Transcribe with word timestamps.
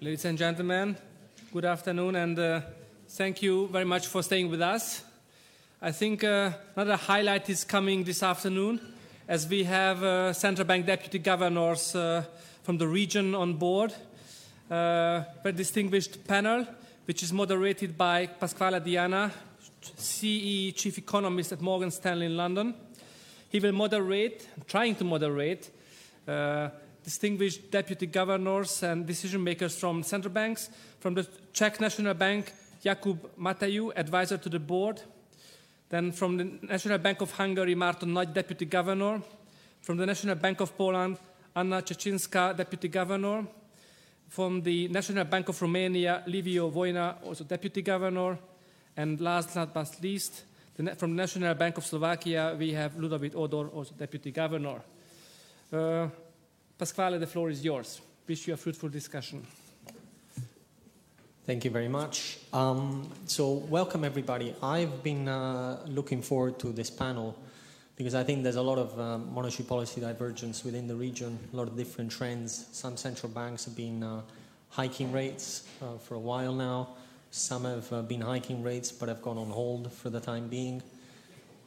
Ladies 0.00 0.26
and 0.26 0.38
gentlemen, 0.38 0.96
good 1.52 1.64
afternoon, 1.64 2.14
and 2.14 2.38
uh, 2.38 2.60
thank 3.08 3.42
you 3.42 3.66
very 3.66 3.84
much 3.84 4.06
for 4.06 4.22
staying 4.22 4.48
with 4.48 4.62
us. 4.62 5.02
I 5.82 5.90
think 5.90 6.22
uh, 6.22 6.52
another 6.76 6.94
highlight 6.94 7.50
is 7.50 7.64
coming 7.64 8.04
this 8.04 8.22
afternoon 8.22 8.80
as 9.26 9.48
we 9.48 9.64
have 9.64 10.00
uh, 10.04 10.32
central 10.32 10.68
bank 10.68 10.86
deputy 10.86 11.18
governors 11.18 11.96
uh, 11.96 12.22
from 12.62 12.78
the 12.78 12.86
region 12.86 13.34
on 13.34 13.54
board. 13.54 13.92
Uh, 14.70 15.24
very 15.42 15.56
distinguished 15.56 16.24
panel, 16.28 16.64
which 17.06 17.24
is 17.24 17.32
moderated 17.32 17.98
by 17.98 18.26
Pasquale 18.26 18.78
Diana, 18.78 19.32
CE 19.96 20.70
chief 20.76 20.96
economist 20.98 21.50
at 21.50 21.60
Morgan 21.60 21.90
Stanley 21.90 22.26
in 22.26 22.36
London. 22.36 22.72
He 23.48 23.58
will 23.58 23.72
moderate, 23.72 24.46
trying 24.68 24.94
to 24.94 25.02
moderate, 25.02 25.70
uh, 26.28 26.68
distinguished 27.08 27.70
deputy 27.70 28.06
governors 28.06 28.82
and 28.82 29.06
decision 29.06 29.42
makers 29.42 29.74
from 29.80 30.02
central 30.02 30.30
banks, 30.30 30.68
from 31.00 31.14
the 31.14 31.26
Czech 31.54 31.80
National 31.80 32.12
Bank, 32.12 32.52
Jakub 32.84 33.18
Mateju, 33.38 33.92
advisor 33.96 34.36
to 34.36 34.50
the 34.50 34.58
board, 34.58 35.00
then 35.88 36.12
from 36.12 36.36
the 36.36 36.44
National 36.60 36.98
Bank 36.98 37.22
of 37.22 37.30
Hungary, 37.30 37.74
Marton 37.74 38.12
Nagy, 38.12 38.32
deputy 38.34 38.66
governor, 38.66 39.22
from 39.80 39.96
the 39.96 40.04
National 40.04 40.34
Bank 40.34 40.60
of 40.60 40.76
Poland, 40.76 41.16
Anna 41.56 41.80
Trzecinska, 41.80 42.54
deputy 42.54 42.88
governor, 42.88 43.46
from 44.28 44.60
the 44.60 44.88
National 44.88 45.24
Bank 45.24 45.48
of 45.48 45.62
Romania, 45.62 46.22
Liviu 46.26 46.70
Voinea, 46.70 47.16
also 47.24 47.42
deputy 47.42 47.80
governor, 47.80 48.38
and 48.98 49.18
last 49.18 49.54
but 49.54 49.74
not 49.74 50.02
least, 50.02 50.44
from 50.98 51.16
the 51.16 51.22
National 51.22 51.54
Bank 51.54 51.78
of 51.78 51.86
Slovakia, 51.86 52.54
we 52.58 52.74
have 52.74 52.92
Ludovit 52.98 53.34
Odor, 53.34 53.68
also 53.68 53.94
deputy 53.96 54.30
governor. 54.30 54.82
Uh, 55.72 56.08
Pasquale, 56.78 57.18
the 57.18 57.26
floor 57.26 57.50
is 57.50 57.64
yours. 57.64 58.00
Wish 58.28 58.46
you 58.46 58.54
a 58.54 58.56
fruitful 58.56 58.88
discussion. 58.88 59.44
Thank 61.44 61.64
you 61.64 61.72
very 61.72 61.88
much. 61.88 62.38
Um, 62.52 63.10
so, 63.26 63.50
welcome 63.50 64.04
everybody. 64.04 64.54
I've 64.62 65.02
been 65.02 65.26
uh, 65.26 65.80
looking 65.88 66.22
forward 66.22 66.60
to 66.60 66.68
this 66.68 66.88
panel 66.88 67.36
because 67.96 68.14
I 68.14 68.22
think 68.22 68.44
there's 68.44 68.54
a 68.54 68.62
lot 68.62 68.78
of 68.78 69.00
um, 69.00 69.34
monetary 69.34 69.64
policy 69.64 70.00
divergence 70.00 70.62
within 70.62 70.86
the 70.86 70.94
region, 70.94 71.36
a 71.52 71.56
lot 71.56 71.66
of 71.66 71.76
different 71.76 72.12
trends. 72.12 72.66
Some 72.70 72.96
central 72.96 73.32
banks 73.32 73.64
have 73.64 73.74
been 73.74 74.04
uh, 74.04 74.20
hiking 74.68 75.10
rates 75.10 75.66
uh, 75.82 75.98
for 75.98 76.14
a 76.14 76.20
while 76.20 76.54
now. 76.54 76.90
Some 77.32 77.64
have 77.64 77.92
uh, 77.92 78.02
been 78.02 78.20
hiking 78.20 78.62
rates 78.62 78.92
but 78.92 79.08
have 79.08 79.20
gone 79.20 79.36
on 79.36 79.50
hold 79.50 79.92
for 79.92 80.10
the 80.10 80.20
time 80.20 80.46
being. 80.46 80.80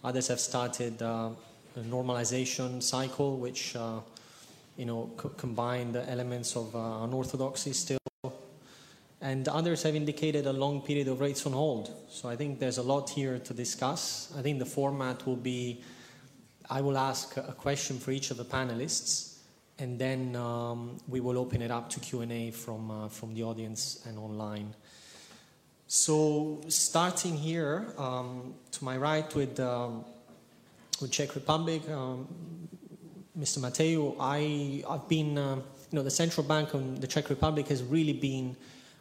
Others 0.05 0.30
have 0.30 0.39
started 0.39 1.02
uh, 1.02 1.31
a 1.75 1.80
normalization 1.81 2.81
cycle, 2.81 3.36
which 3.36 3.75
uh, 3.75 3.99
you 4.81 4.87
know, 4.87 5.11
co- 5.15 5.29
combine 5.29 5.91
the 5.91 6.09
elements 6.09 6.55
of 6.55 6.75
uh, 6.75 7.03
unorthodoxy 7.03 7.71
still. 7.71 7.99
And 9.21 9.47
others 9.47 9.83
have 9.83 9.95
indicated 9.95 10.47
a 10.47 10.53
long 10.53 10.81
period 10.81 11.07
of 11.07 11.19
rates 11.19 11.45
on 11.45 11.53
hold. 11.53 11.93
So 12.09 12.27
I 12.27 12.35
think 12.35 12.57
there's 12.57 12.79
a 12.79 12.81
lot 12.81 13.07
here 13.11 13.37
to 13.37 13.53
discuss. 13.53 14.33
I 14.35 14.41
think 14.41 14.57
the 14.57 14.65
format 14.65 15.27
will 15.27 15.35
be 15.35 15.83
I 16.67 16.81
will 16.81 16.97
ask 16.97 17.37
a 17.37 17.53
question 17.55 17.99
for 17.99 18.09
each 18.09 18.31
of 18.31 18.37
the 18.37 18.45
panelists, 18.45 19.35
and 19.77 19.99
then 19.99 20.35
um, 20.35 20.97
we 21.07 21.19
will 21.19 21.37
open 21.37 21.61
it 21.61 21.69
up 21.69 21.89
to 21.91 21.99
Q&A 21.99 22.49
from, 22.49 22.89
uh, 22.89 23.07
from 23.09 23.35
the 23.35 23.43
audience 23.43 24.03
and 24.07 24.17
online. 24.17 24.73
So 25.87 26.61
starting 26.69 27.37
here, 27.37 27.93
um, 27.99 28.55
to 28.71 28.83
my 28.83 28.97
right 28.97 29.35
with, 29.35 29.59
um, 29.59 30.05
with 31.02 31.11
Czech 31.11 31.35
Republic, 31.35 31.87
um, 31.89 32.27
Mr. 33.39 33.59
Mateo, 33.59 34.17
I, 34.19 34.83
I've 34.89 35.07
been, 35.07 35.37
uh, 35.37 35.55
you 35.55 35.63
know, 35.93 36.03
the 36.03 36.11
central 36.11 36.45
bank 36.45 36.73
of 36.73 36.99
the 36.99 37.07
Czech 37.07 37.29
Republic 37.29 37.67
has 37.69 37.81
really 37.81 38.11
been 38.11 38.57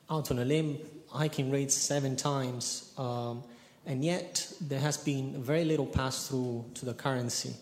out 0.08 0.30
on 0.30 0.38
a 0.38 0.44
limb, 0.44 0.78
hiking 1.08 1.50
rates 1.50 1.74
seven 1.74 2.14
times, 2.14 2.92
um, 2.96 3.42
and 3.86 4.04
yet 4.04 4.52
there 4.60 4.78
has 4.78 4.96
been 4.96 5.42
very 5.42 5.64
little 5.64 5.86
pass 5.86 6.28
through 6.28 6.64
to 6.74 6.84
the 6.84 6.94
currency. 6.94 7.54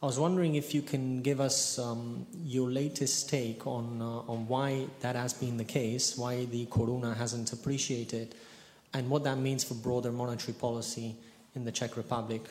I 0.00 0.06
was 0.06 0.20
wondering 0.20 0.54
if 0.54 0.72
you 0.72 0.82
can 0.82 1.20
give 1.20 1.40
us 1.40 1.80
um, 1.80 2.26
your 2.44 2.70
latest 2.70 3.28
take 3.28 3.66
on, 3.66 4.00
uh, 4.00 4.30
on 4.30 4.46
why 4.46 4.86
that 5.00 5.16
has 5.16 5.32
been 5.32 5.56
the 5.56 5.64
case, 5.64 6.16
why 6.16 6.44
the 6.44 6.66
koruna 6.66 7.16
hasn't 7.16 7.52
appreciated, 7.52 8.36
and 8.94 9.10
what 9.10 9.24
that 9.24 9.38
means 9.38 9.64
for 9.64 9.74
broader 9.74 10.12
monetary 10.12 10.52
policy 10.52 11.16
in 11.56 11.64
the 11.64 11.72
Czech 11.72 11.96
Republic. 11.96 12.42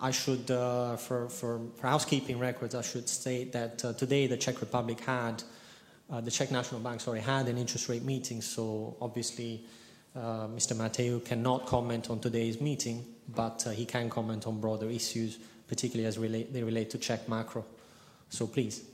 I 0.00 0.12
should, 0.12 0.50
uh, 0.50 0.96
for, 0.96 1.28
for, 1.28 1.60
for, 1.76 1.86
housekeeping 1.86 2.38
records, 2.38 2.74
I 2.74 2.82
should 2.82 3.08
state 3.08 3.52
that 3.52 3.84
uh, 3.84 3.92
today 3.94 4.28
the 4.28 4.36
Czech 4.36 4.60
Republic 4.60 5.00
had, 5.00 5.42
uh, 6.08 6.20
the 6.20 6.30
Czech 6.30 6.52
National 6.52 6.80
Bank, 6.80 7.00
sorry, 7.00 7.20
had 7.20 7.48
an 7.48 7.58
interest 7.58 7.88
rate 7.88 8.04
meeting. 8.04 8.40
So 8.40 8.96
obviously, 9.00 9.64
uh, 10.14 10.46
Mr. 10.48 10.74
Mateu 10.74 11.24
cannot 11.24 11.66
comment 11.66 12.10
on 12.10 12.20
today's 12.20 12.60
meeting, 12.60 13.04
but 13.34 13.66
uh, 13.66 13.70
he 13.70 13.84
can 13.84 14.08
comment 14.08 14.46
on 14.46 14.60
broader 14.60 14.88
issues, 14.88 15.38
particularly 15.66 16.06
as 16.06 16.16
relate, 16.16 16.52
they 16.52 16.62
relate 16.62 16.90
to 16.90 16.98
Czech 16.98 17.28
macro. 17.28 17.64
So 18.28 18.46
please. 18.46 18.84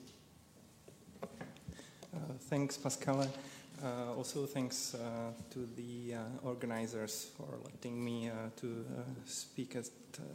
Uh, 1.22 1.26
thanks, 2.48 2.78
Pascal. 2.78 3.28
Uh, 3.84 4.14
also, 4.16 4.46
thanks 4.46 4.94
uh, 4.94 5.32
to 5.50 5.68
the 5.76 6.14
uh, 6.14 6.48
organizers 6.48 7.26
for 7.36 7.58
letting 7.64 8.02
me 8.02 8.30
to 8.56 8.86
speak 9.26 9.76
at 9.76 9.84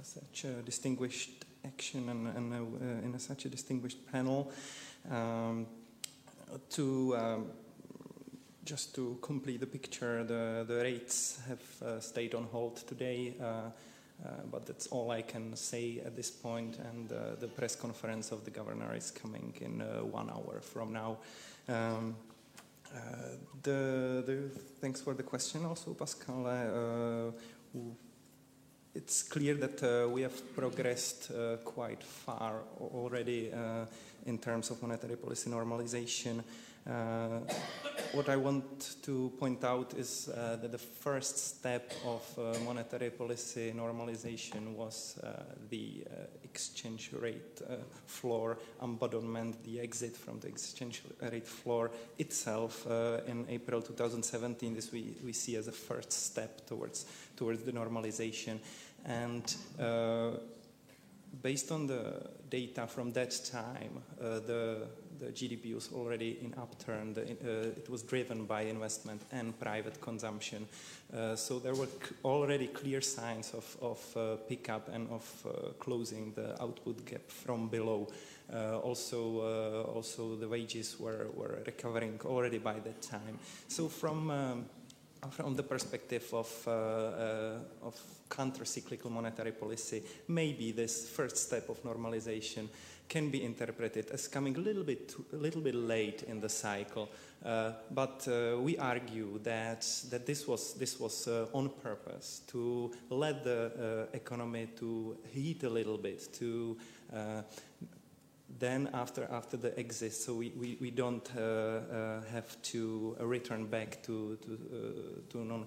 such 0.04 0.44
a 0.44 0.62
distinguished 0.62 1.46
action 1.66 2.10
and, 2.10 2.28
and 2.28 3.04
in 3.04 3.16
a, 3.16 3.20
such 3.20 3.46
a 3.46 3.50
distinguished 3.50 4.06
panel. 4.12 4.52
Um, 5.10 5.66
to 6.70 7.18
um, 7.18 7.46
just 8.66 8.94
to 8.96 9.18
complete 9.20 9.62
the 9.62 9.66
picture, 9.66 10.24
the, 10.24 10.64
the 10.68 10.76
rates 10.84 11.40
have 11.48 12.04
stayed 12.04 12.36
on 12.36 12.44
hold 12.52 12.76
today. 12.88 13.34
Uh, 14.24 14.32
but 14.52 14.66
that's 14.66 14.88
all 14.88 15.12
I 15.12 15.22
can 15.22 15.56
say 15.56 16.02
at 16.06 16.16
this 16.16 16.30
point. 16.30 16.78
and 16.78 17.12
uh, 17.12 17.36
the 17.40 17.48
press 17.48 17.76
conference 17.76 18.32
of 18.32 18.44
the 18.44 18.52
governor 18.52 18.94
is 18.94 19.12
coming 19.12 19.54
in 19.62 19.82
uh, 19.82 20.04
one 20.04 20.30
hour 20.30 20.60
from 20.62 20.92
now. 20.92 21.18
Um, 21.70 22.16
uh, 22.29 22.29
the, 23.62 24.24
the, 24.26 24.50
thanks 24.82 25.02
for 25.02 25.14
the 25.14 25.24
question 25.24 25.66
also, 25.66 25.94
Pascal. 25.94 26.46
Uh, 26.48 27.80
it's 28.96 29.24
clear 29.24 29.56
that 29.56 29.84
uh, 29.84 30.10
we 30.10 30.22
have 30.22 30.56
progressed 30.56 31.32
quite 31.64 32.04
far 32.04 32.64
already 32.80 33.52
in 34.26 34.38
terms 34.38 34.72
of 34.72 34.82
monetary 34.82 35.16
policy 35.16 35.50
normalization. 35.50 36.44
Uh, 36.88 37.40
what 38.14 38.30
I 38.30 38.36
want 38.38 38.98
to 39.04 39.32
point 39.38 39.64
out 39.64 39.94
is 39.94 40.30
uh, 40.30 40.58
that 40.62 40.72
the 40.72 40.78
first 40.78 41.38
step 41.38 41.94
of 42.06 42.24
uh, 42.40 42.58
monetary 42.66 43.12
policy 43.12 43.72
normalization 43.76 44.74
was 44.76 45.20
the 45.70 46.04
exchange 46.44 47.12
rate 47.20 47.62
floor 48.08 48.58
embodiment, 48.82 49.64
the 49.64 49.80
exit 49.80 50.18
from 50.18 50.40
the 50.40 50.48
exchange 50.48 51.04
rate 51.22 51.48
floor 51.48 51.92
itself 52.18 52.88
in 53.28 53.46
April 53.50 53.82
2017. 53.82 54.74
This 54.74 54.92
we, 54.92 55.14
we 55.24 55.34
see 55.34 55.56
as 55.56 55.68
a 55.68 55.72
first 55.72 56.12
step 56.12 56.66
towards, 56.66 57.06
towards 57.36 57.62
the 57.62 57.72
normalization. 57.72 58.60
And 59.06 59.56
based 61.44 61.72
on 61.72 61.86
the 61.86 62.30
data 62.50 62.88
from 62.88 63.12
that 63.14 63.40
time, 63.52 64.02
the 64.18 64.88
the 65.20 65.28
GDP 65.28 65.76
was 65.76 65.92
already 65.94 66.40
in 66.42 66.54
upturn. 66.58 67.14
The, 67.14 67.22
uh, 67.22 67.78
it 67.78 67.90
was 67.90 68.04
driven 68.04 68.46
by 68.46 68.62
investment 68.62 69.22
and 69.32 69.58
private 69.60 70.00
consumption. 70.02 70.68
Uh, 71.14 71.36
so 71.36 71.60
there 71.60 71.76
were 71.76 71.88
already 72.24 72.68
clear 72.68 73.02
signs 73.02 73.54
of, 73.54 73.78
of 73.82 74.18
uh, 74.18 74.36
pickup 74.48 74.90
and 74.94 75.10
of 75.10 75.46
uh, 75.46 75.70
closing 75.80 76.34
the 76.34 76.62
output 76.62 77.06
gap 77.06 77.30
from 77.30 77.68
below. 77.68 78.08
Uh, 78.52 78.80
also, 78.80 79.42
uh, 79.42 79.92
also 79.94 80.36
the 80.36 80.48
wages 80.48 81.00
were, 81.00 81.28
were 81.36 81.60
recovering 81.66 82.20
already 82.26 82.58
by 82.58 82.80
that 82.80 83.02
time. 83.02 83.38
So 83.68 83.88
from 83.88 84.32
um, 84.32 84.66
from 85.32 85.56
the 85.56 85.64
perspective 85.64 86.26
of, 86.34 86.64
uh, 86.66 86.72
uh, 86.72 87.60
of 87.84 88.00
counter-cyclical 88.30 89.10
monetary 89.10 89.52
policy, 89.52 90.04
maybe 90.28 90.72
this 90.72 91.10
first 91.10 91.38
step 91.38 91.70
of 91.70 91.84
normalization 91.84 92.68
can 93.10 93.30
be 93.30 93.44
interpreted 93.44 94.12
as 94.12 94.28
coming 94.28 94.56
a 94.56 94.60
little 94.60 94.84
bit, 94.84 95.16
a 95.34 95.36
little 95.36 95.62
bit 95.62 95.76
late 95.76 96.24
in 96.24 96.40
the 96.40 96.50
cycle. 96.50 97.10
Uh, 97.44 97.72
but 97.92 98.28
uh, 98.28 98.58
we 98.60 98.78
argue 98.78 99.40
that, 99.44 99.86
that 100.10 100.26
this 100.26 100.48
was, 100.48 100.74
this 100.76 101.00
was 101.00 101.28
uh, 101.28 101.48
on 101.54 101.70
purpose 101.70 102.42
to 102.48 102.92
let 103.10 103.44
the 103.44 104.08
uh, 104.12 104.16
economy 104.16 104.68
to 104.78 105.18
heat 105.34 105.64
a 105.64 105.70
little 105.70 105.98
bit, 105.98 106.32
to 106.34 106.78
uh, 107.14 107.42
then 108.58 108.90
after 108.94 109.28
after 109.32 109.58
the 109.58 109.78
exit, 109.78 110.14
so 110.14 110.34
we, 110.34 110.52
we, 110.58 110.78
we 110.82 110.90
don't 110.92 111.30
uh, 111.38 111.40
uh, 111.40 112.22
have 112.32 112.60
to 112.64 113.16
return 113.20 113.68
back 113.68 114.02
to 114.04 114.38
to, 114.42 114.52
uh, 114.52 115.32
to 115.32 115.46
non 115.46 115.66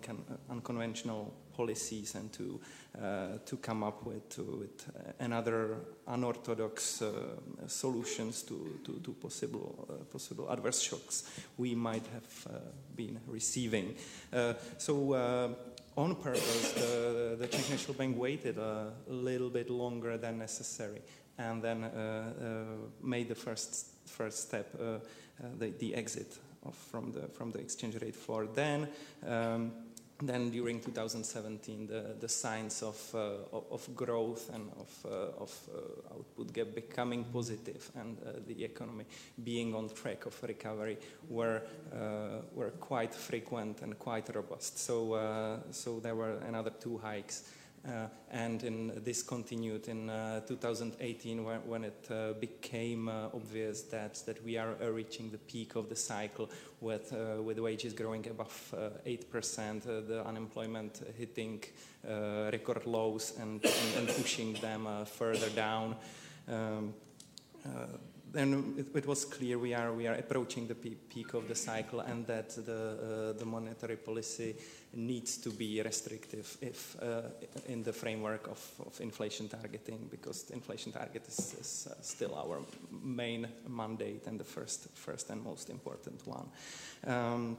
unconventional 0.50 1.32
policies 1.56 2.14
and 2.14 2.32
to 2.32 2.60
uh, 3.00 3.38
to 3.44 3.56
come 3.56 3.82
up 3.82 4.04
with 4.04 4.38
with 4.38 4.86
another 5.20 5.76
unorthodox 6.06 7.02
uh, 7.02 7.12
solutions 7.66 8.42
to 8.42 8.80
to, 8.84 9.00
to 9.04 9.12
possible 9.12 9.86
uh, 9.88 10.04
possible 10.04 10.50
adverse 10.50 10.80
shocks 10.80 11.24
we 11.58 11.74
might 11.74 12.06
have 12.12 12.62
been 12.96 13.18
receiving. 13.26 13.94
so 14.78 15.56
on 15.94 16.14
purpose, 16.14 16.72
the, 16.72 17.36
the 17.38 17.46
Czech 17.46 17.68
National 17.68 17.94
Bank 17.94 18.18
waited 18.18 18.56
a 18.56 18.92
little 19.08 19.50
bit 19.50 19.68
longer 19.68 20.16
than 20.16 20.38
necessary 20.38 21.02
and 21.38 21.62
then 21.62 21.84
uh, 21.84 21.88
uh, 21.88 23.06
made 23.06 23.28
the 23.28 23.34
first 23.34 23.86
first 24.06 24.48
step, 24.48 24.74
uh, 24.80 24.98
the, 25.58 25.70
the 25.78 25.94
exit 25.94 26.38
of, 26.64 26.74
from 26.74 27.12
the 27.12 27.28
from 27.28 27.50
the 27.52 27.58
exchange 27.58 28.00
rate 28.00 28.16
floor. 28.16 28.46
Then. 28.46 28.88
Um, 29.26 29.72
then 30.28 30.50
during 30.50 30.80
2017, 30.80 31.86
the, 31.86 32.16
the 32.20 32.28
signs 32.28 32.82
of, 32.82 33.14
uh, 33.14 33.56
of 33.70 33.88
growth 33.94 34.50
and 34.54 34.70
of, 34.78 35.06
uh, 35.06 35.42
of 35.42 35.68
uh, 35.74 36.14
output 36.14 36.52
gap 36.52 36.74
becoming 36.74 37.24
positive 37.24 37.90
and 37.94 38.16
the 38.46 38.64
economy 38.64 39.04
being 39.42 39.74
on 39.74 39.88
track 39.88 40.26
of 40.26 40.42
recovery 40.42 40.98
were, 41.28 41.62
were 42.54 42.70
quite 42.80 43.14
frequent 43.14 43.82
and 43.82 43.98
quite 43.98 44.34
robust. 44.34 44.78
So, 44.78 45.60
so 45.70 46.00
there 46.00 46.14
were 46.14 46.38
another 46.48 46.70
two 46.70 46.98
hikes 46.98 47.44
and 48.30 48.62
in, 48.62 48.92
this 49.04 49.22
continued 49.22 49.88
in 49.88 50.08
uh, 50.08 50.40
2018 50.40 51.44
when, 51.44 51.58
when 51.66 51.84
it 51.84 52.06
uh, 52.10 52.32
became 52.34 53.08
uh, 53.08 53.26
obvious 53.34 53.82
that, 53.82 54.14
that 54.26 54.42
we 54.44 54.56
are 54.56 54.74
uh, 54.80 54.88
reaching 54.90 55.30
the 55.30 55.38
peak 55.38 55.74
of 55.74 55.88
the 55.88 55.96
cycle 55.96 56.48
with, 56.80 57.12
uh, 57.12 57.42
with 57.42 57.58
wages 57.58 57.92
growing 57.92 58.26
above 58.28 58.74
8%, 59.06 59.82
the 59.82 60.24
unemployment 60.26 61.02
hitting 61.18 61.62
record 62.04 62.86
lows 62.86 63.34
and, 63.40 63.64
and, 63.64 63.98
and 63.98 64.08
pushing 64.08 64.54
them 64.54 64.88
further 65.04 65.48
down. 65.50 65.96
Um, 66.48 66.94
then 68.32 68.74
it, 68.78 68.86
it, 68.96 69.06
was 69.06 69.24
clear 69.24 69.58
we 69.58 69.74
are 69.74 69.92
we 69.92 70.06
are 70.06 70.14
approaching 70.14 70.66
the 70.66 70.74
peak 70.74 71.34
of 71.34 71.48
the 71.48 71.54
cycle 71.54 72.00
and 72.00 72.26
that 72.26 72.50
the 72.50 73.32
uh, 73.34 73.38
the 73.38 73.44
monetary 73.44 73.96
policy 73.96 74.56
needs 74.94 75.36
to 75.36 75.50
be 75.50 75.82
restrictive 75.82 76.56
if 76.60 76.96
uh, 77.02 77.22
in 77.68 77.82
the 77.82 77.92
framework 77.92 78.48
of, 78.48 78.60
of, 78.86 79.00
inflation 79.00 79.48
targeting 79.48 80.08
because 80.10 80.50
inflation 80.50 80.92
target 80.92 81.26
is, 81.28 81.54
is 81.60 81.88
uh, 81.90 81.94
still 82.02 82.34
our 82.34 82.60
main 83.02 83.46
mandate 83.68 84.26
and 84.26 84.40
the 84.40 84.44
first 84.44 84.88
first 84.94 85.30
and 85.30 85.42
most 85.42 85.70
important 85.70 86.26
one. 86.26 86.48
Um, 87.06 87.56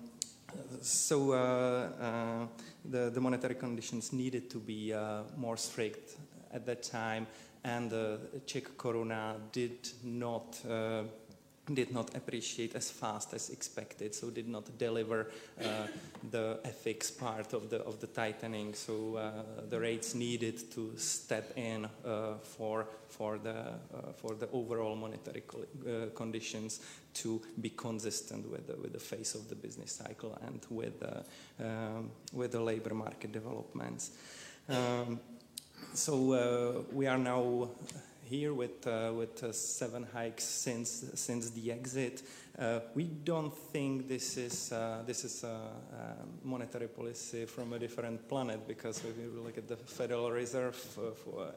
so 0.82 1.32
uh, 1.32 1.36
uh, 1.36 2.48
the, 2.86 3.10
the 3.10 3.22
monetary 3.22 3.56
conditions 3.56 4.14
needed 4.14 4.50
to 4.52 4.60
be 4.60 4.94
uh, 4.94 5.24
more 5.38 5.58
strict 5.58 6.18
at 6.52 6.66
that 6.66 6.84
time 6.84 7.26
and 7.64 7.90
the 7.90 8.20
Czech 8.46 8.78
koruna 8.78 9.36
did 9.52 9.90
not 10.04 10.60
uh, 10.70 11.04
did 11.74 11.94
not 11.94 12.14
appreciate 12.16 12.76
as 12.76 12.92
fast 12.92 13.34
as 13.34 13.50
expected, 13.50 14.14
so 14.14 14.30
did 14.30 14.50
not 14.50 14.78
deliver 14.78 15.28
uh, 15.62 15.88
the 16.30 16.60
FX 16.66 17.18
part 17.18 17.54
of 17.54 17.70
the 17.70 17.78
of 17.84 18.02
the 18.02 18.08
tightening. 18.08 18.74
So 18.74 19.16
uh, 19.16 19.32
the 19.70 19.80
rates 19.80 20.14
needed 20.14 20.72
to 20.72 20.92
step 20.98 21.54
in 21.58 21.86
uh, 21.86 22.34
for 22.42 22.86
for 23.08 23.38
the 23.38 23.56
uh, 23.56 24.12
for 24.18 24.36
the 24.36 24.50
overall 24.52 24.96
monetary 24.96 25.44
uh, 25.48 26.10
conditions 26.16 26.82
to 27.14 27.42
be 27.62 27.70
consistent 27.70 28.50
with 28.52 28.68
the, 28.68 28.76
with 28.76 28.92
the 28.92 29.00
face 29.00 29.36
of 29.36 29.48
the 29.48 29.56
business 29.56 29.92
cycle 29.94 30.38
and 30.46 30.60
with 30.70 31.02
um, 31.62 32.12
with 32.34 32.52
the 32.52 32.62
labor 32.62 32.94
market 32.94 33.32
developments. 33.32 34.12
Um, 34.68 35.20
so 35.94 36.34
uh, 36.34 36.82
we 36.92 37.08
are 37.08 37.18
now 37.18 37.70
here 38.26 38.54
with 38.54 38.88
uh, 38.88 39.12
with 39.16 39.44
uh, 39.44 39.52
seven 39.52 40.08
hikes 40.14 40.44
since 40.44 41.06
since 41.16 41.50
the 41.52 41.72
exit. 41.72 42.24
We 42.96 43.06
don't 43.06 43.56
think 43.72 44.08
this 44.08 44.38
is 44.38 44.74
this 45.06 45.26
is 45.26 45.44
a, 45.44 45.58
monetary 46.44 46.88
policy 46.88 47.46
from 47.46 47.74
a 47.74 47.80
different 47.80 48.28
planet 48.28 48.68
because 48.68 49.00
if 49.00 49.18
you 49.18 49.42
look 49.44 49.58
at 49.58 49.68
the 49.68 49.78
Federal 49.78 50.32
Reserve 50.32 50.76
for 50.76 51.54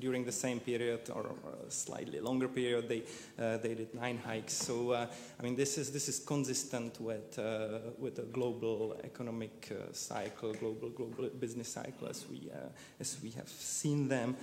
during 0.00 0.24
the 0.24 0.32
same 0.32 0.60
period 0.60 1.10
or, 1.14 1.26
a 1.66 1.70
slightly 1.70 2.20
longer 2.20 2.48
period, 2.48 2.88
they 2.88 3.02
uh, 3.38 3.58
they 3.58 3.74
did 3.74 3.94
nine 3.94 4.18
hikes. 4.18 4.54
So 4.54 4.90
uh, 4.90 5.06
I 5.38 5.42
mean, 5.42 5.56
this 5.56 5.78
is 5.78 5.92
this 5.92 6.08
is 6.08 6.18
consistent 6.18 7.00
with 7.00 7.38
uh, 7.38 7.78
with 7.98 8.18
a 8.18 8.26
global 8.32 8.96
economic 9.04 9.72
cycle, 9.92 10.52
global 10.54 10.90
global 10.90 11.28
business 11.28 11.68
cycle 11.68 12.08
as 12.08 12.26
we 12.28 12.50
as 13.00 13.18
we 13.22 13.30
have 13.30 13.48
seen 13.48 14.08
them. 14.08 14.36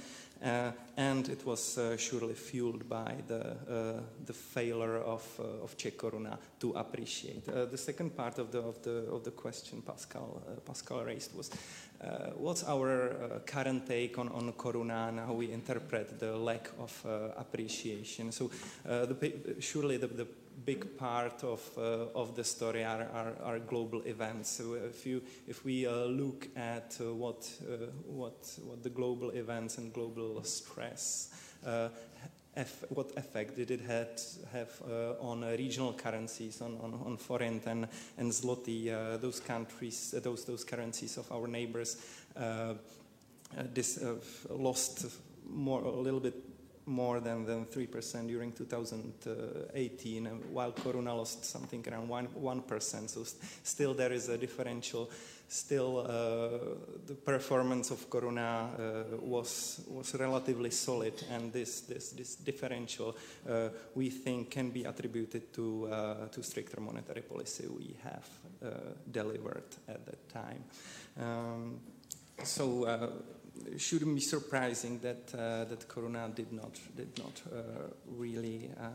Uh, 0.43 0.71
and 0.97 1.29
it 1.29 1.45
was 1.45 1.77
uh, 1.77 1.97
surely 1.97 2.33
fueled 2.33 2.87
by 2.87 3.15
the, 3.27 3.41
uh, 3.41 4.01
the 4.25 4.33
failure 4.33 4.97
of, 4.97 5.23
of 5.39 5.75
Czech 5.77 5.97
koruna 5.97 6.37
to 6.59 6.73
appreciate. 6.73 7.45
the 7.45 7.77
second 7.77 8.15
part 8.15 8.37
of 8.39 8.51
the, 8.51 8.59
of 8.59 8.81
the, 8.83 9.07
of 9.11 9.23
the 9.23 9.31
question 9.31 9.81
Pascal, 9.81 10.41
Pascal 10.65 11.03
raised 11.03 11.35
was 11.35 11.49
uh, 12.03 12.31
what's 12.35 12.63
our 12.63 13.11
uh, 13.11 13.39
current 13.45 13.87
take 13.87 14.19
on, 14.19 14.29
on 14.29 14.53
Koruna 14.53 15.09
and 15.09 15.19
how 15.19 15.33
we 15.33 15.51
interpret 15.51 16.19
the 16.19 16.35
lack 16.35 16.69
of 16.79 17.05
uh, 17.05 17.29
appreciation? 17.37 18.31
So, 18.31 18.51
the, 18.83 19.55
surely 19.59 19.97
the, 19.97 20.07
the 20.07 20.27
big 20.65 20.97
part 20.97 21.43
of, 21.43 21.61
uh, 21.77 22.07
of 22.15 22.35
the 22.35 22.43
story 22.43 22.83
are, 22.83 23.07
are, 23.13 23.33
are, 23.43 23.59
global 23.59 24.01
events. 24.03 24.49
So 24.49 24.73
if, 24.73 25.05
you, 25.05 25.21
if 25.47 25.63
we 25.63 25.85
uh, 25.85 26.05
look 26.05 26.47
at 26.55 26.97
uh, 26.99 27.13
what, 27.13 27.49
what, 28.05 28.49
what 28.65 28.83
the 28.83 28.89
global 28.89 29.29
events 29.31 29.77
and 29.77 29.93
global 29.93 30.43
stress 30.43 31.29
what 32.89 33.11
effect 33.17 33.55
did 33.55 33.71
it 33.71 33.81
had, 33.81 34.21
have 34.51 34.81
uh, 34.89 35.13
on 35.19 35.43
uh, 35.43 35.49
regional 35.57 35.93
currencies, 35.93 36.61
on, 36.61 36.77
on, 36.81 36.93
on 37.05 37.17
forint 37.17 37.65
and, 37.67 37.87
and 38.17 38.31
zloty, 38.31 38.91
uh, 38.91 39.17
those 39.17 39.39
countries, 39.39 40.15
those, 40.23 40.45
those 40.45 40.63
currencies 40.63 41.17
of 41.17 41.31
our 41.31 41.47
neighbors, 41.47 41.97
this 43.73 44.03
lost 44.49 45.05
more, 45.49 45.81
a 45.81 45.89
little 45.89 46.19
bit 46.19 46.46
more 46.87 47.19
than, 47.19 47.45
than 47.45 47.65
3% 47.65 48.27
during 48.27 48.51
2018, 48.51 50.25
while 50.51 50.71
Koruna 50.71 51.15
lost 51.15 51.45
something 51.45 51.85
around 51.87 52.09
1%. 52.09 52.29
1%. 52.33 53.09
So 53.09 53.23
st- 53.23 53.43
still 53.63 53.93
there 53.93 54.11
is 54.11 54.29
a 54.29 54.37
differential 54.37 55.09
still 55.47 55.99
uh, 55.99 56.75
the 57.05 57.15
performance 57.15 57.91
of 57.91 58.09
Koruna 58.09 58.69
uh, 58.79 59.17
was 59.21 59.81
was 59.87 60.13
relatively 60.15 60.71
solid, 60.71 61.23
and 61.31 61.53
this 61.53 61.81
this 61.81 62.09
this 62.09 62.35
differential 62.35 63.15
uh, 63.49 63.69
we 63.95 64.09
think 64.09 64.51
can 64.51 64.69
be 64.69 64.83
attributed 64.83 65.53
to 65.53 65.89
to 66.31 66.43
stricter 66.43 66.81
monetary 66.81 67.21
policy 67.21 67.67
we 67.67 67.95
have 68.03 68.27
delivered 69.11 69.75
at 69.87 70.05
that 70.05 70.29
time. 70.29 70.63
Um, 71.19 71.79
so 72.43 72.85
shouldn't 73.77 74.15
be 74.15 74.21
surprising 74.21 74.99
that 74.99 75.33
uh, 75.33 75.65
that 75.65 75.87
Koruna 75.87 76.33
did 76.33 76.51
not 76.51 76.71
did 76.95 77.17
not 77.17 77.41
uh, 77.51 77.61
really 78.17 78.69
uh, 78.79 78.89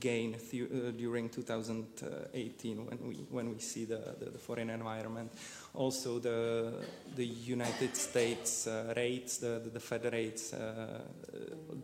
gain 0.00 0.34
uh, 0.34 0.90
during 0.96 1.28
2018 1.28 2.86
when 2.86 2.98
we 3.08 3.14
when 3.30 3.50
we 3.50 3.58
see 3.58 3.84
the, 3.84 4.16
the, 4.18 4.30
the 4.30 4.38
foreign 4.38 4.70
environment. 4.70 5.32
Also, 5.74 6.18
the 6.18 6.72
the 7.14 7.26
United 7.26 7.96
States 7.96 8.66
uh, 8.66 8.92
rates, 8.96 9.38
the, 9.38 9.60
the 9.72 9.80
Fed 9.80 10.12
rates, 10.12 10.54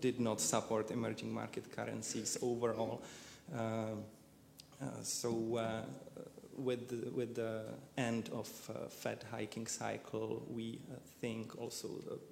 did 0.00 0.20
not 0.20 0.40
support 0.40 0.90
emerging 0.90 1.32
market 1.32 1.70
currencies 1.74 2.38
overall. 2.42 3.02
so 5.02 5.60
with 6.64 6.88
the, 6.88 7.10
with 7.10 7.34
the 7.34 7.64
end 7.96 8.30
of 8.32 8.48
uh, 8.70 8.88
Fed 8.88 9.24
hiking 9.30 9.66
cycle, 9.66 10.46
we 10.48 10.80
uh, 10.90 10.96
think 11.20 11.58
also 11.58 11.88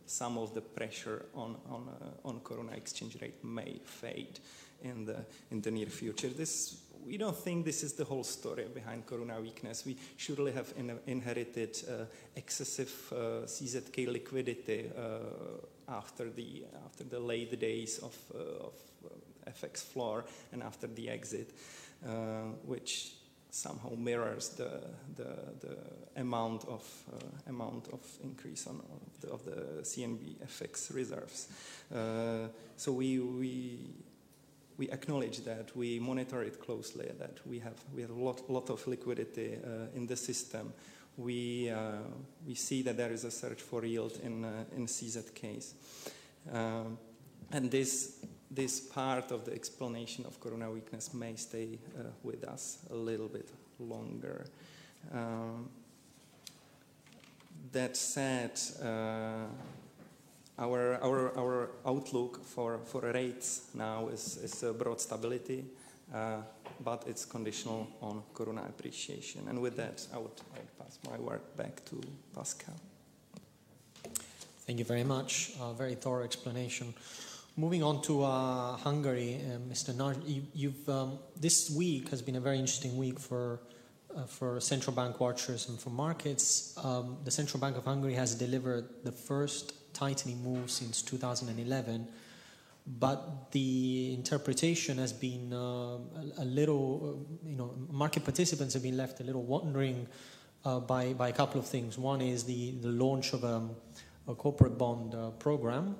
some 0.06 0.38
of 0.38 0.54
the 0.54 0.60
pressure 0.60 1.26
on 1.34 1.56
on 1.68 1.88
uh, 1.88 2.28
on 2.28 2.40
Koruna 2.40 2.76
exchange 2.76 3.16
rate 3.20 3.44
may 3.44 3.80
fade 3.84 4.40
in 4.82 5.04
the 5.04 5.24
in 5.50 5.60
the 5.60 5.70
near 5.70 5.86
future. 5.86 6.28
This 6.28 6.80
we 7.06 7.16
don't 7.16 7.36
think 7.36 7.64
this 7.64 7.82
is 7.82 7.94
the 7.94 8.04
whole 8.04 8.24
story 8.24 8.66
behind 8.74 9.06
koruna 9.06 9.40
weakness. 9.40 9.86
We 9.86 9.96
surely 10.16 10.52
have 10.52 10.72
in, 10.76 10.98
inherited 11.06 11.78
uh, 11.88 12.04
excessive 12.36 12.92
uh, 13.12 13.16
CZK 13.46 14.12
liquidity 14.12 14.90
uh, 14.96 15.94
after 15.96 16.30
the 16.30 16.64
after 16.84 17.04
the 17.04 17.20
late 17.20 17.58
days 17.58 17.98
of 17.98 18.16
of 18.60 18.74
FX 19.46 19.82
floor 19.82 20.24
and 20.52 20.62
after 20.62 20.86
the 20.86 21.08
exit, 21.08 21.50
which 22.64 23.14
somehow 23.50 23.90
mirrors 23.96 24.50
the, 24.50 24.80
the, 25.16 25.36
the 25.60 25.76
amount 26.16 26.64
of 26.64 26.88
uh, 27.12 27.50
amount 27.50 27.88
of 27.92 28.00
increase 28.22 28.66
on 28.66 28.80
of 28.80 29.20
the, 29.20 29.28
of 29.28 29.44
the 29.44 29.82
CNB 29.82 30.36
FX 30.46 30.94
reserves. 30.94 31.48
Uh, 31.94 32.48
so 32.76 32.92
we 32.92 33.18
we 33.18 33.78
we 34.80 34.88
acknowledge 34.90 35.44
that, 35.44 35.76
we 35.76 35.98
monitor 35.98 36.42
it 36.42 36.58
closely, 36.58 37.10
that 37.18 37.38
we 37.46 37.58
have, 37.58 37.74
we 37.94 38.00
have 38.00 38.10
a 38.10 38.14
lot, 38.14 38.48
lot 38.48 38.70
of 38.70 38.86
liquidity 38.86 39.58
uh, 39.62 39.94
in 39.94 40.06
the 40.06 40.16
system. 40.16 40.72
We, 41.18 41.68
uh, 41.68 41.98
we 42.46 42.54
see 42.54 42.80
that 42.82 42.96
there 42.96 43.12
is 43.12 43.24
a 43.24 43.30
search 43.30 43.60
for 43.60 43.84
yield 43.84 44.18
in, 44.22 44.42
uh, 44.42 44.64
in 44.74 44.86
CZ 44.86 45.34
case. 45.34 45.74
Um, 46.50 46.96
and 47.52 47.70
this, 47.70 48.24
this 48.50 48.80
part 48.80 49.30
of 49.30 49.44
the 49.44 49.52
explanation 49.52 50.26
of 50.26 50.40
koruna 50.40 50.72
weakness 50.72 51.14
may 51.14 51.36
stay 51.36 51.78
uh, 51.98 52.02
with 52.22 52.44
us 52.44 52.78
a 52.90 52.94
little 52.94 53.28
bit 53.28 53.48
longer. 53.78 54.46
Um, 55.12 55.68
that 57.72 57.96
said, 57.96 58.58
uh, 58.82 59.46
our, 60.58 60.98
our, 61.02 61.38
our 61.38 61.70
outlook 61.86 62.44
for, 62.44 62.80
for 62.84 63.00
rates 63.00 63.70
now 63.74 64.08
is, 64.08 64.36
is 64.38 64.62
a 64.62 64.72
broad 64.72 65.00
stability, 65.00 65.64
uh, 66.12 66.38
but 66.82 67.04
it's 67.06 67.24
conditional 67.24 67.86
on 68.02 68.22
koruna 68.34 68.68
appreciation. 68.68 69.46
And 69.48 69.60
with 69.62 69.76
that, 69.76 70.06
I 70.12 70.18
would, 70.18 70.32
I 70.54 70.58
would 70.58 70.78
pass 70.78 70.98
my 71.08 71.18
work 71.18 71.56
back 71.56 71.84
to 71.86 72.00
Pascal. 72.34 72.74
Thank 74.66 74.78
you 74.78 74.84
very 74.84 75.04
much. 75.04 75.52
Uh, 75.60 75.72
very 75.72 75.94
thorough 75.94 76.24
explanation. 76.24 76.94
Moving 77.60 77.82
on 77.82 78.00
to 78.04 78.22
uh, 78.22 78.78
Hungary, 78.78 79.38
uh, 79.44 79.58
Mr. 79.70 79.94
Nagy, 79.94 80.46
you, 80.54 80.70
have 80.70 80.88
um, 80.88 81.18
this 81.38 81.68
week 81.68 82.08
has 82.08 82.22
been 82.22 82.36
a 82.36 82.40
very 82.40 82.58
interesting 82.58 82.96
week 82.96 83.20
for 83.20 83.60
uh, 84.16 84.24
for 84.24 84.58
central 84.60 84.96
bank 84.96 85.20
watchers 85.20 85.68
and 85.68 85.78
for 85.78 85.90
markets. 85.90 86.74
Um, 86.82 87.18
the 87.22 87.30
Central 87.30 87.60
Bank 87.60 87.76
of 87.76 87.84
Hungary 87.84 88.14
has 88.14 88.34
delivered 88.34 88.88
the 89.04 89.12
first 89.12 89.74
tightening 89.92 90.42
move 90.42 90.70
since 90.70 91.02
2011, 91.02 92.08
but 92.98 93.52
the 93.52 94.14
interpretation 94.14 94.96
has 94.96 95.12
been 95.12 95.52
uh, 95.52 95.58
a, 95.58 95.98
a, 96.38 96.46
little, 96.46 97.26
you 97.44 97.56
know, 97.56 97.74
market 97.90 98.24
participants 98.24 98.72
have 98.72 98.82
been 98.82 98.96
left 98.96 99.20
a 99.20 99.22
little 99.22 99.42
wondering 99.42 100.08
uh, 100.64 100.80
by, 100.80 101.12
by 101.12 101.28
a 101.28 101.32
couple 101.34 101.60
of 101.60 101.66
things. 101.66 101.98
One 101.98 102.22
is 102.22 102.44
the, 102.44 102.70
the 102.80 102.88
launch 102.88 103.34
of 103.34 103.44
a, 103.44 103.68
a 104.26 104.34
corporate 104.34 104.78
bond 104.78 105.14
uh, 105.14 105.28
program, 105.32 105.96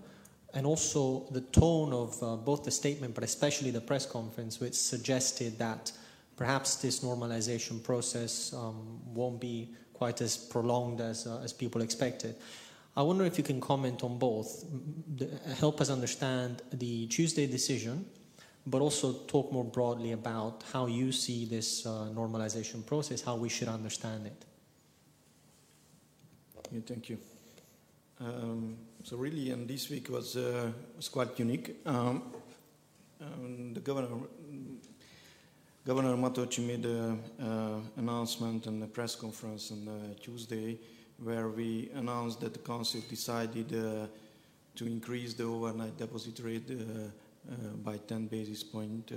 and 0.54 0.66
also 0.66 1.26
the 1.30 1.40
tone 1.40 1.92
of 1.92 2.22
uh, 2.22 2.36
both 2.36 2.64
the 2.64 2.70
statement, 2.70 3.14
but 3.14 3.24
especially 3.24 3.70
the 3.70 3.80
press 3.80 4.06
conference, 4.06 4.60
which 4.60 4.74
suggested 4.74 5.58
that 5.58 5.92
perhaps 6.36 6.76
this 6.76 7.00
normalization 7.00 7.82
process 7.82 8.52
um, 8.52 9.00
won't 9.14 9.40
be 9.40 9.68
quite 9.92 10.20
as 10.20 10.36
prolonged 10.36 11.00
as, 11.00 11.26
uh, 11.26 11.40
as 11.44 11.52
people 11.52 11.82
expected. 11.82 12.34
I 12.96 13.02
wonder 13.02 13.24
if 13.24 13.38
you 13.38 13.44
can 13.44 13.60
comment 13.60 14.02
on 14.02 14.18
both, 14.18 14.64
help 15.58 15.80
us 15.80 15.90
understand 15.90 16.62
the 16.72 17.06
Tuesday 17.06 17.46
decision, 17.46 18.04
but 18.66 18.80
also 18.80 19.12
talk 19.26 19.52
more 19.52 19.64
broadly 19.64 20.12
about 20.12 20.64
how 20.72 20.86
you 20.86 21.12
see 21.12 21.44
this 21.44 21.86
uh, 21.86 22.08
normalization 22.12 22.84
process, 22.84 23.22
how 23.22 23.36
we 23.36 23.48
should 23.48 23.68
understand 23.68 24.26
it. 24.26 24.44
Yeah, 26.72 26.80
thank 26.86 27.08
you. 27.08 27.18
Um, 28.20 28.76
so 29.02 29.16
really, 29.16 29.50
and 29.50 29.68
this 29.68 29.88
week 29.88 30.08
was 30.10 30.36
uh, 30.36 30.70
was 30.96 31.08
quite 31.08 31.38
unique. 31.38 31.76
Um, 31.86 32.22
um, 33.20 33.74
the 33.74 33.80
governor 33.80 34.08
Governor 35.86 36.14
Matolcsy 36.16 36.66
made 36.66 36.84
an 36.84 37.90
announcement 37.96 38.66
in 38.66 38.82
a 38.82 38.86
press 38.86 39.16
conference 39.16 39.72
on 39.72 39.88
uh, 39.88 40.14
Tuesday 40.22 40.78
where 41.22 41.48
we 41.48 41.90
announced 41.94 42.40
that 42.40 42.52
the 42.52 42.58
council 42.58 43.00
decided 43.08 43.72
uh, 43.72 44.06
to 44.76 44.86
increase 44.86 45.34
the 45.34 45.44
overnight 45.44 45.96
deposit 45.96 46.38
rate 46.44 46.70
uh, 46.70 47.54
by 47.82 47.96
10 47.96 48.26
basis 48.26 48.62
point 48.62 49.10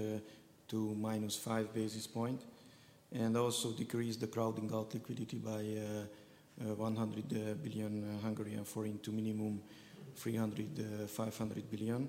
to 0.67 0.95
minus 0.97 1.35
5 1.35 1.73
basis 1.73 2.07
point 2.07 2.41
and 3.11 3.35
also 3.35 3.71
decrease 3.71 4.15
the 4.15 4.27
crowding 4.27 4.71
out 4.73 4.93
liquidity 4.93 5.37
by 5.37 5.63
100 6.57 7.63
billion 7.63 8.19
Hungarian 8.21 8.63
forint 8.63 9.01
to 9.03 9.11
minimum 9.11 9.61
300 10.15 11.09
500 11.09 11.69
billion. 11.69 12.07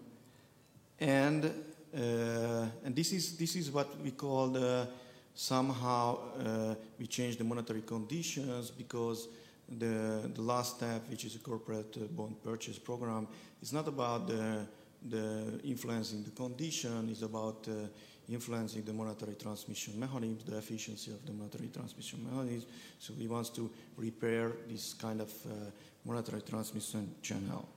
And 1.01 1.51
uh, 1.95 2.67
and 2.85 2.97
this 2.97 3.13
is, 3.13 3.37
this 3.37 3.55
is 3.55 3.71
what 3.71 4.01
we 4.03 4.11
call 4.11 4.49
the, 4.49 4.89
somehow 5.33 6.19
uh, 6.41 6.75
we 6.99 7.07
change 7.07 7.37
the 7.37 7.45
monetary 7.45 7.83
conditions 7.83 8.73
because 8.73 9.29
the, 9.79 10.29
the 10.35 10.43
last 10.43 10.77
step, 10.77 11.09
which 11.09 11.25
is 11.25 11.37
a 11.37 11.39
corporate 11.39 11.97
uh, 11.97 12.07
bond 12.07 12.43
purchase 12.43 12.81
program, 12.81 13.29
is 13.63 13.73
not 13.73 13.87
about 13.87 14.27
the, 14.27 14.67
the 15.09 15.61
influencing 15.63 16.25
the 16.25 16.31
condition, 16.31 17.09
it's 17.09 17.23
about 17.23 17.65
uh, 17.69 17.87
influencing 18.29 18.83
the 18.83 18.93
monetary 18.93 19.35
transmission 19.35 19.99
mechanism, 19.99 20.39
the 20.47 20.59
efficiency 20.59 21.11
of 21.11 21.25
the 21.27 21.33
monetary 21.33 21.69
transmission 21.69 22.25
mechanism. 22.25 22.69
So 22.99 23.13
we 23.19 23.27
want 23.27 23.55
to 23.55 23.71
repair 23.97 24.53
this 24.69 24.95
kind 24.95 25.21
of 25.21 25.31
uh, 25.47 25.71
monetary 26.05 26.43
transmission 26.43 27.15
channel. 27.23 27.69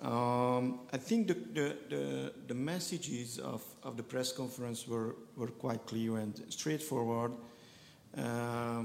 Um, 0.00 0.80
I 0.92 0.96
think 0.96 1.26
the, 1.26 1.34
the, 1.34 1.76
the, 1.88 2.32
the, 2.46 2.54
messages 2.54 3.40
of, 3.40 3.64
of 3.82 3.96
the 3.96 4.02
press 4.04 4.30
conference 4.30 4.86
were, 4.86 5.16
were 5.36 5.48
quite 5.48 5.86
clear 5.86 6.18
and 6.18 6.40
straightforward. 6.50 7.32
Uh, 8.16 8.84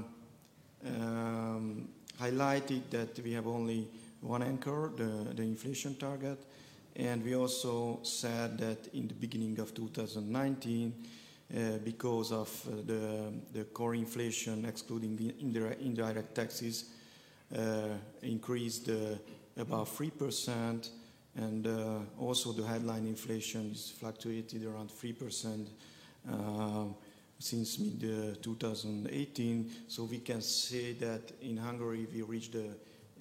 um, 0.84 1.88
highlighted 2.20 2.82
that 2.90 3.18
we 3.20 3.32
have 3.32 3.46
only 3.46 3.88
one 4.20 4.42
anchor, 4.42 4.90
the, 4.96 5.34
the 5.34 5.42
inflation 5.42 5.94
target, 5.94 6.38
and 6.96 7.24
we 7.24 7.34
also 7.34 8.00
said 8.02 8.58
that 8.58 8.88
in 8.94 9.08
the 9.08 9.14
beginning 9.14 9.58
of 9.58 9.74
2019, 9.74 10.94
uh, 11.54 11.78
because 11.84 12.32
of 12.32 12.48
uh, 12.66 12.76
the, 12.86 13.32
the 13.52 13.64
core 13.64 13.94
inflation, 13.94 14.64
excluding 14.64 15.16
the 15.16 15.34
indirect, 15.40 15.80
indirect 15.82 16.34
taxes, 16.34 16.86
uh, 17.56 17.88
increased 18.22 18.88
uh, 18.88 19.16
about 19.56 19.86
3% 19.86 20.88
and 21.36 21.66
uh, 21.66 21.98
also 22.18 22.52
the 22.52 22.66
headline 22.66 23.06
inflation 23.06 23.72
is 23.72 23.92
fluctuated 23.98 24.64
around 24.64 24.88
3% 24.88 25.66
uh, 26.30 26.84
since 27.38 27.78
mid 27.78 28.42
2018. 28.42 29.70
So 29.88 30.04
we 30.04 30.18
can 30.18 30.40
say 30.40 30.92
that 30.94 31.32
in 31.42 31.56
Hungary 31.56 32.06
we 32.12 32.22
reached 32.22 32.52
the, 32.52 32.68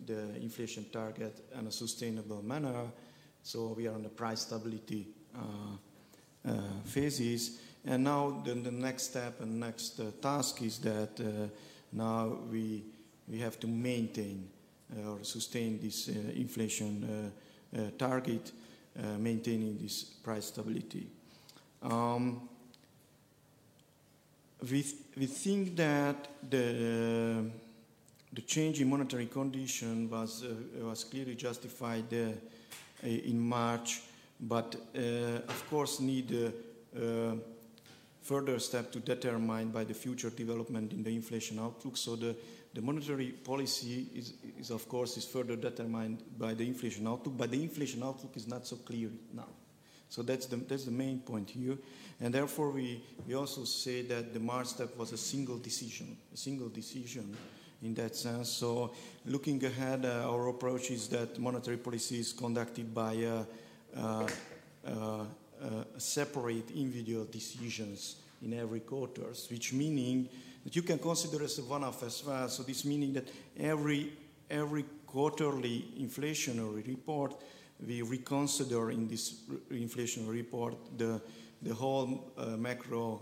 the 0.06 0.36
inflation 0.38 0.86
target 0.92 1.40
in 1.60 1.68
a 1.68 1.72
sustainable 1.72 2.44
manner. 2.44 2.86
So 3.44 3.74
we 3.78 3.88
are 3.88 3.94
on 3.94 4.04
the 4.04 4.10
price 4.10 4.42
stability 4.42 5.08
uh, 5.36 6.50
uh 6.50 6.54
phases. 6.86 7.60
And 7.86 8.06
now 8.06 8.42
the, 8.46 8.54
the, 8.54 8.72
next 8.72 9.04
step 9.04 9.42
and 9.42 9.60
next 9.60 10.00
uh, 10.00 10.12
task 10.22 10.62
is 10.62 10.80
that 10.80 11.20
now 11.92 12.38
we, 12.50 12.84
we 13.28 13.40
have 13.40 13.60
to 13.60 13.68
maintain 13.68 14.48
or 15.06 15.20
sustain 15.24 15.80
this 15.82 16.08
inflation 16.08 17.32
target 17.98 18.54
maintaining 19.20 19.78
this 19.80 20.04
price 20.04 20.46
stability. 20.46 21.08
Um, 21.82 22.48
we, 24.72 24.86
we 25.18 25.26
think 25.26 25.76
that 25.76 26.28
the, 26.50 27.46
the 28.32 28.42
change 28.42 28.80
in 28.80 28.90
monetary 28.90 29.26
condition 29.26 30.10
was, 30.10 30.44
uh, 30.44 30.86
was 30.86 31.04
clearly 31.04 31.36
justified 31.36 32.14
uh, 32.14 32.32
in 33.04 33.40
March, 33.40 34.02
but 34.40 34.76
uh, 34.96 35.00
of 35.48 35.64
course 35.70 36.00
need 36.00 36.54
uh, 36.96 37.36
further 38.22 38.60
step 38.60 38.92
to 38.92 39.00
determine 39.00 39.70
by 39.70 39.84
the 39.84 39.94
future 39.94 40.30
development 40.30 40.94
in 40.94 41.04
the 41.04 41.14
inflation 41.16 41.60
outlook. 41.60 41.98
So 41.98 42.16
the 42.16 42.36
the 42.74 42.82
monetary 42.82 43.28
policy 43.28 44.08
is, 44.16 44.34
is, 44.60 44.72
of 44.72 44.90
course, 44.90 45.16
is 45.18 45.26
further 45.26 45.56
determined 45.56 46.24
by 46.40 46.56
the 46.56 46.66
inflation 46.66 47.08
outlook, 47.08 47.38
but 47.38 47.52
the 47.52 47.62
inflation 47.62 48.02
outlook 48.02 48.36
is 48.36 48.48
not 48.48 48.66
so 48.66 48.78
clear 48.78 49.10
now. 49.32 49.48
So 50.10 50.24
that's 50.24 50.48
the, 50.48 50.58
that's 50.58 50.86
the 50.86 50.92
main 50.92 51.20
point 51.20 51.52
here. 51.52 51.78
And 52.20 52.34
therefore, 52.34 52.72
we, 52.72 53.04
we 53.28 53.36
also 53.36 53.64
say 53.64 54.02
that 54.04 54.34
the 54.34 54.40
March 54.40 54.68
step 54.68 54.98
was 54.98 55.12
a 55.12 55.18
single 55.18 55.58
decision, 55.58 56.18
a 56.34 56.38
single 56.38 56.70
decision 56.70 57.36
in 57.84 57.94
that 57.96 58.16
sense. 58.16 58.50
So 58.50 58.92
looking 59.26 59.64
ahead, 59.66 60.06
uh, 60.06 60.30
our 60.30 60.48
approach 60.48 60.92
is 60.92 61.08
that 61.10 61.38
monetary 61.38 61.78
policy 61.78 62.20
is 62.20 62.34
conducted 62.34 62.94
by 62.94 63.16
uh, 63.24 63.44
uh, 63.96 64.28
uh 64.88 65.26
separate 65.98 66.72
individual 66.72 67.26
decisions 67.26 68.18
in 68.42 68.54
every 68.54 68.82
quarters, 68.82 69.48
which 69.50 69.74
meaning 69.74 70.28
that 70.64 70.76
you 70.76 70.82
can 70.82 71.00
consider 71.00 71.44
as 71.44 71.60
a 71.60 71.64
one-off 71.64 72.04
as 72.04 72.24
well. 72.26 72.50
So 72.50 72.64
this 72.64 72.86
meaning 72.86 73.14
that 73.14 73.28
every 73.60 74.14
every 74.50 74.86
quarterly 75.06 75.86
inflationary 76.00 76.86
report, 76.88 77.36
we 77.86 78.02
reconsider 78.02 78.92
in 78.92 79.08
this 79.08 79.42
inflationary 79.72 80.32
report 80.32 80.76
the 80.98 81.22
the 81.62 81.74
whole 81.74 82.34
uh, 82.38 82.58
macro 82.58 83.22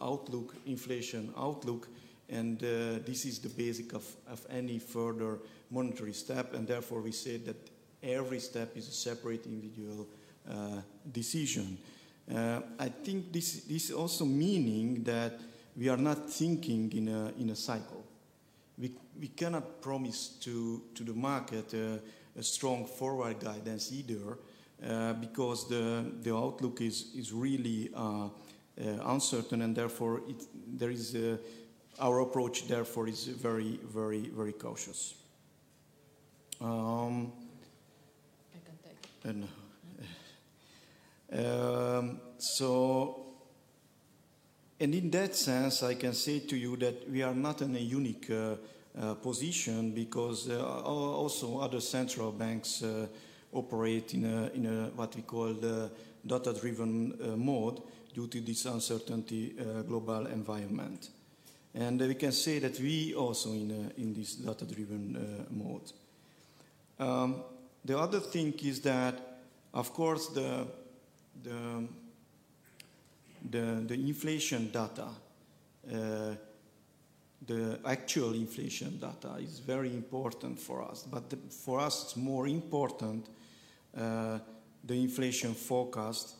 outlook, 0.00 0.54
inflation 0.66 1.32
outlook, 1.36 1.88
and 2.30 2.62
uh, 2.62 3.02
this 3.04 3.24
is 3.24 3.38
the 3.38 3.48
basic 3.48 3.92
of, 3.92 4.04
of 4.28 4.44
any 4.50 4.78
further 4.78 5.38
monetary 5.70 6.12
step, 6.12 6.54
and 6.54 6.66
therefore 6.66 7.00
we 7.00 7.12
say 7.12 7.36
that 7.38 7.56
every 8.02 8.40
step 8.40 8.76
is 8.76 8.88
a 8.88 8.92
separate 8.92 9.46
individual 9.46 10.06
decision. 11.12 11.76
I 12.32 12.88
think 13.04 13.32
this, 13.32 13.60
this 13.64 13.90
also 13.90 14.24
meaning 14.24 15.02
that 15.04 15.38
we 15.76 15.88
are 15.88 15.96
not 15.96 16.30
thinking 16.30 16.90
in 16.92 17.08
a, 17.08 17.32
in 17.38 17.50
a 17.50 17.56
cycle. 17.56 18.04
We, 18.78 18.92
we 19.20 19.28
cannot 19.28 19.82
promise 19.82 20.28
to, 20.40 20.82
to 20.94 21.04
the 21.04 21.12
market 21.12 21.74
a 21.74 22.42
strong 22.42 22.86
forward 22.86 23.40
guidance 23.40 23.92
either, 23.92 24.38
uh, 24.86 25.12
because 25.14 25.68
the, 25.68 26.04
the 26.22 26.34
outlook 26.34 26.80
is, 26.80 27.12
is 27.14 27.32
really 27.32 27.90
uh, 27.94 28.24
uh, 28.24 28.28
uncertain 29.04 29.62
and 29.62 29.76
therefore 29.76 30.22
it, 30.28 30.42
there 30.66 30.90
is 30.90 31.14
a, 31.14 31.38
our 32.00 32.20
approach 32.20 32.66
therefore 32.66 33.08
is 33.08 33.26
very, 33.26 33.78
very, 33.84 34.28
very 34.28 34.52
cautious. 34.52 35.14
Um, 36.60 37.32
I 38.54 38.58
can 38.64 38.78
take. 38.84 39.48
And, 41.32 41.46
um, 41.46 42.20
so, 42.38 43.26
and 44.80 44.94
in 44.94 45.10
that 45.10 45.36
sense, 45.36 45.82
I 45.82 45.94
can 45.94 46.14
say 46.14 46.40
to 46.40 46.56
you 46.56 46.76
that 46.78 47.08
we 47.10 47.22
are 47.22 47.34
not 47.34 47.62
in 47.62 47.76
a 47.76 47.80
unique 47.80 48.30
uh, 48.30 48.56
uh, 48.98 49.14
position 49.14 49.92
because 49.92 50.48
uh, 50.50 50.82
also 50.82 51.60
other 51.60 51.80
central 51.80 52.32
banks 52.32 52.82
uh, 52.82 53.06
operate 53.52 54.14
in 54.14 54.24
a, 54.24 54.50
in 54.54 54.66
a 54.66 54.90
what 54.96 55.14
we 55.14 55.22
call 55.22 55.52
the 55.54 55.90
data-driven 56.26 57.12
uh, 57.22 57.36
mode 57.36 57.82
due 58.12 58.26
to 58.26 58.40
this 58.40 58.64
uncertainty 58.66 59.54
uh, 59.58 59.82
global 59.82 60.26
environment. 60.26 61.10
And 61.74 62.00
we 62.00 62.14
can 62.14 62.32
say 62.32 62.58
that 62.58 62.78
we 62.80 63.14
also 63.14 63.52
in, 63.52 63.70
a, 63.70 64.00
in 64.00 64.12
this 64.12 64.34
data-driven 64.34 65.46
mode. 65.50 65.92
Um, 66.98 67.42
the 67.84 67.98
other 67.98 68.20
thing 68.20 68.54
is 68.64 68.80
that, 68.80 69.14
of 69.72 69.92
course, 69.94 70.28
the, 70.28 70.66
the, 71.42 71.86
the, 73.50 73.84
the 73.86 73.94
inflation 73.94 74.70
data 74.70 75.06
uh, 75.92 76.34
the 77.46 77.78
actual 77.86 78.34
inflation 78.34 78.98
data 78.98 79.36
is 79.40 79.60
very 79.60 79.92
important 79.94 80.58
for 80.58 80.82
us. 80.82 81.06
But 81.10 81.30
the, 81.30 81.36
for 81.36 81.80
us, 81.80 82.04
it's 82.04 82.16
more 82.16 82.46
important 82.46 83.26
uh, 83.96 84.38
the 84.84 84.94
inflation 84.94 85.54
forecast 85.54 86.34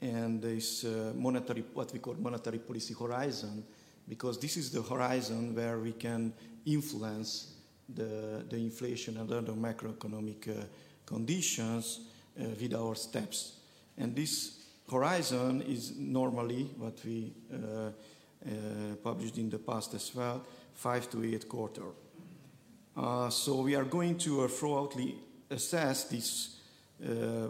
and 0.00 0.40
this 0.40 0.84
uh, 0.84 1.12
monetary, 1.14 1.64
what 1.74 1.92
we 1.92 1.98
call 1.98 2.14
monetary 2.14 2.58
policy 2.58 2.94
horizon, 2.98 3.64
because 4.08 4.38
this 4.38 4.56
is 4.56 4.70
the 4.70 4.82
horizon 4.82 5.54
where 5.54 5.78
we 5.78 5.92
can 5.92 6.32
influence 6.64 7.54
the, 7.94 8.44
the 8.48 8.56
inflation 8.56 9.16
and 9.16 9.30
other 9.30 9.52
macroeconomic 9.52 10.48
uh, 10.48 10.64
conditions 11.06 12.00
uh, 12.38 12.44
with 12.60 12.74
our 12.74 12.94
steps. 12.94 13.56
And 13.96 14.14
this 14.14 14.58
horizon 14.90 15.62
is 15.62 15.96
normally 15.96 16.70
what 16.76 16.98
we 17.04 17.32
uh, 17.52 17.56
uh, 17.56 18.94
published 19.02 19.38
in 19.38 19.50
the 19.50 19.58
past 19.58 19.94
as 19.94 20.14
well, 20.14 20.44
five 20.74 21.10
to 21.10 21.24
eight 21.24 21.48
quarter. 21.48 21.86
Uh, 22.96 23.30
so 23.30 23.62
we 23.62 23.74
are 23.74 23.84
going 23.84 24.16
to 24.18 24.42
uh, 24.42 24.48
thoroughly 24.48 25.16
assess 25.50 26.04
this 26.04 26.54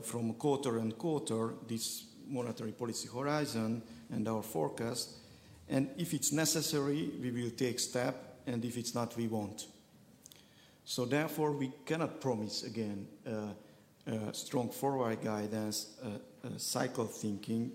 from 0.02 0.34
quarter 0.34 0.76
and 0.76 0.98
quarter, 0.98 1.54
this 1.66 2.04
monetary 2.28 2.72
policy 2.72 3.08
horizon 3.08 3.82
and 4.10 4.28
our 4.28 4.42
forecast. 4.42 5.16
And 5.70 5.90
if 5.98 6.14
it's 6.14 6.32
necessary, 6.32 7.10
we 7.20 7.30
will 7.30 7.50
take 7.50 7.78
step, 7.78 8.38
and 8.46 8.64
if 8.64 8.76
it's 8.76 8.94
not, 8.94 9.16
we 9.16 9.28
won't. 9.28 9.66
So 10.84 11.04
therefore, 11.04 11.52
we 11.52 11.72
cannot 11.84 12.20
promise 12.20 12.62
again 12.62 13.06
uh, 13.26 13.30
uh, 14.10 14.32
strong 14.32 14.70
forward 14.70 15.22
guidance, 15.22 15.98
uh, 16.02 16.48
cycle 16.56 17.06
thinking, 17.06 17.72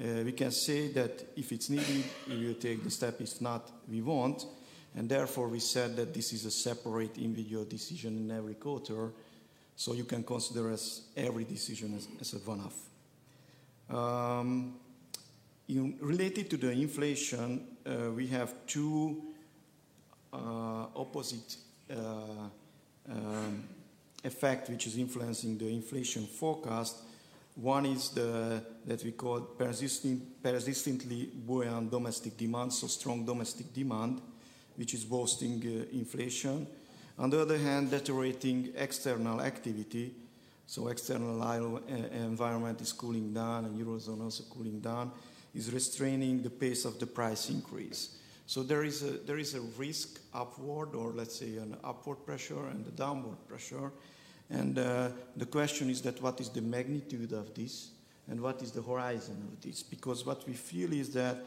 uh, 0.00 0.22
we 0.24 0.32
can 0.32 0.52
say 0.52 0.88
that 0.92 1.24
if 1.36 1.50
it's 1.50 1.70
needed, 1.70 2.04
we 2.28 2.46
will 2.46 2.54
take 2.54 2.84
the 2.84 2.90
step. 2.90 3.20
If 3.20 3.40
not, 3.40 3.68
we 3.88 4.00
won't. 4.00 4.44
And 4.94 5.08
therefore, 5.08 5.48
we 5.48 5.58
said 5.58 5.96
that 5.96 6.14
this 6.14 6.32
is 6.32 6.44
a 6.44 6.50
separate 6.50 7.18
individual 7.18 7.64
decision 7.64 8.16
in 8.16 8.30
every 8.30 8.54
quarter. 8.54 9.10
So 9.74 9.94
you 9.94 10.04
can 10.04 10.22
consider 10.22 10.70
as 10.70 11.02
every 11.16 11.44
decision 11.44 11.96
as, 11.96 12.06
as 12.20 12.34
a 12.34 12.38
one-off. 12.38 12.76
Um, 13.90 14.74
in, 15.68 15.96
related 16.00 16.50
to 16.50 16.56
the 16.56 16.70
inflation, 16.70 17.66
uh, 17.86 18.10
we 18.10 18.26
have 18.28 18.54
two 18.66 19.22
uh, 20.32 20.86
opposite 20.96 21.56
uh, 21.90 21.94
um, 23.10 23.64
effect 24.24 24.68
which 24.68 24.86
is 24.86 24.96
influencing 24.96 25.56
the 25.58 25.68
inflation 25.68 26.26
forecast. 26.26 26.96
One 27.54 27.86
is 27.86 28.10
the, 28.10 28.62
that 28.86 29.02
we 29.04 29.12
call 29.12 29.40
persistent, 29.40 30.42
persistently 30.42 31.30
buoyant 31.34 31.90
domestic 31.90 32.36
demand, 32.36 32.72
so 32.72 32.86
strong 32.86 33.24
domestic 33.24 33.72
demand, 33.72 34.20
which 34.76 34.94
is 34.94 35.04
boosting 35.04 35.60
uh, 35.64 35.96
inflation. 35.96 36.66
On 37.18 37.28
the 37.30 37.42
other 37.42 37.58
hand, 37.58 37.90
deteriorating 37.90 38.72
external 38.76 39.40
activity, 39.40 40.14
so 40.66 40.88
external 40.88 41.42
uh, 41.42 41.80
environment 42.14 42.80
is 42.80 42.92
cooling 42.92 43.32
down 43.32 43.64
and 43.64 43.76
Eurozone 43.84 44.22
also 44.22 44.44
cooling 44.44 44.78
down, 44.80 45.10
is 45.54 45.72
restraining 45.72 46.42
the 46.42 46.50
pace 46.50 46.84
of 46.84 46.98
the 46.98 47.06
price 47.06 47.50
increase. 47.50 48.16
So 48.46 48.62
there 48.62 48.84
is 48.84 49.02
a, 49.02 49.10
there 49.10 49.38
is 49.38 49.54
a 49.54 49.60
risk 49.60 50.20
upward, 50.32 50.94
or 50.94 51.12
let's 51.12 51.38
say 51.38 51.56
an 51.56 51.76
upward 51.84 52.24
pressure 52.24 52.66
and 52.68 52.86
a 52.86 52.90
downward 52.90 53.46
pressure, 53.46 53.92
and 54.50 54.78
uh, 54.78 55.08
the 55.36 55.46
question 55.46 55.90
is 55.90 56.00
that 56.02 56.22
what 56.22 56.40
is 56.40 56.48
the 56.48 56.62
magnitude 56.62 57.32
of 57.32 57.54
this 57.54 57.90
and 58.30 58.40
what 58.40 58.62
is 58.62 58.72
the 58.72 58.82
horizon 58.82 59.36
of 59.52 59.60
this? 59.60 59.82
Because 59.82 60.24
what 60.24 60.46
we 60.46 60.54
feel 60.54 60.92
is 60.92 61.10
that 61.10 61.44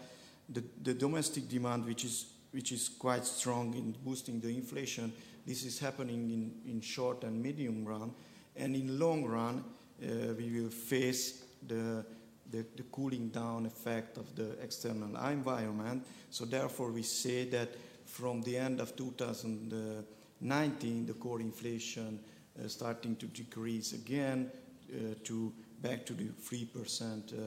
the, 0.50 0.64
the 0.84 0.94
domestic 0.94 1.48
demand, 1.48 1.86
which 1.86 2.06
is, 2.06 2.26
which 2.52 2.72
is 2.72 2.90
quite 2.90 3.26
strong 3.26 3.74
in 3.74 3.96
boosting 4.04 4.40
the 4.40 4.50
inflation, 4.50 5.12
this 5.46 5.64
is 5.64 5.80
happening 5.80 6.30
in, 6.30 6.72
in 6.72 6.82
short 6.82 7.24
and 7.24 7.42
medium 7.42 7.86
run. 7.86 8.12
And 8.56 8.76
in 8.76 9.00
long 9.00 9.26
run, 9.26 9.64
uh, 10.04 10.34
we 10.38 10.62
will 10.62 10.70
face 10.70 11.44
the, 11.68 12.06
the, 12.52 12.66
the, 12.76 12.84
cooling 12.92 13.30
down 13.30 13.66
effect 13.66 14.18
of 14.18 14.36
the 14.36 14.52
external 14.62 15.16
environment. 15.28 16.06
So 16.30 16.46
therefore, 16.46 16.92
we 16.92 17.02
say 17.04 17.46
that 17.50 17.70
from 18.06 18.42
the 18.42 18.58
end 18.58 18.82
of 18.82 18.96
2019, 18.96 21.06
the 21.06 21.14
core 21.14 21.42
inflation 21.42 22.20
uh, 22.60 22.68
starting 22.68 23.16
to 23.16 23.28
decrease 23.28 23.94
again 23.94 24.52
uh, 24.94 25.14
to 25.24 25.54
back 25.82 26.06
to 26.06 26.14
the 26.14 26.26
3% 26.26 27.34
uh, 27.34 27.38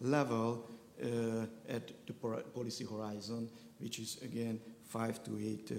level 0.00 0.68
at 1.68 1.92
the 2.06 2.12
policy 2.12 2.84
horizon, 2.84 3.48
which 3.78 3.98
is 3.98 4.18
again 4.22 4.60
five 4.84 5.24
to 5.24 5.38
eight 5.38 5.72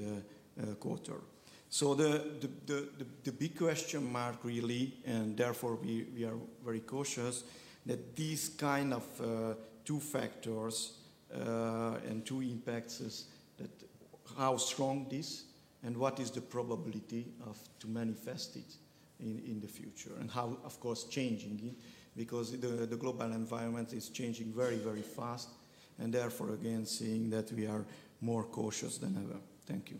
quarter. 0.79 1.21
So 1.69 1.93
the, 1.93 2.25
the, 2.41 2.49
the, 2.65 2.87
the, 3.23 3.31
big 3.31 3.55
question 3.57 4.11
mark 4.11 4.43
really, 4.43 4.97
and 5.05 5.37
therefore 5.37 5.75
we, 5.75 6.07
we 6.13 6.25
are 6.25 6.35
very 6.65 6.81
cautious, 6.81 7.45
that 7.85 8.15
these 8.15 8.49
kind 8.49 8.93
of 8.93 9.03
uh, 9.21 9.53
two 9.85 9.99
factors 9.99 10.97
uh, 11.33 11.97
and 12.07 12.25
two 12.25 12.41
impacts 12.41 13.01
is 13.01 13.25
that 13.57 13.69
how 14.37 14.57
strong 14.57 15.07
this 15.09 15.45
and 15.83 15.97
what 15.97 16.19
is 16.19 16.31
the 16.31 16.41
probability 16.41 17.27
of 17.47 17.57
to 17.79 17.87
manifest 17.87 18.55
it 18.55 18.75
in, 19.19 19.41
in 19.45 19.59
the 19.59 19.67
future 19.67 20.11
and 20.19 20.29
how 20.29 20.57
of 20.63 20.79
course 20.79 21.05
changing 21.05 21.59
it 21.63 21.73
because 22.15 22.51
the, 22.51 22.67
the 22.67 22.95
global 22.95 23.31
environment 23.31 23.93
is 23.93 24.09
changing 24.09 24.51
very 24.53 24.77
very 24.77 25.01
fast 25.01 25.49
and 25.99 26.13
therefore 26.13 26.53
again 26.53 26.85
seeing 26.85 27.29
that 27.29 27.51
we 27.53 27.65
are 27.65 27.85
more 28.21 28.43
cautious 28.43 28.97
than 28.97 29.17
ever. 29.17 29.39
Thank 29.65 29.89
you. 29.89 29.97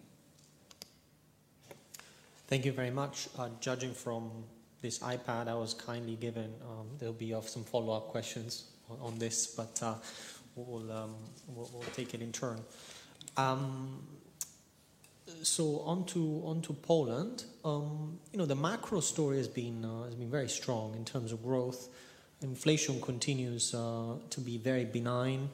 Thank 2.48 2.66
you 2.66 2.72
very 2.72 2.92
much. 2.92 3.30
Uh, 3.38 3.50
judging 3.60 3.94
from 3.94 4.30
this 4.82 5.00
ipad 5.00 5.48
i 5.48 5.54
was 5.54 5.74
kindly 5.74 6.16
given. 6.16 6.54
Um, 6.62 6.88
there'll 6.98 7.14
be 7.14 7.34
of 7.34 7.48
some 7.48 7.64
follow-up 7.64 8.08
questions 8.08 8.66
on, 8.90 8.98
on 9.02 9.20
this 9.20 9.48
but 9.48 9.80
uh, 9.84 9.96
we'll, 10.56 10.92
um, 10.92 11.16
we'll, 11.48 11.70
we'll, 11.74 11.84
take 11.94 12.14
it 12.14 12.22
in 12.22 12.32
turn. 12.32 12.60
Um, 13.38 14.02
so 15.44 15.80
onto 15.80 16.42
onto 16.44 16.74
Poland, 16.74 17.46
um, 17.64 18.20
you 18.32 18.38
know 18.38 18.46
the 18.46 18.56
macro 18.56 19.00
story 19.00 19.38
has 19.38 19.48
been 19.48 19.86
uh, 19.86 20.04
has 20.04 20.16
been 20.16 20.30
very 20.30 20.50
strong 20.50 20.96
in 20.96 21.06
terms 21.06 21.32
of 21.32 21.42
growth. 21.44 21.90
Inflation 22.42 23.00
continues 23.02 23.74
uh, 23.74 24.16
to 24.30 24.42
be 24.42 24.58
very 24.58 24.84
benign, 24.84 25.50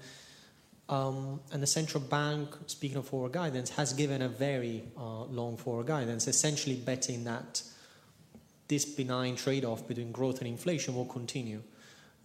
um, 0.89 1.41
and 1.51 1.61
the 1.61 1.67
central 1.67 2.01
bank, 2.01 2.49
speaking 2.65 2.97
of 2.97 3.07
forward 3.07 3.33
guidance, 3.33 3.69
has 3.71 3.93
given 3.93 4.21
a 4.21 4.29
very 4.29 4.83
uh, 4.97 5.23
long 5.25 5.57
forward 5.57 5.87
guidance, 5.87 6.27
essentially 6.27 6.75
betting 6.75 7.25
that 7.25 7.61
this 8.67 8.85
benign 8.85 9.35
trade-off 9.35 9.87
between 9.87 10.11
growth 10.11 10.39
and 10.39 10.47
inflation 10.47 10.95
will 10.95 11.05
continue. 11.05 11.61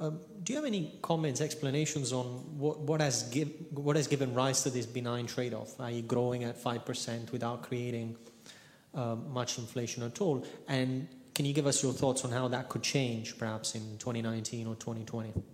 Um, 0.00 0.20
do 0.42 0.52
you 0.52 0.57
have 0.57 0.66
any 0.66 0.98
comments, 1.00 1.40
explanations 1.40 2.12
on 2.12 2.26
what, 2.59 2.81
what, 2.81 3.00
has 3.00 3.22
give, 3.24 3.48
what 3.70 3.94
has 3.94 4.09
given 4.09 4.35
rise 4.35 4.64
to 4.64 4.70
this 4.70 4.85
benign 4.85 5.26
trade 5.26 5.55
off, 5.55 5.78
i.e., 5.81 6.02
growing 6.02 6.44
at 6.44 6.61
5% 6.61 7.31
without 7.31 7.62
creating 7.62 8.16
um, 8.94 9.33
much 9.33 9.59
inflation 9.59 10.02
at 10.02 10.20
all? 10.20 10.44
And 10.66 11.07
can 11.35 11.35
can 11.35 11.46
you 11.46 11.52
give 11.52 11.66
us 11.66 11.83
your 11.83 11.92
thoughts 11.92 12.24
on 12.24 12.33
how 12.33 12.48
that 12.48 12.68
could 12.68 12.83
change, 12.83 13.38
perhaps 13.38 13.74
in 13.74 13.96
2019 13.98 14.66
or 14.66 14.74
2020? 14.74 15.31
First 15.31 15.44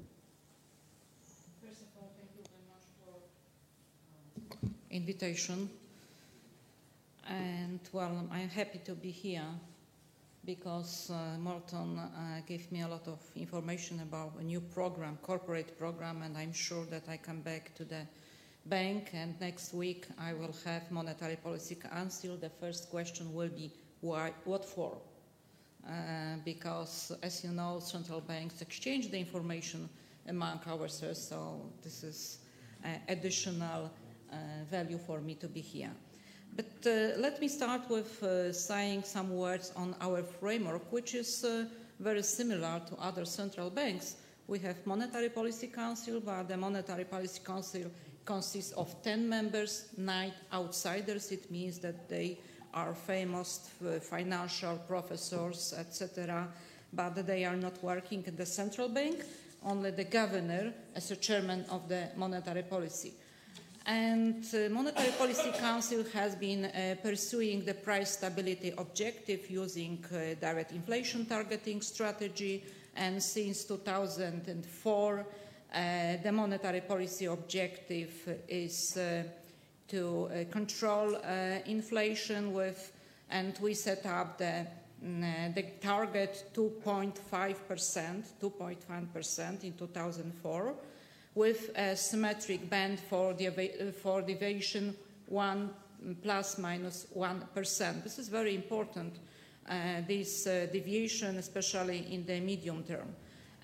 of 1.82 1.88
all, 2.00 2.10
thank 2.16 2.30
you 2.36 2.42
very 2.48 2.62
much 2.66 2.86
for 2.98 3.10
um, 4.66 4.74
invitation. 4.90 5.70
And 7.28 7.80
well, 7.92 8.26
I'm 8.32 8.48
happy 8.48 8.78
to 8.86 8.94
be 8.94 9.10
here 9.10 9.44
because 10.48 11.10
uh, 11.10 11.36
Marton 11.38 11.98
uh, 11.98 12.40
gave 12.46 12.72
me 12.72 12.80
a 12.80 12.88
lot 12.88 13.06
of 13.06 13.20
information 13.36 14.00
about 14.00 14.32
a 14.40 14.42
new 14.42 14.60
program, 14.60 15.18
corporate 15.20 15.78
program, 15.78 16.22
and 16.22 16.38
I'm 16.38 16.54
sure 16.54 16.86
that 16.86 17.02
I 17.06 17.18
come 17.18 17.42
back 17.42 17.74
to 17.74 17.84
the 17.84 18.06
bank 18.64 19.10
and 19.12 19.38
next 19.42 19.74
week 19.74 20.06
I 20.18 20.32
will 20.32 20.54
have 20.64 20.90
monetary 20.90 21.36
policy 21.36 21.74
council. 21.74 22.38
The 22.38 22.48
first 22.48 22.88
question 22.88 23.34
will 23.34 23.50
be 23.50 23.70
why, 24.00 24.32
what 24.44 24.64
for? 24.64 24.96
Uh, 25.86 26.36
because 26.46 27.12
as 27.22 27.44
you 27.44 27.50
know, 27.50 27.78
central 27.78 28.22
banks 28.22 28.62
exchange 28.62 29.10
the 29.10 29.18
information 29.18 29.86
among 30.28 30.60
ourselves, 30.66 31.20
so 31.28 31.60
this 31.84 32.02
is 32.02 32.38
uh, 32.86 32.88
additional 33.10 33.90
uh, 34.32 34.36
value 34.70 34.98
for 35.06 35.20
me 35.20 35.34
to 35.34 35.46
be 35.46 35.60
here. 35.60 35.92
But 36.58 36.90
uh, 36.90 37.20
let 37.20 37.40
me 37.40 37.46
start 37.46 37.88
with 37.88 38.20
uh, 38.20 38.52
saying 38.52 39.04
some 39.04 39.30
words 39.30 39.72
on 39.76 39.94
our 40.00 40.24
framework, 40.24 40.92
which 40.92 41.14
is 41.14 41.44
uh, 41.44 41.66
very 42.00 42.24
similar 42.24 42.82
to 42.88 42.96
other 43.00 43.24
central 43.24 43.70
banks. 43.70 44.16
We 44.48 44.58
have 44.66 44.84
Monetary 44.84 45.28
Policy 45.28 45.68
Council, 45.68 46.18
but 46.18 46.48
the 46.48 46.56
Monetary 46.56 47.04
Policy 47.04 47.42
Council 47.44 47.84
consists 48.24 48.72
of 48.72 48.92
10 49.04 49.28
members, 49.28 49.90
nine 49.96 50.32
outsiders. 50.52 51.30
It 51.30 51.48
means 51.48 51.78
that 51.78 52.08
they 52.08 52.40
are 52.74 52.92
famous 52.92 53.70
financial 54.00 54.78
professors, 54.78 55.72
etc., 55.78 56.48
but 56.92 57.24
they 57.24 57.44
are 57.44 57.56
not 57.56 57.80
working 57.84 58.24
at 58.26 58.36
the 58.36 58.46
central 58.46 58.88
bank, 58.88 59.22
only 59.64 59.92
the 59.92 60.02
governor 60.02 60.72
as 60.96 61.08
a 61.12 61.16
chairman 61.16 61.64
of 61.70 61.88
the 61.88 62.08
monetary 62.16 62.64
policy. 62.64 63.12
And 63.88 64.44
uh, 64.52 64.68
Monetary 64.68 65.12
Policy 65.12 65.50
Council 65.58 66.04
has 66.12 66.34
been 66.34 66.66
uh, 66.66 66.96
pursuing 67.02 67.64
the 67.64 67.72
price 67.72 68.18
stability 68.18 68.74
objective 68.76 69.48
using 69.48 70.04
uh, 70.12 70.34
direct 70.38 70.72
inflation 70.72 71.24
targeting 71.24 71.80
strategy. 71.80 72.64
And 72.94 73.22
since 73.22 73.64
2004, 73.64 75.26
uh, 75.72 76.16
the 76.22 76.30
monetary 76.30 76.82
policy 76.82 77.24
objective 77.24 78.42
is 78.46 78.98
uh, 78.98 79.22
to 79.88 80.28
uh, 80.30 80.44
control 80.52 81.16
inflation 81.64 82.52
with, 82.52 82.92
and 83.30 83.58
we 83.62 83.72
set 83.72 84.04
up 84.04 84.36
the 84.36 84.66
mm, 85.02 85.54
the 85.54 85.62
target 85.80 86.50
2.5%, 86.52 87.14
2.1% 88.38 89.64
in 89.64 89.72
2004 89.72 90.74
with 91.38 91.70
a 91.78 91.96
symmetric 91.96 92.68
band 92.68 92.98
for, 92.98 93.32
the, 93.32 93.48
for 94.02 94.20
deviation 94.22 94.92
1 95.26 95.70
plus 96.20 96.58
minus 96.58 97.06
1. 97.12 97.44
This 98.02 98.18
is 98.18 98.28
very 98.28 98.56
important, 98.56 99.20
uh, 99.70 100.00
this 100.08 100.48
uh, 100.48 100.66
deviation, 100.72 101.38
especially 101.38 102.12
in 102.12 102.26
the 102.26 102.40
medium 102.40 102.82
term. 102.82 103.14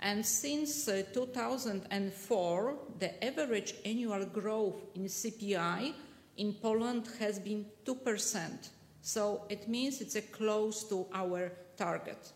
And 0.01 0.25
since 0.25 0.87
uh, 0.87 1.03
2004, 1.13 2.77
the 3.01 3.25
average 3.25 3.75
annual 3.85 4.25
growth 4.27 4.81
in 4.95 5.07
CPI 5.07 5.95
in 6.37 6.53
Poland 6.53 7.09
has 7.19 7.41
been 7.41 7.67
2%. 7.85 8.69
So 9.03 9.47
it 9.49 9.69
means 9.69 10.01
it's 10.01 10.17
close 10.31 10.85
to 10.91 11.07
our 11.13 11.51
target. 11.77 12.31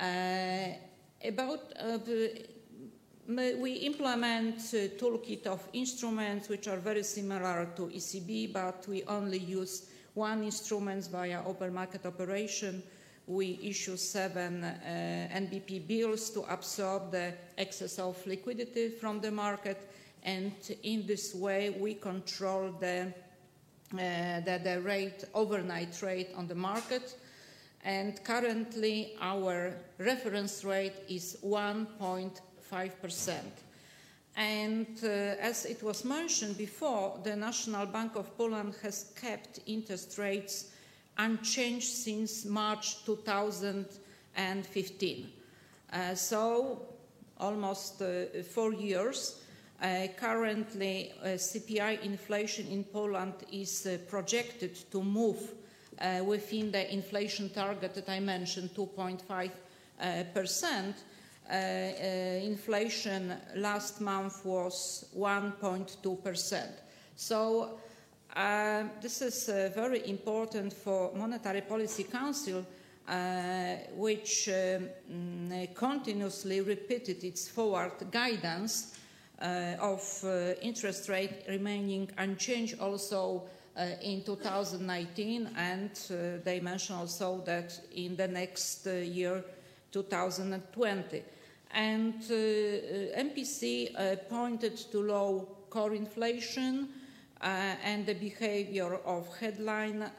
Uh, 0.00 0.78
about 1.22 1.60
uh, 1.78 1.98
we 3.28 3.72
implement 3.86 4.56
a 4.74 4.88
toolkit 4.88 5.46
of 5.46 5.66
instruments 5.72 6.48
which 6.48 6.68
are 6.68 6.76
very 6.76 7.02
similar 7.02 7.68
to 7.76 7.82
ECB, 7.86 8.52
but 8.52 8.86
we 8.88 9.02
only 9.04 9.38
use 9.38 9.86
one 10.14 10.44
instrument 10.44 11.08
via 11.10 11.42
open 11.46 11.72
market 11.72 12.04
operation. 12.06 12.82
We 13.26 13.58
issue 13.62 13.96
seven 13.96 14.62
uh, 14.62 15.28
NBP 15.32 15.86
bills 15.86 16.30
to 16.30 16.42
absorb 16.42 17.12
the 17.12 17.32
excess 17.56 17.98
of 17.98 18.24
liquidity 18.26 18.90
from 18.90 19.20
the 19.20 19.30
market, 19.30 19.90
and 20.22 20.52
in 20.82 21.06
this 21.06 21.34
way 21.34 21.70
we 21.70 21.94
control 21.94 22.72
the, 22.78 23.12
uh, 23.94 24.40
the, 24.40 24.60
the 24.62 24.80
rate, 24.82 25.24
overnight 25.32 26.02
rate 26.02 26.28
on 26.36 26.46
the 26.46 26.54
market 26.54 27.16
and 27.84 28.24
currently 28.24 29.14
our 29.20 29.76
reference 29.98 30.64
rate 30.64 30.94
is 31.06 31.36
1.5 31.44 32.40
5%. 32.72 33.34
And 34.36 34.86
uh, 35.02 35.06
as 35.40 35.64
it 35.64 35.82
was 35.82 36.04
mentioned 36.04 36.58
before, 36.58 37.18
the 37.22 37.36
National 37.36 37.86
Bank 37.86 38.16
of 38.16 38.36
Poland 38.36 38.74
has 38.82 39.12
kept 39.20 39.60
interest 39.66 40.18
rates 40.18 40.66
unchanged 41.18 41.86
since 41.86 42.44
March 42.44 43.04
2015. 43.04 45.32
Uh, 45.92 46.14
so, 46.14 46.82
almost 47.38 48.02
uh, 48.02 48.24
four 48.42 48.72
years. 48.72 49.40
Uh, 49.80 50.08
currently, 50.16 51.12
uh, 51.22 51.36
CPI 51.36 52.02
inflation 52.02 52.66
in 52.68 52.82
Poland 52.84 53.34
is 53.52 53.86
uh, 53.86 53.98
projected 54.08 54.74
to 54.90 55.02
move 55.02 55.54
within 56.26 56.72
the 56.72 56.92
inflation 56.92 57.48
target 57.50 57.94
that 57.94 58.08
I 58.08 58.18
mentioned, 58.18 58.70
2.5 58.74 59.50
percent. 60.34 60.96
Uh, 61.50 61.52
uh, 61.52 62.40
inflation 62.42 63.34
last 63.56 64.00
month 64.00 64.46
was 64.46 65.04
1.2%. 65.14 66.68
So 67.16 67.78
uh, 68.34 68.84
this 69.02 69.20
is 69.20 69.46
very 69.74 70.08
important 70.08 70.72
for 70.72 71.12
Monetary 71.14 71.60
Policy 71.60 72.04
Council 72.04 72.64
uh, 73.06 73.74
which 73.94 74.48
um, 74.48 74.88
continuously 75.74 76.62
repeated 76.62 77.22
its 77.22 77.46
forward 77.46 77.92
guidance 78.10 78.98
uh, 79.42 79.76
of 79.80 80.24
interest 80.62 81.10
rate 81.10 81.44
remaining 81.46 82.10
unchanged 82.16 82.80
also 82.80 83.42
in 84.00 84.22
2019 84.22 85.50
and 85.58 85.90
they 86.42 86.58
mention 86.60 86.96
also 86.96 87.42
that 87.44 87.78
in 87.94 88.16
the 88.16 88.28
next 88.28 88.86
year 88.86 89.44
2020. 89.92 91.22
And 91.74 92.14
uh, 92.30 92.34
uh 92.34 93.24
MPC 93.28 93.90
uh, 93.98 94.16
pointed 94.28 94.76
to 94.92 95.02
low 95.02 95.48
core 95.70 95.94
inflation 95.94 96.88
and 97.40 98.06
the 98.06 98.14
behavior 98.14 98.94
of 99.04 99.28
headline 99.36 100.10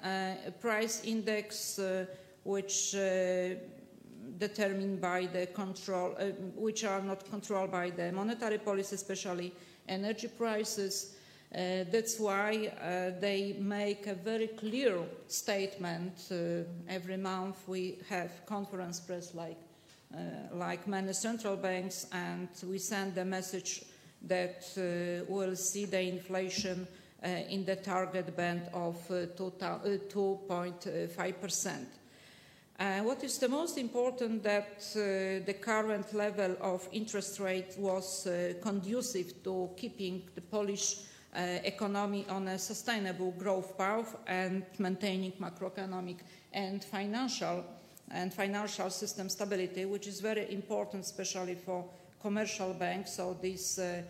price 0.60 1.02
index, 1.06 1.80
which 2.44 2.94
determined 4.38 5.02
by 5.02 5.28
the 5.28 5.48
control, 5.48 6.16
uh, 6.20 6.26
which 6.56 6.84
are 6.84 7.02
not 7.02 7.30
controlled 7.30 7.72
by 7.72 7.90
the 7.90 8.12
monetary 8.12 8.58
policy, 8.58 8.96
especially 8.96 9.54
energy 9.88 10.28
prices. 10.28 11.16
Uh, 11.54 11.86
that's 11.92 12.20
why 12.20 12.68
uh, 12.68 13.20
they 13.20 13.56
make 13.60 14.08
a 14.08 14.14
very 14.14 14.48
clear 14.48 15.00
statement. 15.28 16.32
every 16.90 17.18
month 17.18 17.58
we 17.68 17.98
have 18.10 18.46
conference 18.46 19.00
press 19.00 19.34
like 19.34 19.58
like 20.54 20.88
many 20.88 21.14
central 21.14 21.58
banks, 21.58 22.06
and 22.12 22.50
we 22.68 22.78
send 22.78 23.16
the 23.16 23.26
message 23.26 23.82
that 24.22 24.64
uh, 24.78 25.26
we'll 25.28 25.56
see 25.56 25.86
the 25.86 26.02
inflation 26.02 26.88
uh, 27.24 27.28
in 27.50 27.66
the 27.66 27.76
target 27.76 28.36
band 28.36 28.70
of 28.74 28.96
2.5%. 29.08 31.86
Uh, 32.78 33.00
what 33.00 33.24
is 33.24 33.38
the 33.38 33.48
most 33.48 33.78
important 33.78 34.44
that 34.44 34.84
uh, 34.96 35.40
the 35.46 35.56
current 35.62 36.14
level 36.14 36.58
of 36.60 36.86
interest 36.92 37.40
rate 37.40 37.74
was 37.78 38.28
uh, 38.28 38.54
conducive 38.62 39.42
to 39.44 39.70
keeping 39.78 40.24
the 40.36 40.42
Polish 40.42 40.98
economy 41.66 42.26
on 42.30 42.48
a 42.48 42.58
sustainable 42.58 43.32
growth 43.32 43.78
path 43.78 44.16
and 44.26 44.64
maintaining 44.80 45.34
macroeconomic 45.34 46.20
and 46.54 46.82
financial 46.82 47.62
and 48.12 48.34
financial 48.34 48.90
system 48.90 49.30
stability, 49.30 49.86
which 49.86 50.08
is 50.08 50.20
very 50.20 50.52
important, 50.54 51.04
especially 51.04 51.56
for 51.56 51.86
commercial 52.22 52.74
banks. 52.74 53.14
So 53.14 53.38
this, 53.42 53.80
uh, 53.80 54.02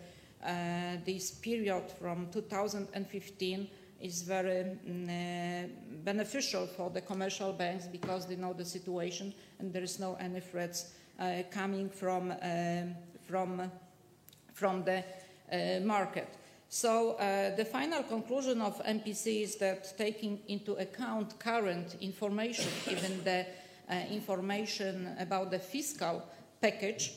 uh, 0.44 0.96
this 1.04 1.30
period 1.30 1.84
from 1.98 2.28
2015 2.32 3.68
is 4.00 4.22
very 4.22 4.64
mm, 4.64 5.08
uh, 5.08 5.68
beneficial 6.04 6.66
for 6.66 6.90
the 6.90 7.00
commercial 7.00 7.52
banks 7.52 7.86
because 7.86 8.26
they 8.26 8.36
know 8.36 8.52
the 8.52 8.64
situation 8.64 9.32
and 9.58 9.72
there 9.72 9.82
is 9.82 9.98
no 9.98 10.16
any 10.20 10.40
threats 10.40 10.92
uh, 11.18 11.42
coming 11.50 11.88
from, 11.88 12.32
um, 12.42 12.94
from, 13.26 13.70
from 14.52 14.84
the 14.84 15.02
uh, 15.50 15.80
market. 15.80 16.28
So 16.68 17.12
uh, 17.12 17.54
the 17.54 17.64
final 17.64 18.02
conclusion 18.02 18.60
of 18.60 18.82
MPC 18.84 19.42
is 19.42 19.56
that 19.56 19.96
taking 19.96 20.40
into 20.48 20.74
account 20.74 21.38
current 21.38 21.96
information, 22.00 22.70
even 22.90 23.24
the 23.24 23.40
uh, 23.40 23.44
information 23.90 25.14
about 25.18 25.50
the 25.50 25.58
fiscal 25.58 26.22
package, 26.60 27.12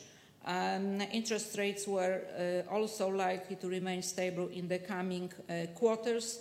um, 0.45 1.01
interest 1.11 1.57
rates 1.57 1.87
were 1.87 2.21
uh, 2.69 2.73
also 2.73 3.09
likely 3.09 3.55
to 3.57 3.67
remain 3.67 4.01
stable 4.01 4.47
in 4.47 4.67
the 4.67 4.79
coming 4.79 5.31
uh, 5.49 5.67
quarters. 5.75 6.39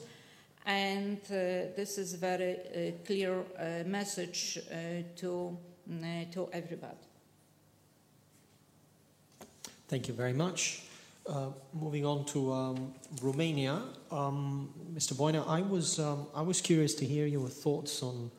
And 0.64 1.18
uh, 1.26 1.74
this 1.76 1.98
is 1.98 2.14
a 2.14 2.16
very 2.16 2.54
uh, 2.54 2.92
clear 3.04 3.40
uh, 3.40 3.84
message 3.86 4.58
to, 5.16 5.56
to 6.32 6.48
everybody. 6.52 6.96
Thank 9.88 10.08
you 10.08 10.14
very 10.14 10.34
much. 10.34 10.82
Uh, 11.26 11.48
moving 11.74 12.06
on 12.06 12.24
to 12.24 12.52
um, 12.52 12.94
Romania, 13.22 13.82
um, 14.10 14.70
Mr. 14.94 15.12
Voinea, 15.12 15.46
I 15.46 15.60
was 15.60 15.98
um, 15.98 16.26
I 16.34 16.40
was 16.40 16.62
curious 16.62 16.94
to 16.94 17.04
hear 17.04 17.26
your 17.26 17.48
thoughts 17.48 18.02
on 18.02 18.30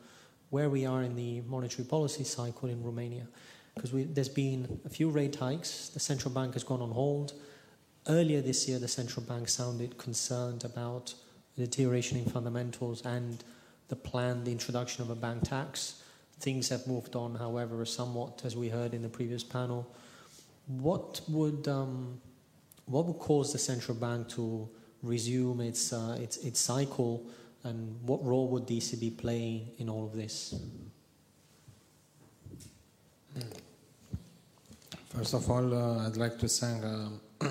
where 0.50 0.68
we 0.68 0.86
are 0.86 1.02
in 1.02 1.16
the 1.16 1.40
monetary 1.42 1.86
policy 1.86 2.24
cycle 2.24 2.68
in 2.68 2.82
Romania, 2.82 3.26
because 3.74 3.92
there's 4.14 4.28
been 4.28 4.80
a 4.84 4.88
few 4.88 5.08
rate 5.08 5.36
hikes. 5.36 5.88
The 5.88 6.00
central 6.00 6.32
bank 6.34 6.54
has 6.54 6.64
gone 6.64 6.82
on 6.82 6.90
hold. 6.90 7.32
Earlier 8.08 8.40
this 8.40 8.68
year, 8.68 8.78
the 8.78 8.88
central 8.88 9.24
bank 9.24 9.48
sounded 9.48 9.96
concerned 9.96 10.64
about 10.64 11.14
the 11.56 11.64
deterioration 11.66 12.18
in 12.18 12.24
fundamentals 12.24 13.04
and 13.06 13.42
the 13.88 13.96
planned 13.96 14.48
introduction 14.48 15.02
of 15.02 15.10
a 15.10 15.14
bank 15.14 15.42
tax. 15.44 16.02
Things 16.38 16.68
have 16.68 16.86
moved 16.86 17.16
on, 17.16 17.34
however, 17.34 17.84
somewhat, 17.84 18.42
as 18.44 18.56
we 18.56 18.68
heard 18.68 18.94
in 18.94 19.02
the 19.02 19.08
previous 19.08 19.44
panel. 19.44 19.86
What 20.66 21.20
would 21.28 21.68
um, 21.68 22.20
what 22.90 23.06
would 23.06 23.18
cause 23.18 23.52
the 23.52 23.58
central 23.58 23.96
bank 23.96 24.28
to 24.30 24.68
resume 25.02 25.60
its, 25.60 25.92
uh, 25.92 26.18
its, 26.20 26.38
its 26.38 26.58
cycle, 26.58 27.24
and 27.64 27.98
what 28.02 28.24
role 28.24 28.48
would 28.48 28.66
the 28.66 28.78
ECB 28.78 29.18
play 29.18 29.72
in 29.78 29.88
all 29.88 30.04
of 30.04 30.12
this? 30.14 30.54
First 35.08 35.34
of 35.34 35.50
all, 35.50 35.74
uh, 35.74 36.06
I'd 36.06 36.16
like 36.16 36.38
to 36.38 36.48
thank 36.48 36.84
uh, 36.84 37.08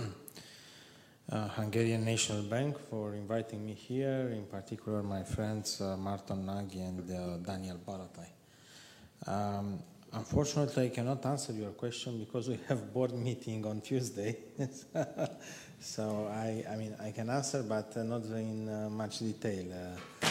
uh, 1.32 1.48
Hungarian 1.50 2.06
National 2.06 2.44
Bank 2.44 2.78
for 2.90 3.16
inviting 3.16 3.66
me 3.66 3.74
here, 3.74 4.32
in 4.34 4.46
particular 4.46 5.04
my 5.04 5.24
friends 5.24 5.82
uh, 5.82 5.98
Marton 5.98 6.46
Nagy 6.46 6.80
and 6.80 7.12
uh, 7.12 7.38
Daniel 7.38 7.78
Palotai. 7.86 8.30
Um, 9.28 9.80
Unfortunately, 10.12 10.86
I 10.86 10.90
cannot 10.90 11.24
answer 11.26 11.54
your 11.54 11.70
question 11.72 12.18
because 12.18 12.50
we 12.50 12.60
have 12.68 12.92
board 12.92 13.14
meeting 13.14 13.64
on 13.66 13.82
Tuesday. 13.82 14.38
so 15.80 16.30
I, 16.32 16.64
I 16.70 16.76
mean, 16.76 16.96
I 17.02 17.12
can 17.12 17.30
answer, 17.30 17.64
but 17.64 17.96
uh, 17.96 18.04
not 18.04 18.26
in 18.26 18.70
uh, 18.70 18.90
much 18.90 19.20
detail. 19.20 19.66
Uh, 19.72 20.26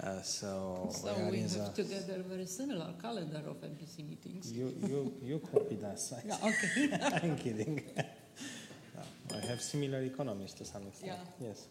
uh 0.00 0.22
so, 0.22 0.88
so 0.90 1.12
we, 1.30 1.40
have 1.40 1.74
the, 1.74 1.82
together 1.82 2.22
very 2.26 2.46
similar 2.46 2.94
calendar 3.00 3.42
of 3.46 3.56
MPC 3.60 4.08
meetings. 4.08 4.52
You, 4.52 4.74
you, 4.80 5.12
you 5.22 5.38
copied 5.38 5.84
us. 5.84 6.14
yeah, 6.26 6.36
okay. 6.42 7.18
I'm 7.22 7.36
kidding. 7.36 7.82
I 9.34 9.46
have 9.46 9.60
similar 9.60 10.02
economists 10.02 10.54
to 10.54 10.64
some 10.64 10.86
extent. 10.86 11.12
Yeah. 11.40 11.48
Yes. 11.48 11.66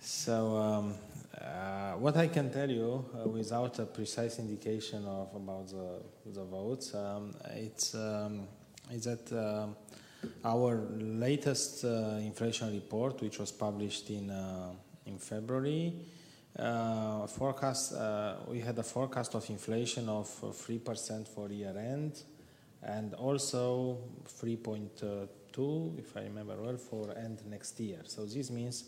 So 0.00 0.56
um, 0.56 0.94
uh, 1.40 1.92
what 1.92 2.16
I 2.16 2.28
can 2.28 2.50
tell 2.50 2.70
you, 2.70 3.04
uh, 3.14 3.28
without 3.28 3.78
a 3.78 3.86
precise 3.86 4.38
indication 4.38 5.04
of 5.04 5.34
about 5.34 5.68
the, 5.68 6.00
the 6.26 6.44
votes, 6.44 6.94
um, 6.94 7.34
it's 7.50 7.94
um, 7.94 8.46
is 8.90 9.04
that 9.04 9.30
uh, 9.32 9.66
our 10.44 10.88
latest 10.98 11.84
uh, 11.84 12.18
inflation 12.20 12.72
report, 12.72 13.20
which 13.20 13.38
was 13.38 13.52
published 13.52 14.10
in 14.10 14.30
uh, 14.30 14.72
in 15.06 15.18
February, 15.18 15.94
uh, 16.58 17.26
forecast 17.26 17.94
we 18.46 18.60
had 18.60 18.78
a 18.78 18.82
forecast 18.82 19.34
of 19.34 19.48
inflation 19.50 20.08
of 20.08 20.28
three 20.54 20.78
percent 20.78 21.28
for 21.28 21.48
year 21.50 21.76
end, 21.76 22.22
and 22.82 23.14
also 23.14 23.98
three 24.26 24.56
point 24.56 25.02
two, 25.52 25.94
if 25.98 26.16
I 26.16 26.22
remember 26.22 26.56
well, 26.56 26.76
for 26.76 27.16
end 27.16 27.42
next 27.48 27.78
year. 27.80 28.00
So 28.04 28.24
this 28.24 28.50
means 28.50 28.84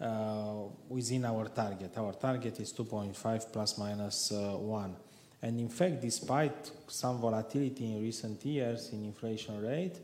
uh, 0.00 0.64
within 0.88 1.24
our 1.24 1.46
target. 1.48 1.96
Our 1.96 2.12
target 2.14 2.58
is 2.60 2.72
2.5 2.72 3.52
plus 3.52 3.78
minus, 3.78 4.32
uh, 4.32 4.56
1. 4.56 4.96
And 5.42 5.60
in 5.60 5.68
fact, 5.68 6.00
despite 6.00 6.70
some 6.88 7.18
volatility 7.18 7.84
in 7.84 8.02
recent 8.02 8.44
years 8.44 8.90
in 8.92 9.04
inflation 9.04 9.60
rate, 9.62 9.98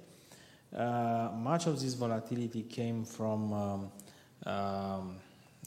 uh, 0.76 1.30
much 1.34 1.66
of 1.66 1.80
this 1.80 1.94
volatility 1.94 2.62
came 2.62 3.04
from 3.04 3.52
um, 3.52 3.92
um, 4.46 5.16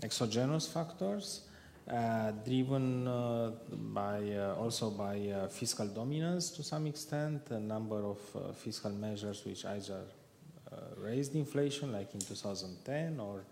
exogenous 0.04 0.68
factors, 0.68 1.42
uh, 1.90 2.32
driven 2.46 3.08
uh, 3.08 3.52
by 3.72 4.22
uh, 4.32 4.56
also 4.60 4.92
by 4.92 5.48
fiscal 5.50 5.88
dominance 5.88 6.52
to 6.52 6.64
some 6.64 6.88
extent, 6.88 7.50
a 7.50 7.60
number 7.60 8.06
of 8.06 8.20
fiscal 8.56 8.92
measures 8.92 9.44
which 9.46 9.66
either 9.66 10.02
raised 10.98 11.36
inflation, 11.36 11.92
like 11.92 12.14
in 12.14 12.20
2010, 12.22 13.20
or 13.20 13.44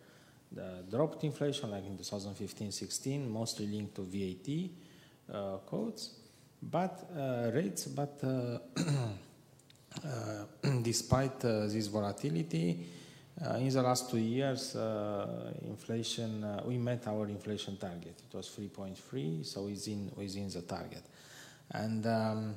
dropped 0.89 1.23
inflation 1.23 1.71
like 1.71 1.85
in 1.85 1.97
2015-16, 1.97 3.29
mostly 3.29 3.67
linked 3.67 3.95
to 3.95 4.03
VAT 4.03 4.69
uh, 5.33 5.57
codes, 5.65 6.15
but 6.61 7.09
uh, 7.15 7.51
rates, 7.53 7.85
but 7.85 8.19
uh, 8.23 8.57
uh 8.77 8.91
despite 10.81 11.43
uh, 11.45 11.67
this 11.67 11.87
volatility, 11.87 12.85
uh, 13.45 13.55
in 13.55 13.69
the 13.69 13.81
last 13.81 14.09
two 14.09 14.17
years, 14.17 14.75
inflation 15.63 16.45
we 16.65 16.77
met 16.77 17.07
our 17.07 17.27
inflation 17.27 17.77
target. 17.77 18.21
It 18.29 18.35
was 18.35 18.49
3.3, 18.49 19.45
so 19.45 19.63
within 19.63 20.11
within 20.15 20.49
the 20.49 20.61
target, 20.61 21.03
and. 21.71 22.05
Um, 22.05 22.55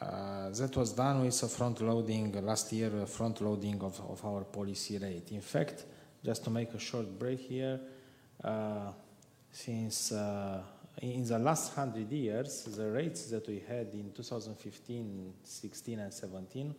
uh, 0.00 0.50
that 0.50 0.76
was 0.76 0.92
done 0.92 1.24
with 1.24 1.42
a 1.42 1.48
front 1.48 1.80
loading 1.80 2.30
last 2.44 2.72
year, 2.72 2.90
front 3.06 3.40
loading 3.40 3.80
of, 3.82 4.00
of 4.08 4.24
our 4.24 4.44
policy 4.44 4.98
rate. 4.98 5.32
In 5.32 5.40
fact, 5.40 5.84
just 6.24 6.44
to 6.44 6.50
make 6.50 6.72
a 6.74 6.78
short 6.78 7.18
break 7.18 7.40
here, 7.40 7.80
uh, 8.44 8.92
since 9.50 10.12
uh, 10.12 10.60
in 11.02 11.24
the 11.24 11.38
last 11.38 11.76
100 11.76 12.10
years, 12.10 12.64
the 12.64 12.90
rates 12.90 13.26
that 13.30 13.46
we 13.46 13.62
had 13.68 13.88
in 13.92 14.12
2015, 14.14 15.32
16, 15.44 15.98
and 15.98 16.12
17, 16.12 16.74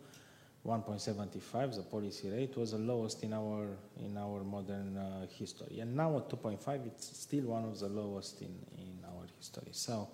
1.75, 0.66 1.76
the 1.76 1.82
policy 1.82 2.30
rate 2.30 2.56
was 2.56 2.72
the 2.72 2.78
lowest 2.78 3.22
in 3.22 3.32
our 3.32 3.68
in 4.04 4.16
our 4.18 4.44
modern 4.44 4.96
uh, 4.96 5.26
history, 5.38 5.80
and 5.80 5.96
now 5.96 6.18
at 6.18 6.28
2.5, 6.28 6.86
it's 6.86 7.16
still 7.16 7.44
one 7.44 7.64
of 7.64 7.78
the 7.78 7.88
lowest 7.88 8.42
in 8.42 8.54
in 8.78 9.04
our 9.06 9.26
history. 9.38 9.70
So. 9.72 10.08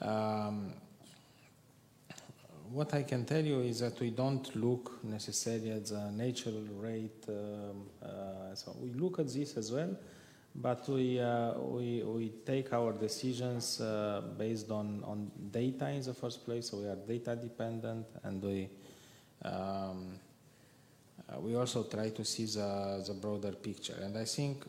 Um, 0.00 0.72
what 2.70 2.92
I 2.94 3.04
can 3.04 3.24
tell 3.24 3.44
you 3.44 3.60
is 3.60 3.80
that 3.80 3.98
we 4.00 4.10
don't 4.10 4.54
look 4.56 5.02
necessarily 5.04 5.70
at 5.70 5.86
the 5.86 6.10
natural 6.10 6.62
rate. 6.80 7.24
Um, 7.28 7.86
uh, 8.02 8.54
so 8.54 8.74
we 8.80 8.90
look 8.92 9.18
at 9.18 9.28
this 9.28 9.56
as 9.56 9.72
well, 9.72 9.96
but 10.60 10.88
we 10.88 11.20
uh, 11.20 11.52
we 11.58 12.02
we 12.02 12.28
take 12.44 12.72
our 12.72 12.92
decisions 12.92 13.80
uh, 13.80 14.22
based 14.38 14.70
on 14.70 15.02
on 15.04 15.30
data 15.50 15.88
in 15.90 16.02
the 16.02 16.14
first 16.14 16.44
place. 16.44 16.70
So 16.70 16.78
we 16.78 16.86
are 16.86 16.96
data 16.96 17.36
dependent, 17.36 18.06
and 18.22 18.42
we. 18.42 18.68
Um, 19.44 20.18
uh, 21.28 21.40
we 21.40 21.56
also 21.56 21.82
try 21.82 22.10
to 22.10 22.24
see 22.24 22.44
the, 22.44 23.02
the 23.04 23.12
broader 23.14 23.50
picture, 23.50 23.98
and 24.00 24.16
I 24.16 24.24
think 24.24 24.64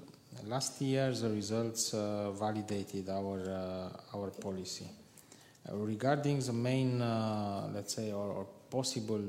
last 0.48 0.82
year 0.82 1.12
the 1.12 1.30
results 1.30 1.94
uh, 1.94 2.32
validated 2.32 3.10
our 3.10 3.40
uh, 3.40 4.18
our 4.18 4.32
policy. 4.32 4.88
Regarding 5.70 6.40
the 6.40 6.54
main, 6.54 7.00
let's 7.74 7.94
say, 7.94 8.12
or, 8.14 8.32
or, 8.32 8.48
possible 8.70 9.22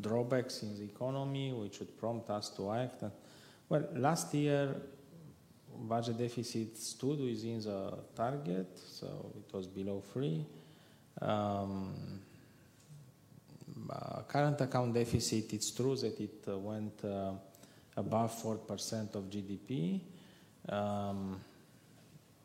drawbacks 0.00 0.62
in 0.62 0.76
the 0.76 0.84
economy, 0.84 1.52
which 1.52 1.78
would 1.78 1.96
prompt 1.96 2.28
us 2.30 2.50
to 2.50 2.72
act. 2.72 3.04
well, 3.68 3.84
last 3.94 4.34
year, 4.34 4.74
budget 5.80 6.18
deficit 6.18 6.76
stood 6.78 7.20
within 7.20 7.60
the 7.60 7.98
target, 8.14 8.78
so 8.78 9.32
it 9.36 9.54
was 9.54 9.66
below 9.66 10.02
three. 10.12 10.44
Um, 11.20 12.20
uh, 13.90 14.22
current 14.28 14.60
account 14.60 14.94
deficit, 14.94 15.52
it's 15.52 15.70
true 15.72 15.96
that 15.96 16.20
it 16.20 16.44
uh, 16.48 16.58
went 16.58 17.04
uh, 17.04 17.32
above 17.96 18.32
4% 18.42 19.14
of 19.14 19.24
GDP. 19.30 20.00
Um, 20.68 21.40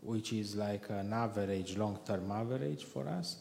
which 0.05 0.33
is 0.33 0.55
like 0.55 0.89
an 0.89 1.11
average, 1.13 1.77
long-term 1.77 2.31
average 2.31 2.83
for 2.83 3.07
us. 3.07 3.37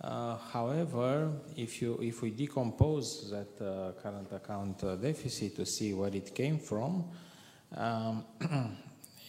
Uh, 0.00 0.36
however, 0.36 1.30
if 1.56 1.80
you 1.80 1.98
if 2.02 2.20
we 2.20 2.30
decompose 2.30 3.30
that 3.30 3.64
uh, 3.64 3.92
current 4.02 4.30
account 4.32 4.82
uh, 4.82 4.96
deficit 4.96 5.54
to 5.56 5.64
see 5.64 5.94
where 5.94 6.14
it 6.14 6.34
came 6.34 6.58
from, 6.58 7.04
um, 7.76 8.24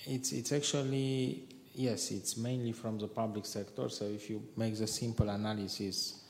it's 0.08 0.32
it's 0.32 0.52
actually 0.52 1.44
yes, 1.74 2.12
it's 2.12 2.38
mainly 2.38 2.72
from 2.72 2.98
the 2.98 3.08
public 3.08 3.46
sector. 3.46 3.90
So 3.90 4.06
if 4.06 4.30
you 4.30 4.42
make 4.56 4.78
the 4.78 4.88
simple 4.88 5.30
analysis, 5.30 6.24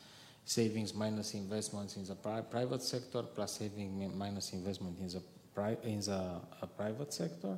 savings 0.44 0.94
minus 0.94 1.34
investments 1.34 1.98
in 1.98 2.06
the 2.06 2.16
pri- 2.16 2.42
private 2.42 2.82
sector 2.82 3.24
plus 3.24 3.58
saving 3.58 4.18
minus 4.18 4.54
investment 4.54 5.00
in 5.00 5.08
the 5.08 5.22
pri- 5.54 5.78
in 5.84 6.00
the 6.00 6.42
uh, 6.62 6.66
private 6.78 7.14
sector. 7.14 7.58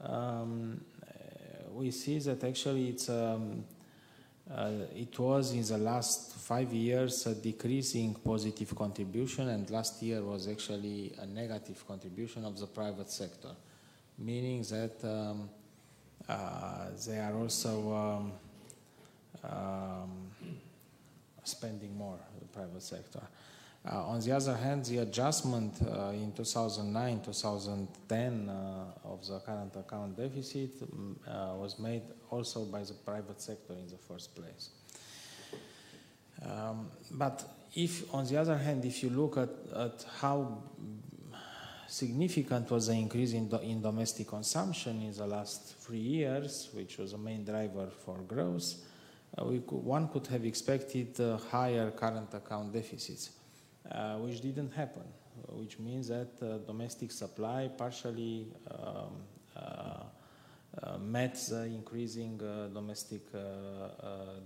Um, 0.00 0.80
we 1.72 1.90
see 1.90 2.18
that 2.18 2.42
actually 2.44 2.90
it's 2.90 3.08
um, 3.08 3.64
uh, 4.52 4.72
it 4.94 5.16
was 5.18 5.52
in 5.52 5.62
the 5.62 5.78
last 5.78 6.34
five 6.34 6.72
years 6.72 7.26
a 7.26 7.34
decreasing 7.34 8.14
positive 8.14 8.74
contribution, 8.74 9.48
and 9.48 9.70
last 9.70 10.02
year 10.02 10.22
was 10.22 10.48
actually 10.48 11.12
a 11.20 11.26
negative 11.26 11.86
contribution 11.86 12.44
of 12.44 12.58
the 12.58 12.66
private 12.66 13.10
sector, 13.10 13.50
meaning 14.20 14.62
that 14.62 15.02
um, 15.02 15.48
uh, 16.28 16.90
they 17.06 17.18
are 17.18 17.34
also 17.34 17.92
um, 17.92 18.32
um, 19.50 20.30
spending 21.42 21.96
more, 21.96 22.18
the 22.38 22.46
private 22.46 22.82
sector. 22.82 23.22
Uh, 23.90 24.08
on 24.08 24.20
the 24.20 24.30
other 24.30 24.54
hand, 24.54 24.84
the 24.84 24.98
adjustment 24.98 25.74
uh, 25.82 26.10
in 26.10 26.32
2009 26.32 27.22
2010 27.24 28.48
uh, 28.48 28.84
of 29.04 29.26
the 29.26 29.40
current 29.40 29.74
account 29.74 30.14
deficit 30.16 30.70
um, 30.82 31.16
was 31.58 31.78
made 31.78 32.02
also 32.30 32.64
by 32.66 32.82
the 32.82 32.92
private 32.92 33.40
sector 33.40 33.72
in 33.72 33.88
the 33.88 33.96
first 33.96 34.36
place. 34.36 34.68
Um, 36.44 36.90
but 37.12 37.42
if, 37.74 38.12
on 38.14 38.26
the 38.26 38.36
other 38.36 38.58
hand, 38.58 38.84
if 38.84 39.02
you 39.02 39.08
look 39.08 39.38
at, 39.38 39.48
at 39.74 40.04
how 40.20 40.58
significant 41.90 42.70
was 42.70 42.86
the 42.86 42.94
increase 42.94 43.32
in, 43.32 43.48
do, 43.48 43.56
in 43.58 43.82
domestic 43.82 44.28
consumption 44.28 45.02
in 45.02 45.12
the 45.12 45.26
last 45.26 45.76
three 45.80 45.98
years, 45.98 46.70
which 46.72 46.98
was 46.98 47.12
a 47.12 47.18
main 47.18 47.44
driver 47.44 47.88
for 48.04 48.18
growth, 48.18 48.74
uh, 49.36 49.44
could, 49.44 49.82
one 49.84 50.08
could 50.08 50.26
have 50.28 50.44
expected 50.44 51.20
uh, 51.20 51.36
higher 51.36 51.90
current 51.90 52.32
account 52.34 52.72
deficits. 52.72 53.30
Uh, 53.90 54.18
which 54.18 54.40
didn't 54.40 54.72
happen, 54.72 55.02
which 55.48 55.78
means 55.80 56.08
that 56.08 56.28
uh, 56.42 56.58
domestic 56.58 57.10
supply 57.10 57.68
partially 57.76 58.46
um, 58.70 59.24
uh, 59.56 60.98
met 60.98 61.34
the 61.48 61.64
increasing 61.64 62.38
domestic 62.72 63.22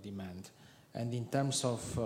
demand. 0.02 0.50
And 0.94 1.12
in 1.12 1.26
terms 1.26 1.64
of 1.64 1.98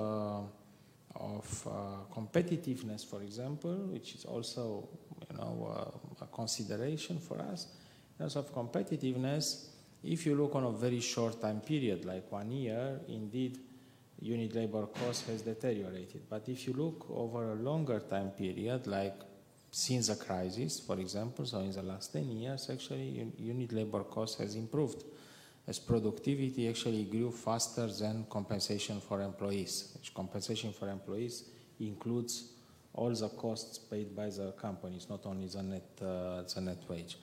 of 1.14 1.66
uh, 1.66 2.14
competitiveness, 2.14 3.04
for 3.04 3.22
example, 3.22 3.74
which 3.92 4.14
is 4.14 4.24
also 4.24 4.88
you 5.30 5.36
know 5.36 5.74
uh, 6.20 6.24
a 6.24 6.26
consideration 6.26 7.18
for 7.18 7.40
us. 7.40 7.66
In 8.18 8.24
terms 8.24 8.36
of 8.36 8.52
competitiveness, 8.54 9.66
if 10.02 10.26
you 10.26 10.34
look 10.34 10.54
on 10.54 10.64
a 10.64 10.72
very 10.72 11.00
short 11.00 11.40
time 11.40 11.60
period, 11.60 12.04
like 12.04 12.30
one 12.30 12.50
year, 12.50 13.00
indeed 13.08 13.58
unit 14.20 14.54
labor 14.54 14.86
cost 14.86 15.26
has 15.28 15.42
deteriorated. 15.42 16.22
But 16.28 16.48
if 16.48 16.66
you 16.66 16.72
look 16.72 17.06
over 17.10 17.52
a 17.52 17.54
longer 17.54 18.00
time 18.00 18.30
period, 18.30 18.86
like 18.86 19.14
since 19.70 20.08
the 20.08 20.16
crisis, 20.16 20.80
for 20.80 20.98
example, 20.98 21.44
so 21.46 21.60
in 21.60 21.72
the 21.72 21.82
last 21.82 22.12
10 22.12 22.30
years, 22.30 22.70
actually 22.70 23.32
unit 23.38 23.72
labor 23.72 24.04
cost 24.04 24.38
has 24.38 24.54
improved 24.54 25.04
as 25.68 25.78
productivity 25.78 26.66
actually 26.66 27.04
grew 27.04 27.30
faster 27.30 27.86
than 27.86 28.24
compensation 28.30 29.00
for 29.00 29.20
employees, 29.20 29.92
which 29.94 30.14
compensation 30.14 30.72
for 30.72 30.88
employees 30.88 31.44
includes 31.78 32.52
all 32.98 33.14
the 33.14 33.28
costs 33.28 33.78
paid 33.78 34.14
by 34.14 34.28
the 34.28 34.52
companies, 34.60 35.06
not 35.08 35.24
only 35.24 35.46
the 35.46 35.62
net, 35.62 35.88
uh, 36.02 36.42
the 36.42 36.60
net 36.60 36.78
wage. 36.88 37.16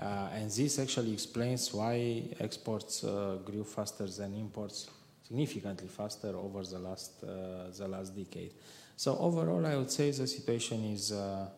Uh, 0.00 0.28
and 0.32 0.50
this 0.50 0.78
actually 0.78 1.12
explains 1.12 1.72
why 1.74 2.22
exports 2.40 3.04
uh, 3.04 3.36
grew 3.44 3.64
faster 3.64 4.06
than 4.06 4.34
imports 4.34 4.90
significantly 5.22 5.88
faster 5.88 6.34
over 6.36 6.64
the 6.64 6.78
last, 6.78 7.22
uh, 7.22 7.70
the 7.76 7.86
last 7.86 8.16
decade. 8.16 8.52
So 8.96 9.18
overall, 9.18 9.64
I 9.66 9.76
would 9.76 9.90
say 9.90 10.10
the 10.10 10.26
situation 10.26 10.84
is, 10.84 11.12
uh, 11.12 11.48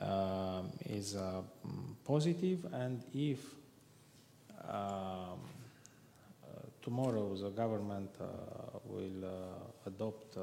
uh, 0.00 0.62
is 0.86 1.16
positive, 2.04 2.66
and 2.72 3.02
if 3.12 3.38
um, 4.68 5.40
tomorrow 6.80 7.34
the 7.36 7.50
government 7.50 8.10
will 8.86 9.24
adopt 9.86 10.38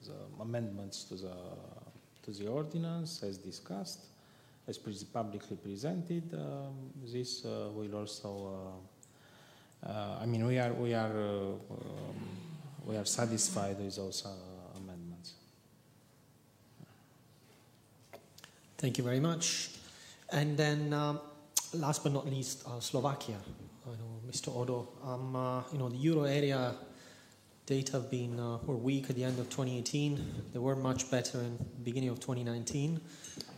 the 0.00 0.42
amendments 0.42 1.04
to 1.04 1.14
the 1.14 1.36
to 2.22 2.30
the 2.30 2.46
ordinance 2.46 3.22
as 3.22 3.38
discussed, 3.38 4.06
as 4.66 4.78
publicly 4.78 5.56
presented. 5.56 6.34
Um, 6.34 6.90
this 7.04 7.44
uh, 7.44 7.70
will 7.72 7.94
also 7.94 8.30
uh, 8.46 8.98
uh, 9.86 10.18
I 10.20 10.26
mean, 10.26 10.44
we 10.46 10.58
are 10.58 10.72
we 10.72 10.94
are 10.94 11.12
uh, 11.14 11.54
um, 11.70 12.18
we 12.84 12.96
are 12.96 13.04
satisfied 13.04 13.78
with 13.78 13.94
those 13.94 14.26
uh, 14.26 14.30
amendments. 14.76 15.34
Thank 18.76 18.98
you 18.98 19.04
very 19.04 19.20
much. 19.20 19.70
And 20.30 20.56
then, 20.56 20.92
um, 20.92 21.20
last 21.74 22.02
but 22.02 22.12
not 22.12 22.26
least, 22.26 22.64
Slovakia. 22.80 23.36
I 23.86 23.90
know, 23.96 24.20
Mr. 24.28 24.54
Odor. 24.54 24.86
Um, 25.02 25.64
you 25.72 25.78
know, 25.78 25.88
the 25.88 25.96
euro 25.96 26.24
area 26.24 26.74
data 27.68 27.92
have 27.92 28.10
been 28.10 28.40
uh, 28.40 28.56
were 28.64 28.76
weak 28.76 29.10
at 29.10 29.16
the 29.16 29.22
end 29.22 29.38
of 29.38 29.50
2018. 29.50 30.44
They 30.54 30.58
were 30.58 30.74
much 30.74 31.10
better 31.10 31.38
in 31.40 31.58
the 31.58 31.84
beginning 31.84 32.08
of 32.08 32.18
2019. 32.18 32.98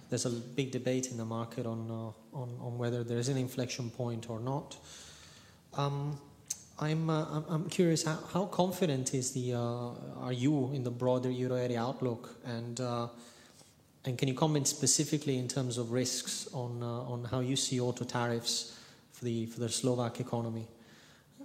There's 0.09 0.27
a 0.27 0.31
big 0.31 0.73
debate 0.73 1.12
in 1.12 1.16
the 1.16 1.25
market 1.25 1.64
on, 1.64 1.88
uh, 1.88 2.37
on, 2.37 2.59
on 2.61 2.77
whether 2.77 3.05
there 3.05 3.18
is 3.18 3.29
an 3.29 3.37
inflection 3.37 3.88
point 3.88 4.29
or 4.29 4.40
not. 4.40 4.77
Um, 5.75 6.18
I'm, 6.81 7.09
uh, 7.09 7.42
I'm 7.49 7.70
curious, 7.70 8.05
how, 8.05 8.18
how, 8.33 8.46
confident 8.46 9.14
is 9.14 9.31
the, 9.31 9.55
uh, 9.55 9.92
are 10.18 10.33
you 10.33 10.73
in 10.75 10.83
the 10.83 10.90
broader 10.90 11.31
euro 11.31 11.55
area 11.55 11.81
outlook? 11.81 12.35
And, 12.44 12.81
uh, 12.81 13.07
and 14.05 14.18
can 14.18 14.27
you 14.27 14.35
comment 14.35 14.66
specifically 14.66 15.38
in 15.38 15.46
terms 15.46 15.79
of 15.79 15.92
risks 15.92 16.49
on, 16.53 16.83
uh, 16.83 16.87
on 16.87 17.29
how 17.31 17.40
you 17.40 17.55
see 17.55 17.79
auto 17.79 18.05
tariffs 18.05 18.77
for 19.12 19.25
the, 19.25 19.46
for 19.46 19.61
the 19.61 19.68
Slovak 19.68 20.18
economy? 20.18 20.66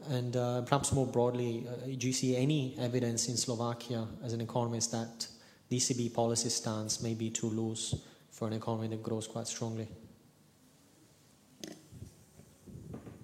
And 0.09 0.35
uh, 0.35 0.61
perhaps 0.61 0.91
more 0.91 1.07
broadly, 1.07 1.65
uh, 1.67 1.87
do 1.97 2.07
you 2.07 2.13
see 2.13 2.35
any 2.35 2.75
evidence 2.79 3.27
in 3.27 3.37
Slovakia 3.37 4.07
as 4.23 4.33
an 4.33 4.41
economist 4.41 4.91
that 4.91 5.27
ECB 5.71 6.13
policy 6.13 6.49
stance 6.49 7.01
may 7.01 7.13
be 7.13 7.29
too 7.29 7.49
loose 7.49 7.95
for 8.31 8.47
an 8.47 8.53
economy 8.53 8.87
that 8.89 9.01
grows 9.01 9.27
quite 9.27 9.47
strongly? 9.47 9.87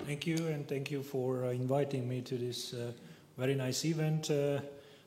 Thank 0.06 0.26
you, 0.26 0.48
and 0.48 0.68
thank 0.68 0.90
you 0.90 1.04
for 1.04 1.46
uh, 1.46 1.50
inviting 1.52 2.10
me 2.10 2.22
to 2.22 2.36
this 2.36 2.74
uh, 2.74 2.92
very 3.38 3.54
nice 3.54 3.86
event. 3.86 4.32
Uh, 4.32 4.60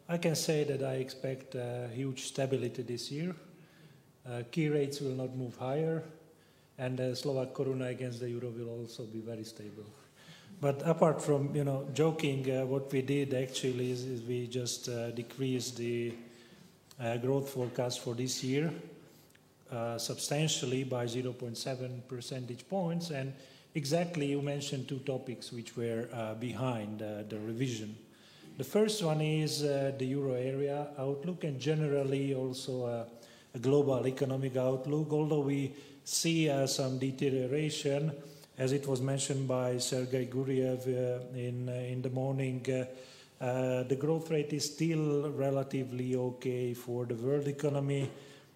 I 0.08 0.18
can 0.18 0.36
say 0.36 0.62
that 0.64 0.82
I 0.82 0.94
expect 0.94 1.56
uh, 1.56 1.88
huge 1.88 2.24
stability 2.24 2.82
this 2.82 3.10
year. 3.10 3.34
Key 4.50 4.68
rates 4.68 5.00
will 5.00 5.14
not 5.14 5.36
move 5.36 5.54
higher, 5.56 6.02
and 6.78 6.96
the 6.96 7.14
Slovak 7.14 7.52
koruna 7.52 7.90
against 7.90 8.20
the 8.20 8.30
euro 8.30 8.48
will 8.48 8.70
also 8.70 9.04
be 9.04 9.20
very 9.20 9.44
stable. 9.44 9.84
But 10.60 10.82
apart 10.84 11.20
from 11.20 11.54
you 11.54 11.64
know 11.64 11.86
joking, 11.92 12.50
uh, 12.50 12.66
what 12.66 12.92
we 12.92 13.02
did 13.02 13.34
actually 13.34 13.90
is, 13.90 14.04
is 14.04 14.22
we 14.22 14.46
just 14.46 14.88
decreased 15.14 15.76
the 15.76 16.14
growth 17.20 17.50
forecast 17.50 18.00
for 18.00 18.14
this 18.14 18.42
year 18.44 18.72
substantially 19.96 20.84
by 20.84 21.04
0.7 21.06 22.06
percentage 22.08 22.68
points, 22.68 23.10
and 23.10 23.32
exactly 23.74 24.26
you 24.26 24.40
mentioned 24.40 24.88
two 24.88 25.00
topics 25.00 25.52
which 25.52 25.76
were 25.76 26.08
uh, 26.12 26.34
behind 26.34 27.02
uh, 27.02 27.24
the 27.28 27.38
revision. 27.40 27.96
The 28.56 28.64
first 28.64 29.02
one 29.02 29.20
is 29.20 29.64
uh, 29.64 29.92
the 29.98 30.04
euro 30.04 30.34
area 30.34 30.86
outlook 30.96 31.42
and 31.42 31.58
generally 31.58 32.34
also 32.34 32.86
uh, 32.86 33.04
a 33.52 33.58
global 33.58 34.06
economic 34.06 34.56
outlook, 34.56 35.12
although 35.12 35.40
we 35.40 35.74
see 36.04 36.48
uh, 36.48 36.68
some 36.68 36.98
deterioration, 36.98 38.12
as 38.56 38.72
it 38.72 38.86
was 38.86 39.00
mentioned 39.00 39.48
by 39.48 39.78
Sergei 39.78 40.26
Guriev 40.26 40.86
uh, 40.86 41.36
in, 41.36 41.68
uh, 41.68 41.72
in 41.72 42.02
the 42.02 42.10
morning. 42.10 42.64
Uh, 42.68 43.44
uh, 43.44 43.82
the 43.84 43.96
growth 43.96 44.30
rate 44.30 44.52
is 44.52 44.72
still 44.72 45.30
relatively 45.30 46.14
okay 46.14 46.72
for 46.72 47.04
the 47.04 47.14
world 47.14 47.48
economy, 47.48 48.10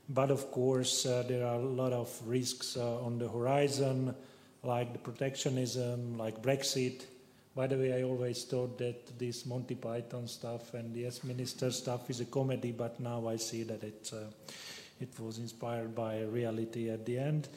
but 0.08 0.30
of 0.30 0.50
course, 0.50 1.02
there 1.02 1.44
are 1.44 1.56
a 1.56 1.64
lot 1.64 1.92
of 1.92 2.08
risks 2.26 2.76
on 2.76 3.18
the 3.18 3.28
horizon 3.28 4.14
like 4.62 4.92
the 4.92 4.98
protectionism, 4.98 6.16
like 6.16 6.42
Brexit. 6.42 7.04
By 7.54 7.66
the 7.66 7.76
way, 7.76 7.92
I 7.92 8.02
always 8.04 8.44
thought 8.44 8.78
that 8.78 9.18
this 9.18 9.46
Monty 9.46 9.74
Python 9.74 10.28
stuff 10.28 10.74
and 10.74 10.94
the 10.94 11.00
yes 11.00 11.24
minister 11.24 11.70
stuff 11.70 12.08
is 12.08 12.20
a 12.20 12.24
comedy, 12.24 12.72
but 12.72 13.00
now 13.00 13.26
I 13.28 13.36
see 13.36 13.64
that 13.64 13.82
it 13.82 14.10
uh, 14.12 14.30
it 15.00 15.08
was 15.18 15.38
inspired 15.38 15.94
by 15.94 16.22
reality 16.22 16.90
at 16.90 17.04
the 17.04 17.18
end. 17.18 17.48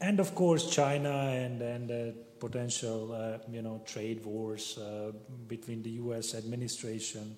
And 0.00 0.18
of 0.18 0.34
course, 0.34 0.70
China 0.70 1.10
and 1.10 1.60
and 1.60 1.90
uh, 1.90 2.12
potential 2.38 3.12
uh, 3.12 3.38
you 3.50 3.62
know 3.62 3.82
trade 3.84 4.24
wars 4.24 4.78
uh, 4.78 5.12
between 5.46 5.82
the 5.82 5.90
U.S. 6.04 6.34
administration. 6.34 7.36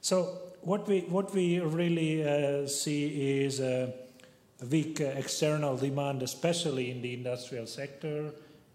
So 0.00 0.38
what 0.60 0.86
we 0.86 1.00
what 1.08 1.32
we 1.32 1.60
really 1.60 2.22
uh, 2.22 2.66
see 2.66 3.42
is 3.44 3.60
a 3.60 3.94
weak 4.70 5.00
external 5.00 5.76
demand, 5.76 6.22
especially 6.22 6.90
in 6.90 7.02
the 7.02 7.14
industrial 7.14 7.66
sector 7.66 8.32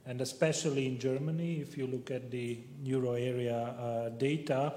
and 0.07 0.21
especially 0.21 0.87
in 0.87 0.97
Germany, 0.97 1.59
if 1.59 1.77
you 1.77 1.85
look 1.85 2.11
at 2.11 2.31
the 2.31 2.57
euro 2.81 3.13
area 3.13 3.57
uh, 3.57 4.09
data. 4.09 4.73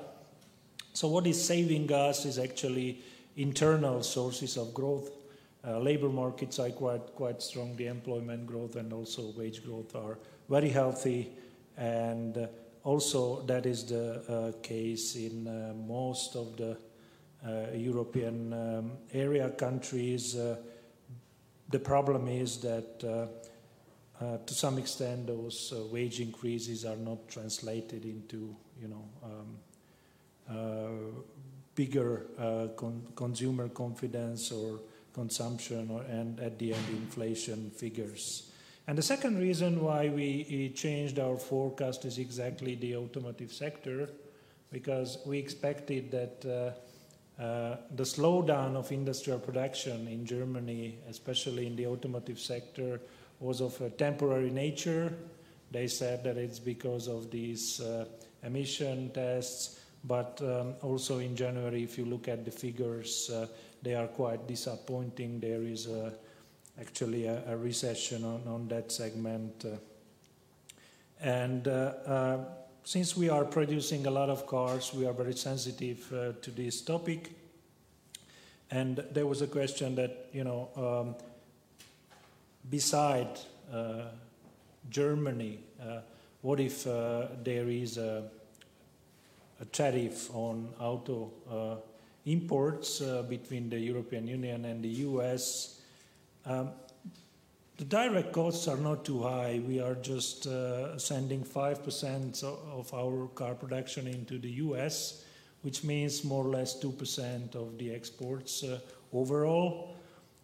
So, 0.92 1.06
what 1.06 1.26
is 1.28 1.42
saving 1.42 1.90
us 1.92 2.24
is 2.24 2.36
actually 2.36 3.00
internal 3.36 4.02
sources 4.02 4.56
of 4.56 4.74
growth. 4.74 5.08
Uh, 5.66 5.78
labor 5.78 6.08
markets 6.08 6.58
are 6.58 6.70
quite, 6.70 7.14
quite 7.14 7.42
strong, 7.42 7.76
the 7.76 7.86
employment 7.86 8.46
growth 8.46 8.76
and 8.76 8.92
also 8.92 9.32
wage 9.36 9.62
growth 9.62 9.94
are 9.94 10.18
very 10.48 10.70
healthy, 10.70 11.30
and 11.76 12.38
uh, 12.38 12.46
also, 12.82 13.42
that 13.42 13.66
is 13.66 13.84
the 13.84 14.22
uh, 14.26 14.52
case 14.62 15.14
in 15.16 15.46
uh, 15.46 15.74
most 15.74 16.34
of 16.34 16.56
the 16.56 16.76
European 17.74 18.52
um, 18.52 18.92
area 19.12 19.50
countries. 19.50 20.36
the 21.70 21.78
problem 21.78 22.28
is 22.28 22.58
that 22.58 23.00
to 24.46 24.54
some 24.54 24.78
extent, 24.78 25.26
those 25.26 25.72
wage 25.90 26.20
increases 26.20 26.84
are 26.84 26.96
not 26.96 27.28
translated 27.28 28.04
into, 28.04 28.54
you 28.80 28.88
know, 28.88 29.08
um, 30.48 31.24
bigger 31.74 32.26
con 32.76 33.06
consumer 33.14 33.68
confidence 33.68 34.52
or 34.52 34.80
consumption, 35.12 35.90
or, 35.90 36.02
and 36.02 36.38
at 36.40 36.58
the 36.58 36.74
end, 36.74 36.84
inflation 36.90 37.70
figures. 37.70 38.50
And 38.86 38.98
the 38.98 39.02
second 39.02 39.38
reason 39.38 39.80
why 39.80 40.08
we 40.08 40.72
changed 40.74 41.18
our 41.18 41.36
forecast 41.36 42.04
is 42.04 42.18
exactly 42.18 42.74
the 42.74 42.96
automotive 42.96 43.52
sector, 43.52 44.10
because 44.72 45.18
we 45.26 45.38
expected 45.38 46.10
that 46.10 46.44
uh, 47.38 47.42
uh, 47.42 47.76
the 47.96 48.02
slowdown 48.02 48.76
of 48.76 48.92
industrial 48.92 49.38
production 49.38 50.08
in 50.08 50.26
Germany, 50.26 50.98
especially 51.08 51.66
in 51.66 51.76
the 51.76 51.86
automotive 51.86 52.38
sector, 52.38 53.00
was 53.38 53.60
of 53.60 53.80
a 53.80 53.90
temporary 53.90 54.50
nature. 54.50 55.14
They 55.70 55.86
said 55.86 56.24
that 56.24 56.36
it's 56.36 56.58
because 56.58 57.08
of 57.08 57.30
these 57.30 57.80
uh, 57.80 58.04
emission 58.42 59.10
tests, 59.14 59.80
but 60.04 60.40
um, 60.42 60.74
also 60.82 61.18
in 61.18 61.36
January, 61.36 61.82
if 61.82 61.96
you 61.96 62.04
look 62.04 62.28
at 62.28 62.44
the 62.44 62.50
figures, 62.50 63.30
uh, 63.30 63.46
they 63.82 63.94
are 63.94 64.06
quite 64.06 64.46
disappointing. 64.46 65.40
There 65.40 65.62
is 65.62 65.86
a, 65.86 66.12
actually 66.80 67.26
a, 67.26 67.42
a, 67.48 67.56
recession 67.56 68.24
on, 68.24 68.42
on 68.46 68.68
that 68.68 68.92
segment. 68.92 69.64
Uh, 69.64 69.76
and 71.20 71.68
uh, 71.68 71.70
uh, 72.06 72.44
since 72.84 73.16
we 73.16 73.28
are 73.28 73.44
producing 73.44 74.06
a 74.06 74.10
lot 74.10 74.30
of 74.30 74.46
cars, 74.46 74.92
we 74.94 75.06
are 75.06 75.12
very 75.12 75.34
sensitive 75.34 76.12
uh, 76.12 76.32
to 76.40 76.50
this 76.50 76.80
topic. 76.80 77.30
And 78.70 79.04
there 79.12 79.26
was 79.26 79.42
a 79.42 79.46
question 79.46 79.94
that, 79.96 80.28
you 80.32 80.44
know, 80.44 80.68
um, 80.76 81.14
beside 82.68 83.38
uh, 83.72 84.04
Germany, 84.88 85.58
uh, 85.80 86.00
what 86.42 86.60
if 86.60 86.86
uh, 86.86 87.26
there 87.42 87.68
is 87.68 87.98
a, 87.98 88.24
a, 89.60 89.64
tariff 89.66 90.34
on 90.34 90.68
auto 90.78 91.82
imports 92.26 93.00
between 93.28 93.70
the 93.70 93.78
European 93.78 94.26
Union 94.26 94.64
and 94.64 94.82
the 94.82 94.88
US? 95.08 95.80
Um, 96.44 96.70
the 97.80 97.86
direct 97.86 98.32
costs 98.32 98.68
are 98.68 98.76
not 98.76 99.06
too 99.06 99.22
high. 99.22 99.62
We 99.66 99.80
are 99.80 99.94
just 99.94 100.46
uh, 100.46 100.98
sending 100.98 101.42
5% 101.42 102.44
of 102.44 102.92
our 102.92 103.28
car 103.28 103.54
production 103.54 104.06
into 104.06 104.38
the 104.38 104.50
US, 104.68 105.24
which 105.62 105.82
means 105.82 106.22
more 106.22 106.44
or 106.44 106.50
less 106.50 106.78
2% 106.78 107.54
of 107.54 107.78
the 107.78 107.90
exports 107.90 108.62
uh, 108.64 108.80
overall. 109.14 109.96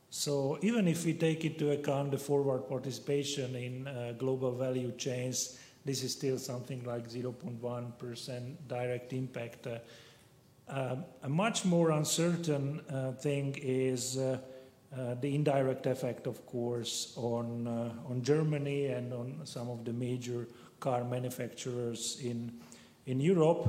So 0.08 0.58
even 0.62 0.88
if 0.88 1.04
we 1.04 1.12
take 1.12 1.44
into 1.44 1.72
account 1.72 2.12
the 2.12 2.18
forward 2.18 2.70
participation 2.70 3.54
in 3.54 3.86
uh, 3.86 4.14
global 4.16 4.52
value 4.52 4.92
chains, 4.92 5.58
this 5.84 6.02
is 6.02 6.12
still 6.12 6.38
something 6.38 6.82
like 6.84 7.06
0.1% 7.06 8.54
direct 8.66 9.12
impact. 9.12 9.66
Uh, 10.68 10.72
uh, 10.72 10.96
a 11.22 11.28
much 11.28 11.64
more 11.64 11.90
uncertain 11.90 12.80
uh, 12.90 13.12
thing 13.12 13.56
is 13.62 14.18
uh, 14.18 14.38
uh, 14.96 15.14
the 15.20 15.34
indirect 15.34 15.86
effect, 15.86 16.26
of 16.26 16.44
course, 16.46 17.12
on, 17.16 17.66
on 18.08 18.22
Germany 18.22 18.86
and 18.86 19.12
on 19.12 19.40
some 19.44 19.68
of 19.68 19.84
the 19.84 19.92
major 19.92 20.46
car 20.80 21.04
manufacturers 21.04 22.18
in, 22.22 22.52
in 23.06 23.20
Europe. 23.20 23.66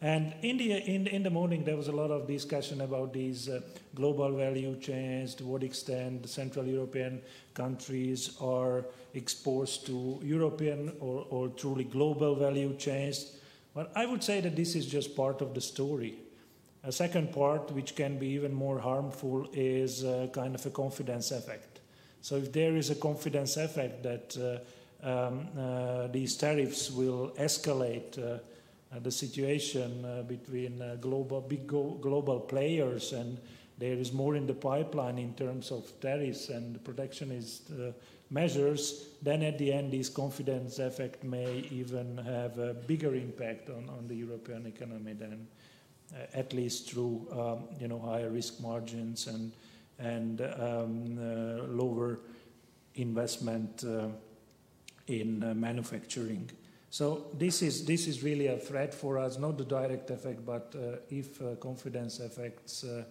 And 0.00 0.34
in 0.42 0.58
the, 0.58 0.72
in, 0.72 1.08
in 1.08 1.22
the 1.24 1.30
morning, 1.30 1.64
there 1.64 1.76
was 1.76 1.88
a 1.88 1.92
lot 1.92 2.10
of 2.10 2.28
discussion 2.28 2.82
about 2.82 3.12
these 3.12 3.48
uh, 3.48 3.60
global 3.94 4.30
value 4.36 4.78
chains, 4.78 5.34
to 5.36 5.44
what 5.44 5.64
extent 5.64 6.28
Central 6.28 6.66
European 6.66 7.20
countries 7.54 8.36
are 8.40 8.84
exposed 9.14 9.86
to 9.86 10.20
European 10.22 10.92
or, 11.00 11.26
or 11.30 11.48
truly 11.48 11.84
global 11.84 12.36
value 12.36 12.76
chains. 12.76 13.32
But 13.74 13.90
I 13.96 14.06
would 14.06 14.22
say 14.22 14.40
that 14.40 14.54
this 14.54 14.76
is 14.76 14.86
just 14.86 15.16
part 15.16 15.40
of 15.40 15.54
the 15.54 15.60
story. 15.60 16.18
A 16.88 16.92
second 16.92 17.34
part, 17.34 17.70
which 17.72 17.94
can 17.94 18.18
be 18.18 18.28
even 18.28 18.54
more 18.54 18.78
harmful, 18.78 19.46
is 19.52 20.04
uh, 20.04 20.28
kind 20.32 20.54
of 20.54 20.64
a 20.64 20.70
confidence 20.70 21.32
effect. 21.32 21.80
So 22.22 22.36
if 22.36 22.50
there 22.50 22.76
is 22.76 22.88
a 22.88 22.94
confidence 22.94 23.58
effect 23.58 24.02
that 24.04 24.62
uh, 25.04 25.06
um, 25.06 25.48
uh, 25.58 26.06
these 26.06 26.34
tariffs 26.34 26.90
will 26.90 27.32
escalate 27.38 28.18
uh, 28.18 28.38
uh, 28.90 29.00
the 29.00 29.10
situation 29.10 30.02
uh, 30.02 30.22
between 30.22 30.80
uh, 30.80 30.96
global 30.98 31.42
big 31.42 31.66
global 31.66 32.40
players 32.40 33.12
and 33.12 33.36
there 33.76 33.98
is 33.98 34.14
more 34.14 34.34
in 34.34 34.46
the 34.46 34.54
pipeline 34.54 35.18
in 35.18 35.34
terms 35.34 35.70
of 35.70 35.92
tariffs 36.00 36.48
and 36.48 36.82
protectionist 36.84 37.70
measures, 38.30 39.10
then 39.20 39.42
at 39.42 39.58
the 39.58 39.70
end 39.70 39.92
this 39.92 40.08
confidence 40.08 40.78
effect 40.78 41.22
may 41.22 41.68
even 41.70 42.16
have 42.16 42.58
a 42.58 42.72
bigger 42.72 43.14
impact 43.14 43.68
on, 43.68 43.88
on 43.90 44.08
the 44.08 44.14
European 44.14 44.66
economy 44.66 45.12
than 45.12 45.34
uh, 45.34 45.67
at 46.34 46.52
least 46.52 46.90
through 46.90 47.26
um, 47.32 47.64
you 47.80 47.88
know 47.88 47.98
higher 47.98 48.30
risk 48.30 48.60
margins 48.60 49.26
and 49.26 49.52
and 49.98 50.40
um, 50.40 51.18
uh, 51.18 51.64
lower 51.66 52.20
investment 52.94 53.84
uh, 53.84 54.08
in 55.06 55.40
manufacturing. 55.58 56.50
So 56.90 57.26
this 57.34 57.60
is 57.62 57.84
this 57.84 58.06
is 58.06 58.22
really 58.22 58.46
a 58.46 58.56
threat 58.56 58.94
for 58.94 59.18
us, 59.18 59.38
not 59.38 59.58
the 59.58 59.64
direct 59.64 60.10
effect, 60.10 60.44
but 60.44 60.74
uh, 60.74 60.96
if 61.10 61.40
uh, 61.42 61.56
confidence 61.56 62.20
effects 62.20 62.84
uh, 62.84 63.04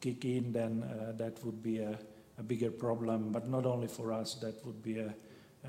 kick 0.00 0.24
in, 0.24 0.52
then 0.52 0.82
uh, 0.82 1.12
that 1.16 1.42
would 1.44 1.62
be 1.62 1.78
a, 1.78 1.98
a, 2.38 2.42
bigger 2.42 2.70
problem. 2.70 3.32
But 3.32 3.48
not 3.48 3.64
only 3.64 3.88
for 3.88 4.12
us, 4.12 4.34
that 4.36 4.64
would 4.66 4.82
be 4.82 4.98
a, 4.98 5.14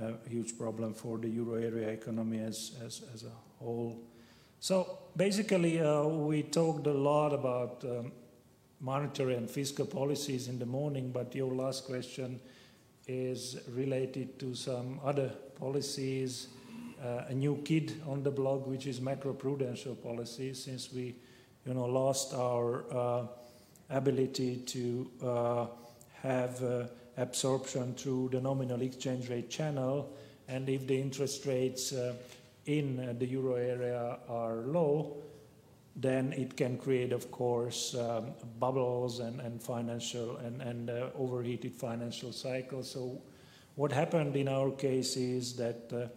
a 0.01 0.29
huge 0.29 0.57
problem 0.57 0.93
for 0.93 1.17
the 1.17 1.29
euro 1.29 1.55
area 1.55 1.87
economy 1.89 2.39
as 2.39 2.73
as, 2.85 3.03
as 3.13 3.23
a 3.23 3.63
whole. 3.63 3.97
So 4.61 4.99
basically, 5.15 5.79
uh, 5.79 6.03
we 6.03 6.43
talked 6.43 6.85
a 6.87 6.93
lot 6.93 7.33
about 7.33 7.83
um, 7.85 8.11
monetary 8.81 9.35
and 9.35 9.49
fiscal 9.49 9.85
policies 9.85 10.49
in 10.49 10.59
the 10.59 10.65
morning, 10.65 11.11
but 11.11 11.33
your 11.33 11.53
last 11.53 11.85
question 11.85 12.41
is 13.07 13.57
related 13.69 14.37
to 14.39 14.53
some 14.53 14.99
other 15.03 15.29
policies. 15.57 16.47
Uh, 17.01 17.23
a 17.29 17.33
new 17.33 17.55
kid 17.63 18.01
on 18.05 18.21
the 18.21 18.31
block, 18.31 18.67
which 18.67 18.85
is 18.85 18.99
macroprudential 18.99 20.01
policy, 20.03 20.53
since 20.53 20.91
we, 20.91 21.15
you 21.65 21.73
know, 21.73 21.85
lost 21.85 22.33
our 22.33 22.83
uh, 22.91 23.27
ability 23.89 24.57
to 24.57 25.09
uh, 25.23 25.65
have 26.21 26.61
uh, 26.61 26.83
absorption 27.15 27.93
through 27.95 28.27
the 28.33 28.41
nominal 28.41 28.81
exchange 28.81 29.29
rate 29.29 29.49
channel, 29.49 30.13
and 30.49 30.67
if 30.67 30.85
the 30.85 30.99
interest 30.99 31.45
rates 31.45 31.93
uh, 31.93 32.13
in 32.77 32.99
uh, 32.99 33.13
the 33.17 33.25
euro 33.25 33.55
area 33.55 34.19
are 34.29 34.57
low, 34.57 35.17
then 35.95 36.33
it 36.33 36.55
can 36.55 36.77
create, 36.77 37.11
of 37.11 37.29
course, 37.31 37.95
um, 37.95 38.31
bubbles 38.59 39.19
and, 39.19 39.41
and 39.41 39.61
financial 39.61 40.37
and, 40.37 40.61
and 40.61 40.89
overheated 41.17 41.73
financial 41.73 42.31
cycles. 42.31 42.91
So, 42.91 43.21
what 43.75 43.91
happened 43.91 44.35
in 44.35 44.47
our 44.47 44.71
case 44.71 45.15
is 45.15 45.55
that 45.55 46.11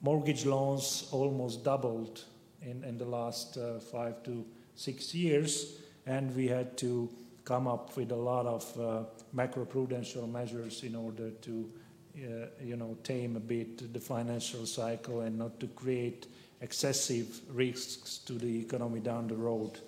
mortgage 0.00 0.44
loans 0.44 1.08
almost 1.12 1.64
doubled 1.64 2.24
in, 2.62 2.84
in 2.84 2.98
the 2.98 3.04
last 3.04 3.56
uh, 3.56 3.78
five 3.80 4.22
to 4.24 4.44
six 4.74 5.14
years, 5.14 5.78
and 6.06 6.34
we 6.36 6.48
had 6.48 6.76
to 6.78 7.08
come 7.44 7.66
up 7.66 7.96
with 7.96 8.12
a 8.12 8.16
lot 8.16 8.46
of 8.46 8.80
uh, 8.80 9.04
macroprudential 9.34 10.30
measures 10.30 10.82
in 10.82 10.94
order 10.94 11.30
to, 11.30 11.70
uh, 11.72 11.78
you 12.14 12.76
know, 12.76 12.96
tame 13.02 13.36
a 13.36 13.40
bit 13.40 13.92
the 13.92 14.00
financial 14.00 14.66
cycle 14.66 15.20
and 15.20 15.38
not 15.38 15.58
to 15.60 15.66
create 15.68 16.26
excessive 16.60 17.40
risks 17.50 18.18
to 18.18 18.34
the 18.34 18.60
economy 18.60 19.00
down 19.00 19.28
the 19.28 19.36
road. 19.36 19.78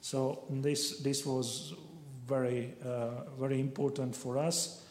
So 0.00 0.44
this 0.50 0.98
this 0.98 1.26
was 1.26 1.74
very 2.26 2.74
uh, 2.84 3.24
very 3.38 3.60
important 3.60 4.14
for 4.14 4.38
us. 4.38 4.82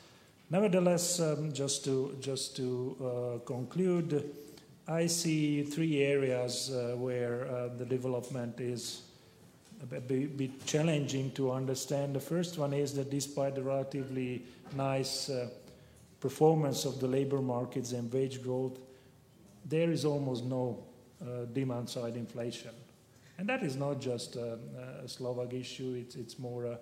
Nevertheless, 0.50 1.20
um, 1.20 1.54
just 1.54 1.84
to 1.86 2.18
just 2.20 2.56
to 2.58 2.96
uh, 3.00 3.46
conclude 3.46 4.24
I 4.90 5.06
see 5.06 5.62
three 5.62 6.02
areas 6.02 6.72
uh, 6.72 6.96
where 6.98 7.48
uh, 7.48 7.70
the 7.78 7.86
development 7.86 8.60
is 8.60 9.04
a 9.84 9.86
bit 9.86 10.66
challenging 10.66 11.30
to 11.34 11.52
understand. 11.52 12.16
The 12.16 12.20
first 12.20 12.58
one 12.58 12.74
is 12.74 12.96
that 12.96 13.12
despite 13.12 13.54
the 13.54 13.62
relatively 13.62 14.42
nice 14.76 15.30
uh, 15.30 15.50
performance 16.20 16.86
of 16.86 17.00
the 17.00 17.08
labor 17.08 17.42
markets 17.42 17.92
and 17.92 18.12
wage 18.12 18.42
growth, 18.44 18.80
there 19.66 19.92
is 19.92 20.06
almost 20.06 20.46
no 20.46 20.84
uh, 21.22 21.46
demand 21.54 21.90
side 21.90 22.16
inflation. 22.16 22.72
And 23.38 23.48
that 23.48 23.64
is 23.64 23.76
not 23.76 24.02
just 24.02 24.36
a, 24.36 24.60
a 25.04 25.08
Slovak 25.08 25.54
issue, 25.54 25.96
it's, 25.98 26.16
it's 26.16 26.38
more 26.38 26.66
a, 26.66 26.80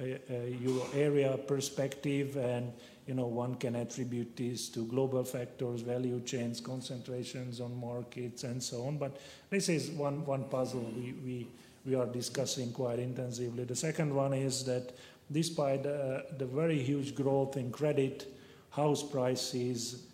a, 0.00 0.18
a, 0.30 0.56
euro 0.60 0.86
area 0.94 1.36
perspective. 1.36 2.36
And 2.36 2.72
you 3.06 3.14
know, 3.14 3.26
one 3.26 3.54
can 3.54 3.74
attribute 3.74 4.36
this 4.36 4.68
to 4.70 4.84
global 4.84 5.24
factors, 5.24 5.80
value 5.80 6.20
chains, 6.20 6.60
concentrations 6.60 7.60
on 7.60 7.74
markets, 7.80 8.44
and 8.44 8.62
so 8.62 8.86
on. 8.86 8.98
But 8.98 9.16
this 9.48 9.70
is 9.70 9.90
one, 9.90 10.26
one 10.26 10.44
puzzle 10.44 10.92
we, 10.94 11.14
we, 11.24 11.46
we 11.86 11.94
are 11.94 12.06
discussing 12.06 12.70
quite 12.72 12.98
intensively. 12.98 13.64
The 13.64 13.76
second 13.76 14.14
one 14.14 14.34
is 14.34 14.64
that 14.64 14.92
despite 15.32 15.86
uh, 15.86 16.22
the 16.36 16.46
very 16.46 16.82
huge 16.82 17.14
growth 17.14 17.56
in 17.56 17.70
credit, 17.70 18.30
house 18.78 19.02
prices 19.02 20.04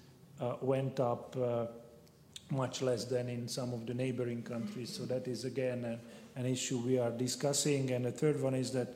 uh, 0.41 0.55
went 0.63 0.99
up 0.99 1.37
uh, 1.37 1.67
much 2.51 2.81
less 2.81 3.05
than 3.05 3.29
in 3.29 3.47
some 3.47 3.75
of 3.75 3.87
the 3.87 3.93
neighboring 3.93 4.43
countries. 4.43 4.91
So 4.97 5.05
that 5.05 5.29
is 5.29 5.45
again 5.45 5.85
a, 5.85 5.99
an 6.41 6.47
issue 6.47 6.79
we 6.79 6.99
are 6.99 7.11
discussing. 7.11 7.91
And 7.91 8.07
the 8.07 8.13
third 8.13 8.41
one 8.41 8.55
is 8.55 8.71
that 8.73 8.89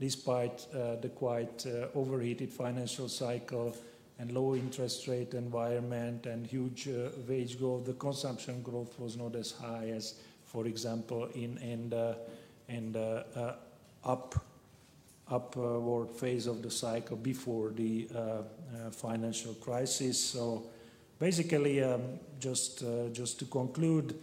despite 0.00 0.66
uh, 0.72 0.96
the 0.96 1.10
quite 1.10 1.66
uh, 1.66 1.88
overheated 1.94 2.50
financial 2.50 3.08
cycle 3.08 3.76
and 4.18 4.32
low 4.32 4.54
interest 4.54 5.06
rate 5.06 5.34
environment 5.34 6.24
and 6.26 6.46
huge 6.46 6.88
uh, 6.88 7.10
wage 7.28 7.58
growth, 7.58 7.84
the 7.84 7.94
consumption 7.94 8.62
growth 8.62 8.98
was 8.98 9.16
not 9.16 9.36
as 9.36 9.52
high 9.52 9.90
as, 9.94 10.14
for 10.46 10.66
example, 10.66 11.28
in, 11.34 11.58
in 11.58 11.90
the 11.90 12.16
uh, 13.36 13.52
up, 14.04 14.34
upward 15.30 16.10
phase 16.10 16.46
of 16.46 16.62
the 16.62 16.70
cycle 16.70 17.16
before 17.16 17.70
the 17.70 18.08
uh, 18.14 18.18
uh, 18.18 18.90
financial 18.90 19.54
crisis. 19.54 20.22
So 20.22 20.64
basically, 21.18 21.82
um, 21.82 22.20
just, 22.38 22.84
just 23.12 23.38
to 23.38 23.44
conclude, 23.46 24.14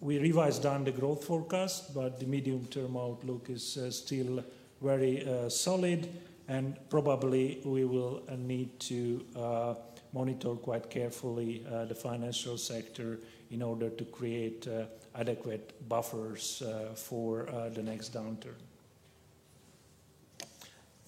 we 0.00 0.18
revised 0.18 0.62
down 0.62 0.84
the 0.84 0.92
growth 0.92 1.24
forecast, 1.24 1.94
but 1.94 2.18
the 2.18 2.26
medium-term 2.26 2.96
outlook 2.96 3.50
is 3.50 3.76
uh, 3.76 3.90
still 3.90 4.42
very 4.80 5.28
uh, 5.28 5.48
solid, 5.48 6.08
and 6.48 6.76
probably 6.88 7.60
we 7.64 7.84
will 7.84 8.22
uh, 8.28 8.36
need 8.36 8.80
to 8.80 9.24
uh, 9.36 9.74
monitor 10.14 10.54
quite 10.54 10.88
carefully 10.88 11.64
uh, 11.70 11.84
the 11.84 11.94
financial 11.94 12.56
sector 12.56 13.18
in 13.50 13.62
order 13.62 13.90
to 13.90 14.04
create 14.06 14.66
uh, 14.68 14.84
adequate 15.14 15.88
buffers 15.88 16.62
for 16.94 17.46
the 17.74 17.82
next 17.82 18.14
downturn. 18.14 18.54